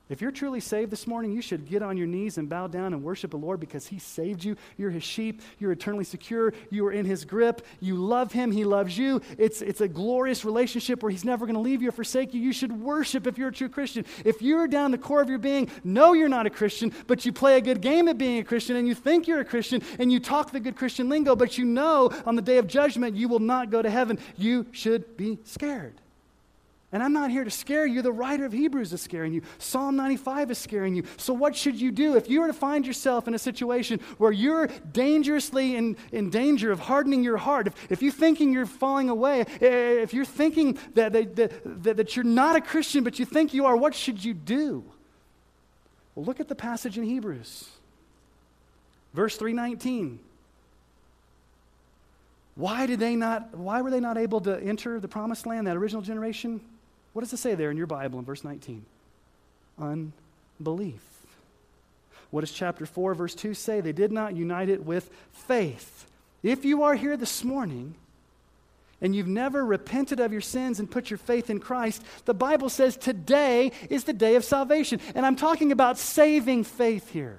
If 0.10 0.22
you're 0.22 0.32
truly 0.32 0.60
saved 0.60 0.92
this 0.92 1.08
morning, 1.08 1.32
you 1.32 1.42
should 1.42 1.66
get 1.66 1.82
on 1.82 1.96
your 1.96 2.08
knees 2.08 2.38
and 2.38 2.50
bow 2.50 2.68
down 2.68 2.94
and 2.94 3.04
worship 3.04 3.32
the 3.32 3.38
Lord 3.38 3.62
because 3.62 3.88
He 3.88 4.00
saved 4.00 4.44
you. 4.44 4.58
You're 4.78 4.92
His 4.92 5.04
sheep. 5.04 5.42
You're 5.60 5.72
eternally 5.72 6.04
secure. 6.04 6.54
You 6.70 6.86
are 6.88 6.92
in 6.92 7.06
His 7.06 7.24
grip. 7.24 7.66
You 7.80 7.96
love 7.96 8.34
Him. 8.34 8.52
He 8.52 8.66
loves 8.66 8.98
you. 8.98 9.22
It's, 9.38 9.62
it's 9.62 9.80
a 9.80 9.88
glorious 9.88 10.44
relationship 10.44 11.02
where 11.02 11.10
He's 11.10 11.24
never 11.24 11.46
going 11.46 11.56
to 11.56 11.62
leave 11.62 11.82
you 11.82 11.88
or 11.88 11.94
forsake 11.94 12.34
you. 12.34 12.42
You 12.42 12.52
should 12.52 12.82
worship 12.82 13.28
if 13.28 13.38
you're 13.38 13.48
a 13.48 13.54
true 13.54 13.70
Christian. 13.70 14.06
If 14.26 14.42
you're 14.42 14.68
down 14.68 14.92
the 14.92 14.98
core 14.98 15.22
of 15.22 15.30
your 15.30 15.40
being, 15.40 15.72
know 15.86 16.12
you're 16.12 16.28
not 16.28 16.46
a 16.46 16.50
Christian, 16.52 16.92
but 17.08 17.26
you 17.26 17.32
play 17.32 17.56
a 17.56 17.62
good 17.62 17.80
game 17.80 18.10
at 18.10 18.18
being 18.18 18.40
a 18.40 18.44
Christian 18.44 18.76
and 18.76 18.86
you 18.86 18.96
think 18.96 19.26
you're 19.26 19.40
a 19.40 19.46
Christian 19.46 19.82
and 20.00 20.12
you 20.12 20.20
talk 20.20 20.52
the 20.52 20.60
good 20.60 20.76
Christian 20.76 21.08
lingo, 21.08 21.34
but 21.34 21.58
you 21.58 21.64
know 21.64 22.12
on 22.26 22.36
the 22.36 22.42
day 22.42 22.58
of 22.58 22.68
judgment 22.68 23.16
you 23.16 23.30
will 23.30 23.40
not 23.40 23.70
go 23.70 23.82
to 23.82 23.90
heaven, 23.90 24.20
you 24.36 24.66
should 24.74 25.16
be 25.16 25.40
scared. 25.46 26.03
And 26.94 27.02
I'm 27.02 27.12
not 27.12 27.32
here 27.32 27.44
to 27.44 27.50
scare 27.50 27.88
you. 27.88 28.04
The 28.04 28.12
writer 28.12 28.46
of 28.46 28.54
Hebrews 28.54 28.94
is 28.94 29.02
scaring 29.02 29.34
you. 29.34 29.42
Psalm 29.58 29.96
95 29.96 30.52
is 30.52 30.60
scaring 30.60 30.94
you. 30.94 31.04
So, 31.18 31.34
what 31.34 31.56
should 31.56 31.82
you 31.82 31.92
do? 31.92 32.16
If 32.16 32.30
you 32.30 32.40
were 32.40 32.46
to 32.46 32.54
find 32.54 32.86
yourself 32.86 33.28
in 33.28 33.34
a 33.34 33.40
situation 33.40 34.00
where 34.20 34.32
you're 34.32 34.68
dangerously 34.92 35.76
in, 35.76 35.98
in 36.12 36.30
danger 36.30 36.72
of 36.72 36.80
hardening 36.80 37.24
your 37.24 37.38
heart, 37.38 37.66
if, 37.66 37.92
if 37.92 38.04
you're 38.04 38.12
thinking 38.12 38.54
you're 38.54 38.68
falling 38.68 39.10
away, 39.10 39.42
eh, 39.60 40.04
if 40.04 40.14
you're 40.14 40.24
thinking 40.24 40.78
that, 40.94 41.14
that, 41.14 41.36
that, 41.36 41.98
that 41.98 42.16
you're 42.16 42.24
not 42.24 42.56
a 42.56 42.62
Christian 42.62 43.04
but 43.04 43.18
you 43.18 43.26
think 43.26 43.56
you 43.56 43.66
are, 43.66 43.76
what 43.76 43.96
should 43.96 44.24
you 44.24 44.36
do? 44.36 44.84
Well, 46.14 46.26
look 46.26 46.40
at 46.40 46.48
the 46.48 46.56
passage 46.56 47.00
in 47.00 47.04
Hebrews. 47.06 47.70
Verse 49.16 49.36
319. 49.36 50.20
Why 52.54 52.86
did 52.86 53.00
they 53.00 53.16
not 53.16 53.58
why 53.58 53.82
were 53.82 53.90
they 53.90 54.00
not 54.00 54.20
able 54.20 54.42
to 54.42 54.62
enter 54.62 55.00
the 55.00 55.08
promised 55.08 55.48
land, 55.48 55.66
that 55.66 55.76
original 55.76 56.04
generation? 56.04 56.62
What 57.14 57.22
does 57.22 57.34
it 57.34 57.38
say 57.38 57.56
there 57.56 57.72
in 57.72 57.78
your 57.78 57.88
Bible 57.88 58.20
in 58.20 58.26
verse 58.26 58.44
19? 58.44 58.84
Unbelief. 59.80 61.02
What 62.32 62.42
does 62.42 62.52
chapter 62.52 62.86
4, 62.86 63.14
verse 63.14 63.36
2 63.36 63.54
say? 63.54 63.80
They 63.80 63.92
did 63.92 64.12
not 64.12 64.36
unite 64.36 64.70
it 64.70 64.84
with 64.84 65.10
faith. 65.32 66.08
If 66.42 66.66
you 66.66 66.84
are 66.84 66.96
here 66.96 67.16
this 67.16 67.44
morning 67.44 67.94
and 69.02 69.16
you've 69.16 69.28
never 69.28 69.64
repented 69.64 70.20
of 70.20 70.32
your 70.32 70.42
sins 70.42 70.80
and 70.80 70.90
put 70.90 71.12
your 71.12 71.20
faith 71.20 71.52
in 71.52 71.60
Christ, 71.60 72.04
the 72.26 72.34
Bible 72.34 72.70
says 72.70 72.98
today 72.98 73.72
is 73.90 74.06
the 74.06 74.14
day 74.14 74.36
of 74.36 74.44
salvation. 74.44 75.00
And 75.14 75.26
I'm 75.26 75.36
talking 75.36 75.72
about 75.72 76.00
saving 76.00 76.64
faith 76.64 77.12
here. 77.12 77.38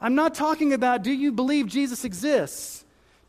I'm 0.00 0.14
not 0.14 0.34
talking 0.34 0.72
about 0.72 1.02
do 1.02 1.12
you 1.12 1.32
believe 1.32 1.66
Jesus 1.66 2.04
exists? 2.04 2.81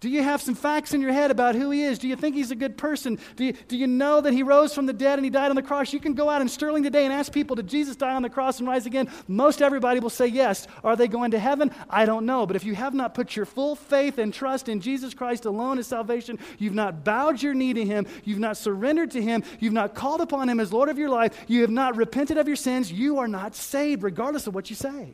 Do 0.04 0.10
you 0.10 0.22
have 0.22 0.41
some 0.41 0.54
facts 0.54 0.93
in 0.93 0.99
your 0.99 1.14
head 1.14 1.32
about 1.32 1.56
who 1.56 1.72
he 1.72 1.82
is? 1.82 1.97
Do 1.97 2.10
you 2.10 2.18
think 2.18 2.36
he's 2.36 2.51
a 2.51 2.58
good 2.58 2.78
person? 2.78 3.18
Do 3.38 3.45
you, 3.45 3.54
do 3.54 3.78
you 3.78 3.88
know 3.88 4.20
that 4.20 4.34
he 4.34 4.43
rose 4.43 4.74
from 4.74 4.86
the 4.86 4.91
dead 4.91 5.18
and 5.18 5.24
he 5.24 5.30
died 5.30 5.49
on 5.49 5.56
the 5.56 5.62
cross? 5.62 5.93
You 5.93 6.01
can 6.01 6.14
go 6.14 6.30
out 6.30 6.41
in 6.41 6.49
Sterling 6.49 6.84
today 6.84 7.06
and 7.06 7.14
ask 7.14 7.32
people, 7.32 7.56
Did 7.56 7.68
Jesus 7.68 7.95
die 7.95 8.14
on 8.14 8.22
the 8.22 8.30
cross 8.30 8.60
and 8.60 8.68
rise 8.68 8.86
again? 8.86 9.08
Most 9.30 9.62
everybody 9.62 10.01
will 10.01 10.10
say 10.10 10.28
yes. 10.28 10.68
Are 10.84 10.97
they 10.97 11.08
going 11.08 11.32
to 11.32 11.39
heaven? 11.39 11.72
I 11.89 12.04
don't 12.04 12.26
know. 12.26 12.45
But 12.45 12.58
if 12.58 12.66
you 12.66 12.76
have 12.76 12.93
not 12.93 13.14
put 13.14 13.38
your 13.38 13.45
full 13.45 13.78
faith 13.78 14.18
and 14.18 14.34
trust 14.34 14.68
in 14.68 14.82
Jesus 14.82 15.14
Christ 15.14 15.45
alone 15.45 15.80
as 15.80 15.88
salvation, 15.88 16.38
you've 16.60 16.74
not 16.74 17.06
bowed 17.06 17.41
your 17.41 17.54
knee 17.54 17.74
to 17.74 17.86
him, 17.86 18.06
you've 18.26 18.39
not 18.39 18.58
surrendered 18.58 19.12
to 19.12 19.22
him, 19.22 19.41
you've 19.62 19.72
not 19.72 19.95
called 19.95 20.20
upon 20.20 20.49
him 20.49 20.60
as 20.60 20.74
Lord 20.74 20.89
of 20.89 20.97
your 20.97 21.08
life, 21.08 21.45
you 21.47 21.62
have 21.62 21.72
not 21.72 21.95
repented 21.95 22.38
of 22.38 22.45
your 22.45 22.58
sins, 22.58 22.91
you 22.91 23.20
are 23.20 23.28
not 23.30 23.56
saved, 23.56 24.04
regardless 24.04 24.47
of 24.47 24.54
what 24.54 24.70
you 24.70 24.76
say, 24.76 25.14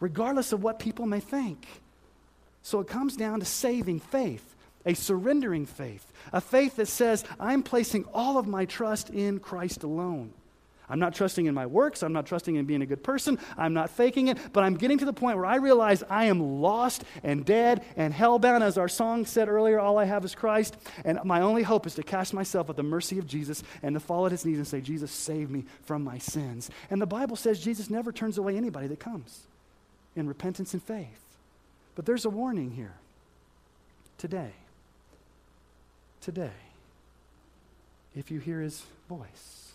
regardless 0.00 0.50
of 0.52 0.64
what 0.64 0.80
people 0.80 1.06
may 1.06 1.20
think. 1.20 1.64
So 2.62 2.80
it 2.80 2.86
comes 2.86 3.16
down 3.16 3.40
to 3.40 3.46
saving 3.46 4.00
faith, 4.00 4.54
a 4.86 4.94
surrendering 4.94 5.66
faith, 5.66 6.12
a 6.32 6.40
faith 6.40 6.76
that 6.76 6.88
says, 6.88 7.24
I'm 7.40 7.62
placing 7.62 8.04
all 8.14 8.38
of 8.38 8.46
my 8.46 8.64
trust 8.64 9.10
in 9.10 9.40
Christ 9.40 9.82
alone. 9.82 10.32
I'm 10.88 10.98
not 10.98 11.14
trusting 11.14 11.46
in 11.46 11.54
my 11.54 11.64
works. 11.64 12.02
I'm 12.02 12.12
not 12.12 12.26
trusting 12.26 12.56
in 12.56 12.66
being 12.66 12.82
a 12.82 12.86
good 12.86 13.02
person. 13.02 13.38
I'm 13.56 13.72
not 13.72 13.88
faking 13.88 14.28
it. 14.28 14.36
But 14.52 14.62
I'm 14.62 14.74
getting 14.74 14.98
to 14.98 15.06
the 15.06 15.12
point 15.12 15.38
where 15.38 15.46
I 15.46 15.56
realize 15.56 16.02
I 16.10 16.26
am 16.26 16.60
lost 16.60 17.04
and 17.22 17.46
dead 17.46 17.82
and 17.96 18.12
hellbound. 18.12 18.60
As 18.60 18.76
our 18.76 18.88
song 18.88 19.24
said 19.24 19.48
earlier, 19.48 19.80
all 19.80 19.96
I 19.96 20.04
have 20.04 20.22
is 20.22 20.34
Christ. 20.34 20.76
And 21.06 21.18
my 21.24 21.40
only 21.40 21.62
hope 21.62 21.86
is 21.86 21.94
to 21.94 22.02
cast 22.02 22.34
myself 22.34 22.68
at 22.68 22.76
the 22.76 22.82
mercy 22.82 23.18
of 23.18 23.26
Jesus 23.26 23.62
and 23.82 23.94
to 23.94 24.00
fall 24.00 24.26
at 24.26 24.32
his 24.32 24.44
knees 24.44 24.58
and 24.58 24.66
say, 24.66 24.82
Jesus, 24.82 25.10
save 25.10 25.50
me 25.50 25.64
from 25.82 26.04
my 26.04 26.18
sins. 26.18 26.68
And 26.90 27.00
the 27.00 27.06
Bible 27.06 27.36
says 27.36 27.58
Jesus 27.58 27.88
never 27.88 28.12
turns 28.12 28.36
away 28.36 28.58
anybody 28.58 28.88
that 28.88 29.00
comes 29.00 29.46
in 30.14 30.28
repentance 30.28 30.74
and 30.74 30.82
faith. 30.82 31.31
But 31.94 32.06
there's 32.06 32.24
a 32.24 32.30
warning 32.30 32.70
here. 32.70 32.94
Today, 34.18 34.52
today, 36.20 36.52
if 38.14 38.30
you 38.30 38.38
hear 38.38 38.60
his 38.60 38.84
voice. 39.08 39.72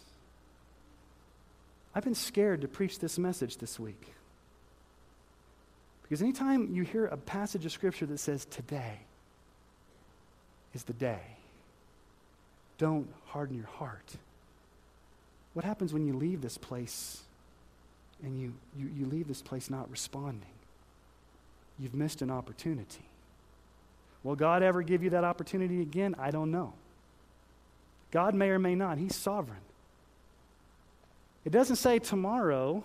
I've 1.94 2.04
been 2.04 2.16
scared 2.16 2.62
to 2.62 2.68
preach 2.68 3.00
this 3.00 3.18
message 3.18 3.58
this 3.58 3.80
week. 3.80 4.14
Because 6.04 6.22
anytime 6.22 6.70
you 6.74 6.84
hear 6.84 7.06
a 7.06 7.18
passage 7.18 7.66
of 7.66 7.72
Scripture 7.72 8.06
that 8.06 8.20
says, 8.20 8.46
today 8.46 9.00
is 10.74 10.84
the 10.84 10.94
day, 10.94 11.20
don't 12.78 13.08
harden 13.26 13.58
your 13.58 13.66
heart. 13.66 14.16
What 15.54 15.66
happens 15.66 15.92
when 15.92 16.06
you 16.06 16.14
leave 16.14 16.42
this 16.42 16.58
place 16.58 17.22
and 18.24 18.40
you, 18.40 18.54
you, 18.78 18.90
you 18.96 19.06
leave 19.08 19.28
this 19.28 19.42
place 19.42 19.70
not 19.70 19.90
responding? 19.90 20.57
You've 21.80 21.94
missed 21.94 22.22
an 22.22 22.32
opportunity. 22.32 23.06
Will 24.24 24.36
God 24.36 24.64
ever 24.64 24.82
give 24.82 25.04
you 25.04 25.12
that 25.12 25.24
opportunity 25.24 25.82
again? 25.82 26.16
I 26.20 26.32
don't 26.32 26.52
know. 26.52 26.74
God 28.12 28.34
may 28.34 28.50
or 28.50 28.60
may 28.60 28.76
not. 28.76 28.98
He's 28.98 29.16
sovereign. 29.16 29.60
It 31.46 31.52
doesn't 31.52 31.78
say 31.78 32.00
tomorrow. 32.00 32.84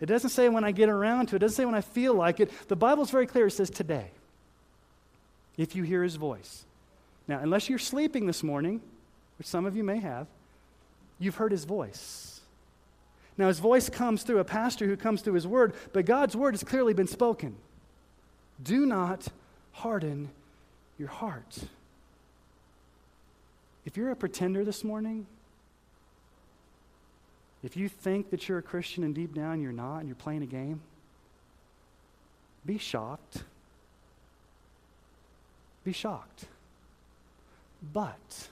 It 0.00 0.06
doesn't 0.06 0.30
say 0.30 0.48
when 0.48 0.64
I 0.64 0.72
get 0.72 0.88
around 0.88 1.26
to 1.26 1.36
it. 1.36 1.36
It 1.36 1.40
doesn't 1.40 1.56
say 1.56 1.64
when 1.64 1.74
I 1.74 1.80
feel 1.80 2.14
like 2.14 2.40
it. 2.40 2.50
The 2.68 2.76
Bible's 2.76 3.10
very 3.10 3.26
clear. 3.26 3.46
It 3.46 3.52
says 3.52 3.70
today, 3.70 4.10
if 5.56 5.76
you 5.76 5.82
hear 5.82 6.02
his 6.02 6.16
voice. 6.16 6.64
Now, 7.26 7.40
unless 7.40 7.68
you're 7.68 7.78
sleeping 7.78 8.26
this 8.26 8.42
morning, 8.42 8.80
which 9.38 9.46
some 9.46 9.66
of 9.66 9.76
you 9.76 9.84
may 9.84 9.98
have, 9.98 10.26
you've 11.18 11.36
heard 11.36 11.52
his 11.52 11.64
voice. 11.64 12.27
Now, 13.38 13.46
his 13.46 13.60
voice 13.60 13.88
comes 13.88 14.24
through 14.24 14.40
a 14.40 14.44
pastor 14.44 14.86
who 14.86 14.96
comes 14.96 15.22
through 15.22 15.34
his 15.34 15.46
word, 15.46 15.74
but 15.92 16.04
God's 16.04 16.34
word 16.34 16.54
has 16.54 16.64
clearly 16.64 16.92
been 16.92 17.06
spoken. 17.06 17.54
Do 18.60 18.84
not 18.84 19.28
harden 19.70 20.30
your 20.98 21.08
heart. 21.08 21.58
If 23.86 23.96
you're 23.96 24.10
a 24.10 24.16
pretender 24.16 24.64
this 24.64 24.82
morning, 24.82 25.26
if 27.62 27.76
you 27.76 27.88
think 27.88 28.30
that 28.30 28.48
you're 28.48 28.58
a 28.58 28.62
Christian 28.62 29.04
and 29.04 29.14
deep 29.14 29.34
down 29.34 29.60
you're 29.60 29.72
not 29.72 29.98
and 29.98 30.08
you're 30.08 30.16
playing 30.16 30.42
a 30.42 30.46
game, 30.46 30.80
be 32.66 32.76
shocked. 32.76 33.44
Be 35.84 35.92
shocked. 35.92 36.44
But 37.92 38.48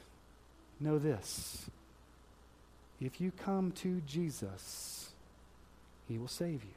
know 0.80 0.98
this 0.98 1.68
if 3.00 3.20
you 3.20 3.32
come 3.44 3.72
to 3.72 4.00
Jesus, 4.06 5.10
he 6.08 6.18
will 6.18 6.28
save 6.28 6.62
you. 6.64 6.70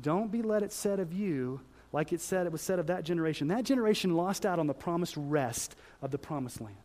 Don't 0.00 0.30
be 0.30 0.42
let 0.42 0.62
it 0.62 0.72
said 0.72 1.00
of 1.00 1.12
you 1.12 1.60
like 1.92 2.12
it 2.12 2.20
said 2.20 2.46
it 2.46 2.52
was 2.52 2.60
said 2.60 2.78
of 2.78 2.88
that 2.88 3.04
generation. 3.04 3.48
That 3.48 3.64
generation 3.64 4.14
lost 4.14 4.44
out 4.44 4.58
on 4.58 4.66
the 4.66 4.74
promised 4.74 5.14
rest 5.16 5.74
of 6.02 6.10
the 6.10 6.18
promised 6.18 6.60
land. 6.60 6.76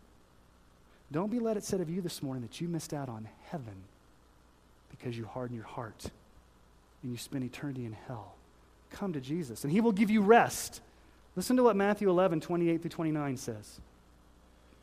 Don't 1.12 1.30
be 1.30 1.40
let 1.40 1.58
it 1.58 1.64
said 1.64 1.82
of 1.82 1.90
you 1.90 2.02
this 2.02 2.24
morning 2.24 2.42
that 2.42 2.62
you 2.62 2.68
missed 2.68 2.94
out 2.94 3.10
on 3.10 3.28
heaven 3.50 3.76
because 4.90 5.18
you 5.18 5.26
harden 5.26 5.56
your 5.56 5.66
heart 5.66 6.06
and 7.02 7.12
you 7.12 7.18
spend 7.18 7.44
eternity 7.44 7.86
in 7.86 7.96
hell. 8.08 8.34
Come 8.92 9.14
to 9.14 9.20
Jesus, 9.20 9.64
and 9.64 9.74
he 9.74 9.82
will 9.82 9.92
give 9.92 10.10
you 10.10 10.22
rest. 10.22 10.82
Listen 11.36 11.58
to 11.58 11.64
what 11.64 11.76
Matthew 11.76 12.10
11, 12.10 12.42
28 12.42 12.82
through 12.82 12.90
29 12.90 13.38
says. 13.38 13.80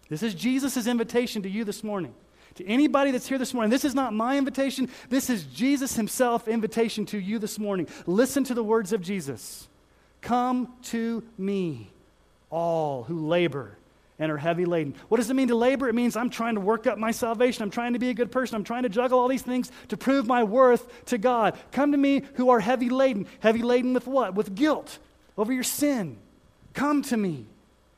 This 0.08 0.22
is 0.22 0.34
Jesus' 0.34 0.86
invitation 0.86 1.42
to 1.42 1.48
you 1.48 1.64
this 1.64 1.82
morning. 1.82 2.12
To 2.60 2.66
anybody 2.66 3.10
that's 3.10 3.26
here 3.26 3.38
this 3.38 3.54
morning, 3.54 3.70
this 3.70 3.86
is 3.86 3.94
not 3.94 4.12
my 4.12 4.36
invitation. 4.36 4.90
This 5.08 5.30
is 5.30 5.44
Jesus 5.44 5.96
Himself' 5.96 6.46
invitation 6.46 7.06
to 7.06 7.18
you 7.18 7.38
this 7.38 7.58
morning. 7.58 7.88
Listen 8.06 8.44
to 8.44 8.52
the 8.52 8.62
words 8.62 8.92
of 8.92 9.00
Jesus 9.00 9.66
Come 10.20 10.74
to 10.84 11.22
me, 11.38 11.90
all 12.50 13.04
who 13.04 13.26
labor 13.26 13.78
and 14.18 14.30
are 14.30 14.36
heavy 14.36 14.66
laden. 14.66 14.94
What 15.08 15.16
does 15.16 15.30
it 15.30 15.34
mean 15.34 15.48
to 15.48 15.54
labor? 15.54 15.88
It 15.88 15.94
means 15.94 16.16
I'm 16.16 16.28
trying 16.28 16.56
to 16.56 16.60
work 16.60 16.86
up 16.86 16.98
my 16.98 17.12
salvation. 17.12 17.62
I'm 17.62 17.70
trying 17.70 17.94
to 17.94 17.98
be 17.98 18.10
a 18.10 18.14
good 18.14 18.30
person. 18.30 18.56
I'm 18.56 18.64
trying 18.64 18.82
to 18.82 18.90
juggle 18.90 19.18
all 19.18 19.28
these 19.28 19.40
things 19.40 19.72
to 19.88 19.96
prove 19.96 20.26
my 20.26 20.44
worth 20.44 21.06
to 21.06 21.16
God. 21.16 21.58
Come 21.72 21.92
to 21.92 21.98
me 21.98 22.24
who 22.34 22.50
are 22.50 22.60
heavy 22.60 22.90
laden. 22.90 23.26
Heavy 23.38 23.62
laden 23.62 23.94
with 23.94 24.06
what? 24.06 24.34
With 24.34 24.54
guilt 24.54 24.98
over 25.38 25.50
your 25.50 25.62
sin 25.62 26.18
Come 26.74 27.02
to 27.02 27.16
me. 27.16 27.46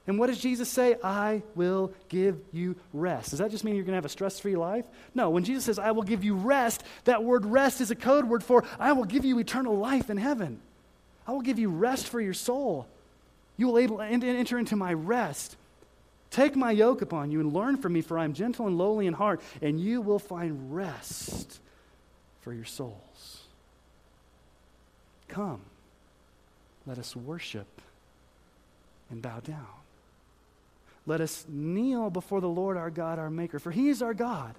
And 0.07 0.19
what 0.19 0.27
does 0.27 0.39
Jesus 0.39 0.69
say? 0.69 0.97
I 1.03 1.43
will 1.55 1.93
give 2.09 2.41
you 2.53 2.75
rest. 2.93 3.31
Does 3.31 3.39
that 3.39 3.51
just 3.51 3.63
mean 3.63 3.77
you're 3.77 3.85
going 3.85 3.93
to 3.93 3.99
have 3.99 4.05
a 4.05 4.09
stress 4.09 4.41
free 4.41 4.57
life? 4.57 4.85
No. 5.15 5.31
When 5.31 5.45
Jesus 5.45 5.65
says, 5.65 5.79
I 5.79 5.93
will 5.93 6.03
give 6.03 6.25
you 6.25 6.35
rest, 6.35 6.83
that 7.05 7.23
word 7.23 7.47
rest 7.47 7.81
is 7.81 7.91
a 7.91 7.95
code 7.95 8.25
word 8.25 8.43
for 8.43 8.65
I 8.81 8.93
will 8.93 9.05
give 9.05 9.25
you 9.25 9.39
eternal 9.39 9.77
life 9.77 10.11
in 10.11 10.17
heaven. 10.17 10.61
I 11.27 11.33
will 11.33 11.41
give 11.41 11.59
you 11.59 11.69
rest 11.69 12.09
for 12.09 12.21
your 12.21 12.35
soul. 12.35 12.89
You 13.57 13.69
will 13.69 13.79
able, 13.79 14.01
enter 14.01 14.59
into 14.59 14.75
my 14.75 14.93
rest. 14.93 15.57
Take 16.31 16.57
my 16.57 16.73
yoke 16.73 17.03
upon 17.03 17.31
you 17.31 17.41
and 17.41 17.53
learn 17.53 17.77
from 17.77 17.93
me, 17.93 18.01
for 18.01 18.19
I 18.19 18.25
am 18.25 18.33
gentle 18.33 18.67
and 18.67 18.79
lowly 18.79 19.07
in 19.07 19.13
heart, 19.13 19.41
and 19.61 19.79
you 19.79 20.01
will 20.01 20.19
find 20.19 20.75
rest 20.75 21.61
for 22.41 22.53
your 22.53 22.65
souls. 22.65 23.43
Come, 25.29 25.61
let 26.87 26.99
us 26.99 27.15
worship 27.15 27.83
and 29.11 29.23
bow 29.23 29.41
down. 29.41 29.82
Let 31.07 31.21
us 31.21 31.45
kneel 31.49 32.11
before 32.11 32.41
the 32.41 32.49
Lord 32.49 32.77
our 32.77 32.91
God, 32.91 33.19
our 33.19 33.31
Maker, 33.31 33.59
for 33.59 33.71
He 33.71 33.89
is 33.89 34.03
our 34.03 34.15
God. 34.15 34.55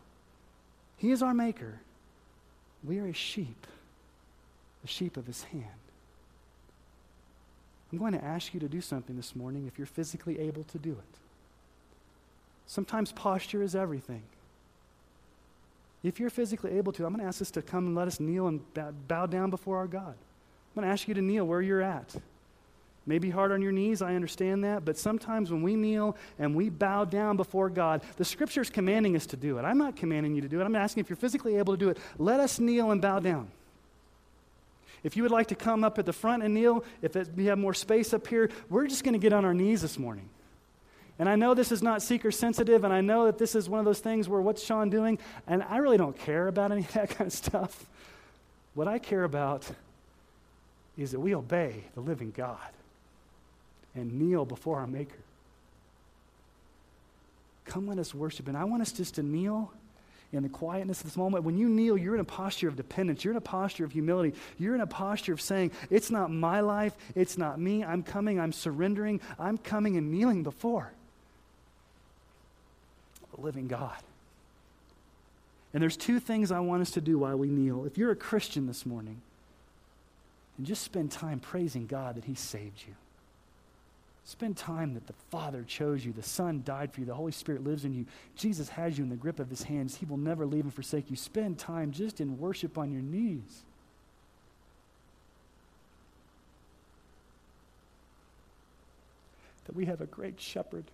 He 0.98 1.12
is 1.12 1.22
our 1.22 1.34
Maker. 1.34 1.80
We 2.84 3.00
are 3.00 3.08
His 3.08 3.16
sheep, 3.16 3.68
the 4.82 4.88
sheep 4.88 5.16
of 5.16 5.26
His 5.26 5.44
hand. 5.44 5.66
I'm 7.92 8.00
going 8.00 8.14
to 8.14 8.24
ask 8.24 8.54
you 8.54 8.60
to 8.60 8.68
do 8.68 8.82
something 8.82 9.16
this 9.16 9.36
morning 9.36 9.68
if 9.68 9.78
you're 9.78 9.86
physically 9.86 10.40
able 10.40 10.64
to 10.64 10.78
do 10.80 10.92
it. 10.92 11.18
Sometimes 12.66 13.12
posture 13.12 13.62
is 13.62 13.76
everything. 13.76 14.24
If 16.04 16.20
you're 16.20 16.32
physically 16.32 16.72
able 16.72 16.92
to, 16.94 17.06
I'm 17.06 17.14
going 17.14 17.22
to 17.22 17.28
ask 17.28 17.42
us 17.42 17.52
to 17.52 17.62
come 17.62 17.88
and 17.88 17.96
let 17.96 18.08
us 18.08 18.20
kneel 18.20 18.48
and 18.48 18.62
bow 19.08 19.28
down 19.28 19.50
before 19.50 19.78
our 19.78 19.88
God. 19.88 20.16
I'm 20.16 20.82
going 20.82 20.88
to 20.88 20.92
ask 20.92 21.08
you 21.08 21.14
to 21.14 21.22
kneel 21.22 21.46
where 21.46 21.62
you're 21.62 21.82
at. 21.82 22.16
Maybe 23.06 23.30
hard 23.30 23.52
on 23.52 23.62
your 23.62 23.74
knees, 23.74 24.02
I 24.02 24.16
understand 24.16 24.64
that, 24.64 24.86
but 24.86 24.98
sometimes 24.98 25.52
when 25.52 25.62
we 25.62 25.76
kneel 25.76 26.16
and 26.40 26.56
we 26.56 26.70
bow 26.70 27.04
down 27.04 27.36
before 27.36 27.70
God, 27.70 28.02
the 28.16 28.24
scripture 28.24 28.62
is 28.62 28.70
commanding 28.70 29.18
us 29.18 29.26
to 29.28 29.38
do 29.38 29.58
it. 29.58 29.64
I'm 29.64 29.78
not 29.78 29.98
commanding 29.98 30.36
you 30.36 30.42
to 30.42 30.48
do 30.48 30.62
it. 30.62 30.64
I'm 30.64 30.76
asking 30.76 31.02
if 31.02 31.10
you're 31.10 31.18
physically 31.18 31.58
able 31.58 31.74
to 31.74 31.78
do 31.78 31.90
it, 31.90 31.98
let 32.18 32.40
us 32.40 32.60
kneel 32.60 32.92
and 32.92 33.02
bow 33.02 33.20
down. 33.20 33.50
If 35.04 35.18
you 35.18 35.24
would 35.24 35.34
like 35.34 35.48
to 35.48 35.56
come 35.56 35.84
up 35.84 36.00
at 36.00 36.06
the 36.06 36.14
front 36.14 36.44
and 36.44 36.54
kneel, 36.54 36.86
if 37.02 37.18
it, 37.18 37.28
we 37.36 37.46
have 37.46 37.58
more 37.58 37.74
space 37.74 38.14
up 38.14 38.26
here, 38.26 38.50
we're 38.70 38.88
just 38.88 39.04
going 39.04 39.14
to 39.14 39.20
get 39.20 39.34
on 39.34 39.44
our 39.44 39.54
knees 39.54 39.82
this 39.82 40.00
morning. 40.00 40.30
And 41.20 41.28
I 41.28 41.36
know 41.36 41.54
this 41.54 41.74
is 41.74 41.84
not 41.84 42.02
seeker 42.02 42.32
sensitive, 42.32 42.86
and 42.86 42.94
I 42.94 43.02
know 43.02 43.26
that 43.26 43.38
this 43.38 43.54
is 43.54 43.68
one 43.68 43.80
of 43.80 43.86
those 43.86 44.00
things 44.00 44.30
where 44.30 44.40
what's 44.40 44.64
Sean 44.64 44.90
doing? 44.90 45.20
And 45.46 45.62
I 45.64 45.78
really 45.78 45.98
don't 45.98 46.18
care 46.18 46.48
about 46.48 46.72
any 46.72 46.82
of 46.82 46.94
that 46.94 47.10
kind 47.18 47.28
of 47.28 47.34
stuff. 47.34 47.86
What 48.76 48.88
I 48.88 48.98
care 48.98 49.26
about 49.26 49.70
is 50.98 51.12
that 51.12 51.20
we 51.20 51.36
obey 51.36 51.84
the 51.96 52.02
living 52.02 52.32
God 52.36 52.58
and 53.96 54.20
kneel 54.20 54.46
before 54.46 54.80
our 54.80 54.88
Maker. 54.88 55.18
Come, 57.66 57.88
let 57.88 57.98
us 57.98 58.14
worship. 58.14 58.48
And 58.48 58.58
I 58.58 58.66
want 58.66 58.82
us 58.82 58.92
just 58.92 59.16
to 59.16 59.24
kneel 59.24 59.72
in 60.34 60.44
the 60.44 60.50
quietness 60.50 61.00
of 61.00 61.06
this 61.06 61.16
moment. 61.16 61.44
When 61.44 61.58
you 61.58 61.70
kneel, 61.70 61.98
you're 61.98 62.16
in 62.16 62.20
a 62.20 62.26
posture 62.26 62.68
of 62.68 62.76
dependence. 62.76 63.24
You're 63.24 63.34
in 63.34 63.38
a 63.38 63.42
posture 63.42 63.86
of 63.86 63.92
humility. 63.92 64.34
You're 64.58 64.76
in 64.76 64.82
a 64.82 64.88
posture 64.88 65.34
of 65.34 65.40
saying, 65.40 65.72
It's 65.90 66.10
not 66.10 66.32
my 66.32 66.60
life. 66.60 66.94
It's 67.16 67.38
not 67.38 67.60
me. 67.60 67.84
I'm 67.84 68.04
coming. 68.04 68.40
I'm 68.40 68.52
surrendering. 68.52 69.22
I'm 69.40 69.58
coming 69.58 69.96
and 69.96 70.12
kneeling 70.12 70.44
before 70.44 70.92
the 73.34 73.42
living 73.42 73.68
God. 73.68 73.98
And 75.74 75.82
there's 75.82 75.98
two 75.98 76.20
things 76.20 76.52
I 76.52 76.60
want 76.60 76.82
us 76.82 76.92
to 76.92 77.02
do 77.02 77.18
while 77.20 77.38
we 77.38 77.50
kneel. 77.50 77.86
If 77.86 77.98
you're 77.98 78.12
a 78.12 78.16
Christian 78.16 78.68
this 78.68 78.86
morning, 78.86 79.22
and 80.58 80.68
just 80.68 80.84
spend 80.84 81.12
time 81.12 81.40
praising 81.40 81.88
God 81.88 82.16
that 82.16 82.26
He 82.26 82.36
saved 82.36 82.84
you. 82.88 82.94
Spend 84.26 84.56
time 84.56 84.94
that 84.94 85.06
the 85.06 85.14
Father 85.30 85.64
chose 85.64 86.06
you, 86.06 86.14
the 86.14 86.24
Son 86.24 86.62
died 86.64 86.94
for 86.94 87.02
you, 87.02 87.06
the 87.06 87.14
Holy 87.14 87.34
Spirit 87.34 87.64
lives 87.64 87.84
in 87.84 87.94
you. 87.94 88.06
Jesus 88.38 88.70
has 88.70 88.98
you 88.98 89.04
in 89.04 89.10
the 89.10 89.18
grip 89.18 89.40
of 89.40 89.50
his 89.50 89.64
hands. 89.64 89.96
He 89.96 90.06
will 90.06 90.18
never 90.18 90.46
leave 90.46 90.64
and 90.64 90.74
forsake 90.74 91.10
you. 91.10 91.18
Spend 91.18 91.60
time 91.60 91.92
just 91.92 92.22
in 92.22 92.40
worship 92.40 92.78
on 92.78 92.92
your 92.92 93.02
knees. 93.02 93.64
That 99.66 99.76
we 99.76 99.86
have 99.86 100.00
a 100.00 100.06
great 100.06 100.40
shepherd, 100.40 100.86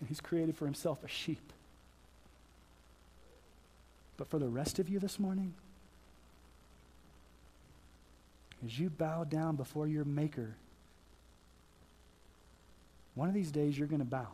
and 0.00 0.08
he's 0.08 0.20
created 0.20 0.56
for 0.56 0.64
himself 0.64 1.04
a 1.04 1.08
sheep. 1.08 1.52
But 4.16 4.28
for 4.28 4.38
the 4.38 4.48
rest 4.48 4.78
of 4.80 4.88
you 4.88 4.98
this 4.98 5.18
morning, 5.18 5.54
as 8.64 8.78
you 8.78 8.90
bow 8.90 9.24
down 9.24 9.56
before 9.56 9.86
your 9.86 10.04
Maker, 10.04 10.56
one 13.20 13.28
of 13.28 13.34
these 13.34 13.52
days, 13.52 13.78
you're 13.78 13.86
going 13.86 14.00
to 14.00 14.06
bow. 14.06 14.28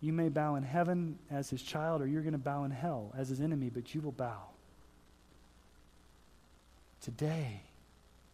You 0.00 0.12
may 0.12 0.28
bow 0.28 0.54
in 0.54 0.62
heaven 0.62 1.18
as 1.28 1.50
his 1.50 1.60
child, 1.60 2.00
or 2.00 2.06
you're 2.06 2.22
going 2.22 2.34
to 2.34 2.38
bow 2.38 2.62
in 2.62 2.70
hell 2.70 3.12
as 3.18 3.30
his 3.30 3.40
enemy, 3.40 3.68
but 3.68 3.96
you 3.96 4.00
will 4.00 4.12
bow. 4.12 4.42
Today, 7.02 7.62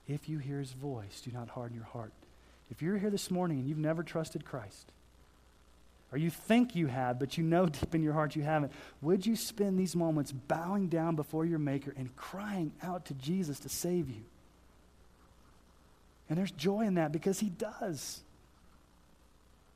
if 0.09 0.28
you 0.28 0.36
hear 0.36 0.59
his 0.59 0.72
voice, 0.72 1.22
do 1.24 1.30
not 1.32 1.48
harden 1.48 1.74
your 1.74 1.86
heart. 1.86 2.12
If 2.70 2.82
you're 2.82 2.98
here 2.98 3.09
this 3.09 3.30
morning 3.30 3.61
and 3.61 3.66
you've 3.66 3.78
never 3.78 4.03
trusted 4.03 4.44
Christ, 4.44 4.92
or 6.12 6.18
you 6.18 6.28
think 6.28 6.76
you 6.76 6.88
have, 6.88 7.18
but 7.18 7.38
you 7.38 7.44
know 7.44 7.64
deep 7.70 7.94
in 7.94 8.03
your 8.03 8.12
heart 8.12 8.36
you 8.36 8.42
haven't, 8.42 8.72
would 9.01 9.24
you 9.24 9.36
spend 9.36 9.78
these 9.78 9.96
moments 9.96 10.32
bowing 10.32 10.88
down 10.88 11.16
before 11.16 11.46
your 11.46 11.61
Maker 11.61 11.94
and 11.96 12.14
crying 12.14 12.72
out 12.82 13.07
to 13.07 13.14
Jesus 13.14 13.59
to 13.61 13.70
save 13.70 14.11
you? 14.11 14.24
And 16.30 16.38
there's 16.38 16.52
joy 16.52 16.82
in 16.82 16.94
that 16.94 17.12
because 17.12 17.40
he 17.40 17.50
does. 17.50 18.20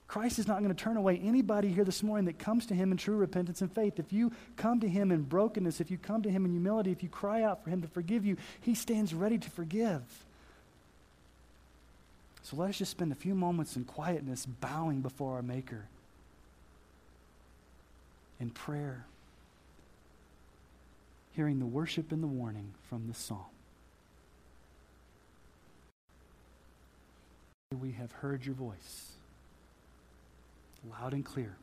Christ 0.06 0.38
is 0.38 0.46
not 0.46 0.60
going 0.60 0.72
to 0.72 0.80
turn 0.80 0.96
away 0.96 1.20
anybody 1.22 1.68
here 1.68 1.82
this 1.82 2.02
morning 2.02 2.26
that 2.26 2.38
comes 2.38 2.66
to 2.66 2.74
him 2.74 2.92
in 2.92 2.96
true 2.96 3.16
repentance 3.16 3.60
and 3.60 3.72
faith. 3.72 3.98
If 3.98 4.12
you 4.12 4.30
come 4.56 4.78
to 4.78 4.88
him 4.88 5.10
in 5.10 5.22
brokenness, 5.22 5.80
if 5.80 5.90
you 5.90 5.98
come 5.98 6.22
to 6.22 6.30
him 6.30 6.44
in 6.44 6.52
humility, 6.52 6.92
if 6.92 7.02
you 7.02 7.08
cry 7.08 7.42
out 7.42 7.64
for 7.64 7.70
him 7.70 7.82
to 7.82 7.88
forgive 7.88 8.24
you, 8.24 8.36
he 8.60 8.76
stands 8.76 9.12
ready 9.12 9.36
to 9.36 9.50
forgive. 9.50 10.02
So 12.42 12.56
let 12.56 12.68
us 12.68 12.78
just 12.78 12.92
spend 12.92 13.10
a 13.10 13.16
few 13.16 13.34
moments 13.34 13.74
in 13.74 13.84
quietness, 13.84 14.46
bowing 14.46 15.00
before 15.00 15.34
our 15.34 15.42
Maker 15.42 15.86
in 18.38 18.50
prayer, 18.50 19.06
hearing 21.32 21.58
the 21.58 21.66
worship 21.66 22.12
and 22.12 22.22
the 22.22 22.28
warning 22.28 22.74
from 22.88 23.08
the 23.08 23.14
psalm. 23.14 23.53
We 27.80 27.92
have 27.92 28.12
heard 28.12 28.44
your 28.44 28.54
voice 28.54 29.12
loud 30.90 31.12
and 31.12 31.24
clear. 31.24 31.56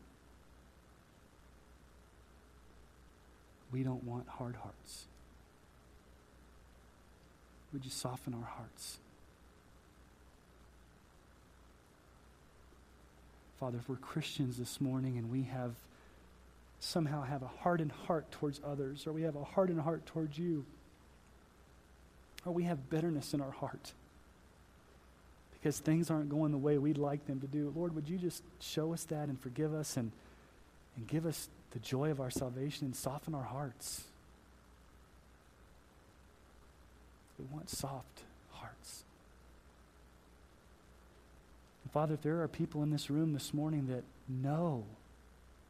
We 3.71 3.83
don't 3.83 4.03
want 4.03 4.27
hard 4.27 4.55
hearts. 4.55 5.05
Would 7.71 7.85
you 7.85 7.91
soften 7.91 8.33
our 8.33 8.45
hearts? 8.45 8.97
Father, 13.59 13.77
if 13.77 13.87
we're 13.87 13.95
Christians 13.95 14.57
this 14.57 14.81
morning 14.81 15.17
and 15.17 15.31
we 15.31 15.43
have 15.43 15.75
somehow 16.79 17.21
have 17.21 17.43
a 17.43 17.47
hardened 17.47 17.91
heart 18.07 18.29
towards 18.31 18.59
others, 18.65 19.05
or 19.05 19.13
we 19.13 19.21
have 19.21 19.35
a 19.35 19.43
hardened 19.43 19.79
heart 19.81 20.05
towards 20.07 20.37
you, 20.37 20.65
or 22.43 22.51
we 22.51 22.63
have 22.63 22.89
bitterness 22.89 23.33
in 23.33 23.39
our 23.39 23.51
heart, 23.51 23.93
because 25.61 25.79
things 25.79 26.09
aren't 26.09 26.29
going 26.29 26.51
the 26.51 26.57
way 26.57 26.77
we'd 26.77 26.97
like 26.97 27.27
them 27.27 27.39
to 27.39 27.47
do. 27.47 27.71
Lord, 27.75 27.93
would 27.93 28.09
you 28.09 28.17
just 28.17 28.43
show 28.59 28.93
us 28.93 29.03
that 29.05 29.29
and 29.29 29.39
forgive 29.39 29.73
us 29.73 29.95
and, 29.95 30.11
and 30.97 31.07
give 31.07 31.27
us 31.27 31.49
the 31.71 31.79
joy 31.79 32.09
of 32.09 32.19
our 32.19 32.31
salvation 32.31 32.85
and 32.85 32.95
soften 32.95 33.35
our 33.35 33.43
hearts? 33.43 34.05
We 37.37 37.45
want 37.53 37.69
soft 37.69 38.21
hearts. 38.53 39.03
And 41.83 41.91
Father, 41.91 42.15
if 42.15 42.23
there 42.23 42.41
are 42.41 42.47
people 42.47 42.81
in 42.81 42.89
this 42.89 43.11
room 43.11 43.33
this 43.33 43.53
morning 43.53 43.87
that 43.87 44.03
know, 44.27 44.83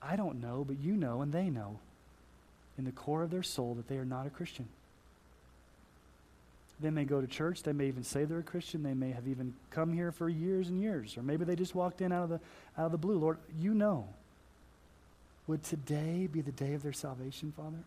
I 0.02 0.16
don't 0.16 0.42
know, 0.42 0.64
but 0.66 0.80
you 0.80 0.94
know 0.94 1.22
and 1.22 1.34
they 1.34 1.50
know 1.50 1.80
in 2.78 2.86
the 2.86 2.92
core 2.92 3.24
of 3.24 3.32
their 3.32 3.44
soul 3.44 3.74
that 3.76 3.90
they 3.90 3.98
are 3.98 4.06
not 4.06 4.26
a 4.26 4.30
Christian. 4.30 4.68
They 6.82 6.90
may 6.90 7.06
go 7.06 7.22
to 7.22 7.28
church. 7.28 7.64
They 7.64 7.74
may 7.74 7.88
even 7.88 8.04
say 8.04 8.26
they're 8.26 8.40
a 8.40 8.44
Christian. 8.44 8.84
They 8.84 8.94
may 8.94 9.12
have 9.12 9.28
even 9.28 9.54
come 9.70 9.94
here 9.94 10.12
for 10.12 10.28
years 10.28 10.70
and 10.70 10.82
years. 10.82 11.18
Or 11.18 11.22
maybe 11.22 11.46
they 11.46 11.56
just 11.56 11.76
walked 11.76 12.02
in 12.02 12.12
out 12.12 12.24
of 12.24 12.30
the, 12.30 12.40
out 12.78 12.88
of 12.88 12.92
the 12.92 12.98
blue. 12.98 13.18
Lord, 13.18 13.38
you 13.60 13.74
know. 13.74 14.08
Would 15.48 15.64
today 15.64 16.28
be 16.32 16.42
the 16.42 16.52
day 16.52 16.74
of 16.74 16.84
their 16.84 16.94
salvation, 16.94 17.54
Father? 17.56 17.84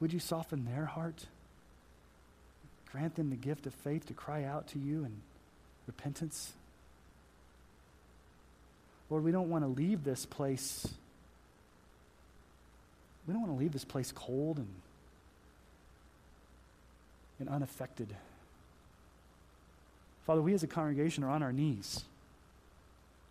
Would 0.00 0.12
you 0.12 0.20
soften 0.20 0.64
their 0.64 0.84
heart? 0.84 1.26
Grant 2.92 3.16
them 3.16 3.30
the 3.30 3.36
gift 3.36 3.66
of 3.66 3.74
faith 3.74 4.06
to 4.06 4.14
cry 4.14 4.44
out 4.44 4.68
to 4.68 4.78
you 4.78 5.04
in 5.04 5.12
repentance? 5.86 6.52
Lord, 9.10 9.24
we 9.24 9.32
don't 9.32 9.50
want 9.50 9.64
to 9.64 9.68
leave 9.68 10.04
this 10.04 10.26
place. 10.26 10.86
We 13.26 13.32
don't 13.32 13.42
want 13.42 13.54
to 13.54 13.58
leave 13.58 13.72
this 13.72 13.84
place 13.84 14.12
cold 14.12 14.58
and 14.58 14.68
and 17.38 17.48
unaffected. 17.48 18.14
Father, 20.26 20.42
we 20.42 20.54
as 20.54 20.62
a 20.62 20.66
congregation 20.66 21.22
are 21.22 21.30
on 21.30 21.42
our 21.42 21.52
knees. 21.52 22.04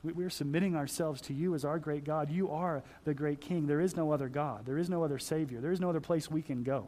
We, 0.04 0.24
are 0.24 0.30
submitting 0.30 0.76
ourselves 0.76 1.20
to 1.22 1.34
you 1.34 1.56
as 1.56 1.66
our 1.66 1.80
great 1.80 2.06
God. 2.06 2.30
You 2.30 2.52
are 2.52 2.84
the 3.06 3.14
great 3.14 3.42
King. 3.42 3.66
There 3.66 3.82
is 3.82 3.98
no 3.98 4.12
other 4.12 4.30
God, 4.30 4.66
there 4.66 4.78
is 4.78 4.90
no 4.90 5.04
other 5.04 5.18
Savior, 5.18 5.60
there 5.60 5.72
is 5.72 5.80
no 5.80 5.90
other 5.90 6.00
place 6.00 6.30
we 6.30 6.42
can 6.42 6.64
go. 6.64 6.86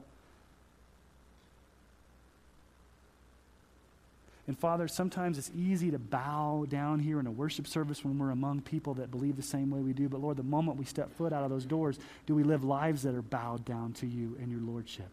And 4.46 4.58
Father, 4.58 4.88
sometimes 4.88 5.38
it's 5.38 5.52
easy 5.54 5.92
to 5.92 6.00
bow 6.00 6.66
down 6.70 7.00
here 7.00 7.20
in 7.20 7.28
a 7.28 7.32
worship 7.32 7.68
service 7.68 8.06
when 8.06 8.18
we're 8.18 8.32
among 8.32 8.62
people 8.62 8.94
that 8.94 9.12
believe 9.12 9.36
the 9.36 9.42
same 9.42 9.70
way 9.70 9.82
we 9.82 9.92
do. 9.92 10.08
But 10.08 10.22
Lord, 10.22 10.38
the 10.38 10.44
moment 10.44 10.78
we 10.78 10.86
step 10.86 11.14
foot 11.18 11.34
out 11.34 11.44
of 11.44 11.50
those 11.50 11.66
doors, 11.66 12.00
do 12.26 12.34
we 12.34 12.44
live 12.44 12.64
lives 12.64 13.04
that 13.04 13.14
are 13.14 13.22
bowed 13.22 13.66
down 13.66 13.92
to 13.94 14.08
you 14.08 14.38
and 14.40 14.50
your 14.50 14.62
Lordship? 14.62 15.10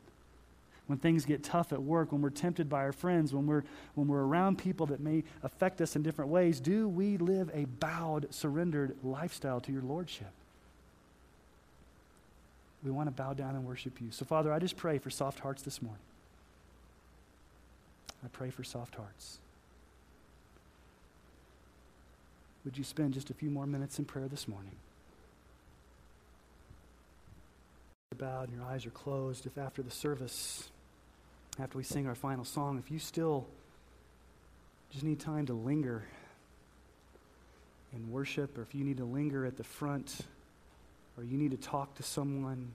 When 0.87 0.99
things 0.99 1.25
get 1.25 1.43
tough 1.43 1.73
at 1.73 1.83
work, 1.83 2.13
when 2.13 2.21
we're 2.21 2.31
tempted 2.31 2.69
by 2.69 2.81
our 2.81 2.93
friends, 2.93 3.33
when 3.33 3.47
we're, 3.47 3.65
when 3.95 4.07
we're 4.07 4.23
around 4.23 4.59
people 4.59 4.87
that 4.87 5.01
may 5.01 5.25
affect 5.43 5.81
us 5.81 5.97
in 5.97 6.03
different 6.03 6.31
ways, 6.31 6.61
do 6.61 6.89
we 6.89 7.17
live 7.17 7.51
a 7.55 7.65
bowed, 7.65 8.27
surrendered 8.31 8.95
lifestyle 9.03 9.61
to 9.61 9.73
your 9.73 9.83
Lordship? 9.83 10.31
We 12.85 12.91
want 12.91 13.09
to 13.09 13.15
bow 13.15 13.33
down 13.33 13.57
and 13.57 13.65
worship 13.65 13.99
you. 14.01 14.11
So, 14.11 14.27
Father, 14.27 14.53
I 14.53 14.59
just 14.59 14.77
pray 14.77 14.99
for 14.99 15.09
soft 15.09 15.41
hearts 15.41 15.63
this 15.63 15.81
morning. 15.81 16.03
I 18.23 18.29
pray 18.29 18.51
for 18.51 18.63
soft 18.63 18.95
hearts. 18.95 19.39
Would 22.67 22.77
you 22.77 22.85
spend 22.85 23.15
just 23.15 23.31
a 23.31 23.35
few 23.35 23.51
more 23.51 23.67
minutes 23.67 23.99
in 23.99 24.05
prayer 24.05 24.29
this 24.29 24.47
morning? 24.47 24.73
Bowed 28.17 28.49
and 28.49 28.59
your 28.59 28.67
eyes 28.67 28.87
are 28.87 28.91
closed. 28.91 29.45
If 29.45 29.59
after 29.59 29.83
the 29.83 29.91
service, 29.91 30.71
after 31.59 31.79
we 31.79 31.85
sing 31.85 32.07
our 32.07 32.15
final 32.15 32.45
song, 32.45 32.79
if 32.79 32.91
you 32.91 32.99
still 32.99 33.47
just 34.93 35.05
need 35.05 35.21
time 35.21 35.47
to 35.47 35.53
linger 35.53 36.03
in 37.95 38.11
worship, 38.11 38.59
or 38.59 38.63
if 38.63 38.75
you 38.75 38.85
need 38.85 38.97
to 38.97 39.05
linger 39.05 39.47
at 39.47 39.57
the 39.57 39.65
front, 39.65 40.21
or 41.17 41.25
you 41.25 41.39
need 41.39 41.53
to 41.53 41.57
talk 41.57 41.95
to 41.95 42.03
someone, 42.03 42.73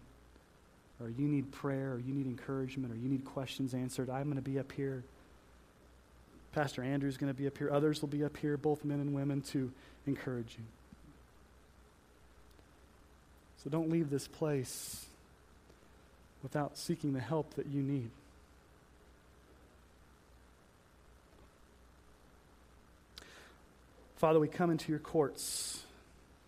or 1.02 1.10
you 1.10 1.28
need 1.28 1.52
prayer, 1.52 1.94
or 1.94 2.00
you 2.00 2.14
need 2.14 2.26
encouragement, 2.26 2.94
or 2.94 2.96
you 2.96 3.10
need 3.10 3.26
questions 3.26 3.74
answered, 3.74 4.10
I'm 4.10 4.26
going 4.26 4.36
to 4.36 4.42
be 4.42 4.60
up 4.60 4.72
here. 4.72 5.04
Pastor 6.54 6.84
Andrew's 6.84 7.18
going 7.18 7.32
to 7.32 7.38
be 7.38 7.48
up 7.48 7.58
here. 7.58 7.70
Others 7.72 8.02
will 8.02 8.10
be 8.10 8.24
up 8.24 8.38
here, 8.38 8.58
both 8.58 8.84
men 8.86 9.00
and 9.00 9.14
women, 9.14 9.42
to 9.42 9.72
encourage 10.08 10.56
you. 10.58 10.64
So 13.64 13.70
don't 13.70 13.90
leave 13.90 14.10
this 14.10 14.28
place 14.28 15.06
without 16.42 16.78
seeking 16.78 17.14
the 17.14 17.20
help 17.20 17.56
that 17.56 17.68
you 17.68 17.82
need. 17.82 18.10
Father, 24.20 24.38
we 24.38 24.50
come 24.50 24.70
into 24.70 24.92
your 24.92 25.00
courts 25.00 25.82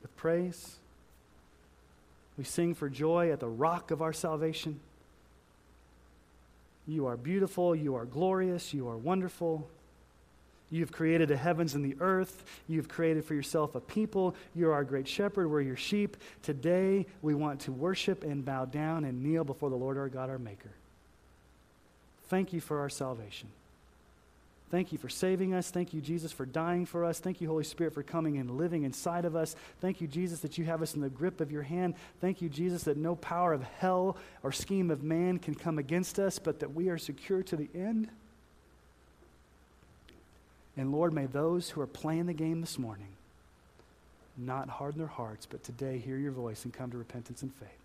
with 0.02 0.16
praise. 0.18 0.76
We 2.38 2.44
sing 2.44 2.76
for 2.76 2.90
joy 2.90 3.32
at 3.32 3.40
the 3.40 3.48
rock 3.48 3.92
of 3.92 4.02
our 4.02 4.12
salvation. 4.12 4.82
You 6.86 7.08
are 7.08 7.16
beautiful, 7.16 7.74
you 7.74 7.96
are 7.96 8.04
glorious, 8.04 8.74
you 8.74 8.90
are 8.90 8.98
wonderful. 8.98 9.70
You've 10.70 10.92
created 10.92 11.30
the 11.30 11.38
heavens 11.38 11.74
and 11.74 11.84
the 11.86 11.96
earth. 12.02 12.44
You've 12.68 12.90
created 12.90 13.24
for 13.24 13.36
yourself 13.36 13.74
a 13.76 13.80
people. 13.80 14.36
You're 14.54 14.74
our 14.74 14.84
great 14.84 15.08
shepherd. 15.08 15.50
We're 15.50 15.62
your 15.62 15.78
sheep. 15.78 16.18
Today, 16.44 17.06
we 17.22 17.36
want 17.36 17.62
to 17.62 17.72
worship 17.72 18.26
and 18.26 18.44
bow 18.44 18.66
down 18.66 19.06
and 19.06 19.24
kneel 19.24 19.46
before 19.46 19.70
the 19.70 19.78
Lord 19.78 19.98
our 19.98 20.10
God, 20.10 20.30
our 20.30 20.40
Maker. 20.40 20.72
Thank 22.28 22.52
you 22.52 22.60
for 22.60 22.80
our 22.80 22.90
salvation. 22.90 23.48
Thank 24.72 24.94
you 24.94 24.98
for 24.98 25.10
saving 25.10 25.54
us. 25.54 25.70
Thank 25.70 25.94
you, 25.94 26.00
Jesus, 26.00 26.32
for 26.32 26.46
dying 26.46 26.86
for 26.86 27.04
us. 27.04 27.20
Thank 27.20 27.42
you, 27.42 27.50
Holy 27.50 27.66
Spirit, 27.66 27.94
for 27.94 28.04
coming 28.04 28.38
and 28.38 28.52
living 28.58 28.84
inside 28.84 29.26
of 29.26 29.36
us. 29.36 29.54
Thank 29.82 30.00
you, 30.00 30.08
Jesus, 30.08 30.40
that 30.40 30.58
you 30.58 30.64
have 30.64 30.82
us 30.82 30.96
in 30.96 31.02
the 31.02 31.10
grip 31.10 31.42
of 31.42 31.52
your 31.52 31.62
hand. 31.62 31.96
Thank 32.22 32.42
you, 32.42 32.48
Jesus, 32.48 32.84
that 32.84 32.96
no 32.96 33.18
power 33.18 33.52
of 33.52 33.64
hell 33.64 34.16
or 34.44 34.54
scheme 34.54 34.90
of 34.90 35.04
man 35.04 35.40
can 35.40 35.56
come 35.56 35.78
against 35.78 36.20
us, 36.20 36.40
but 36.40 36.62
that 36.62 36.74
we 36.74 36.88
are 36.88 36.98
secure 36.98 37.44
to 37.44 37.58
the 37.58 37.68
end. 37.76 38.08
And 40.78 40.94
Lord, 40.94 41.12
may 41.12 41.26
those 41.26 41.70
who 41.70 41.82
are 41.82 41.88
playing 41.88 42.28
the 42.28 42.34
game 42.34 42.62
this 42.62 42.80
morning 42.80 43.08
not 44.38 44.70
harden 44.70 45.00
their 45.00 45.08
hearts, 45.08 45.46
but 45.46 45.66
today 45.66 45.98
hear 45.98 46.16
your 46.18 46.32
voice 46.32 46.64
and 46.64 46.74
come 46.74 46.90
to 46.92 46.98
repentance 46.98 47.42
and 47.42 47.54
faith. 47.56 47.81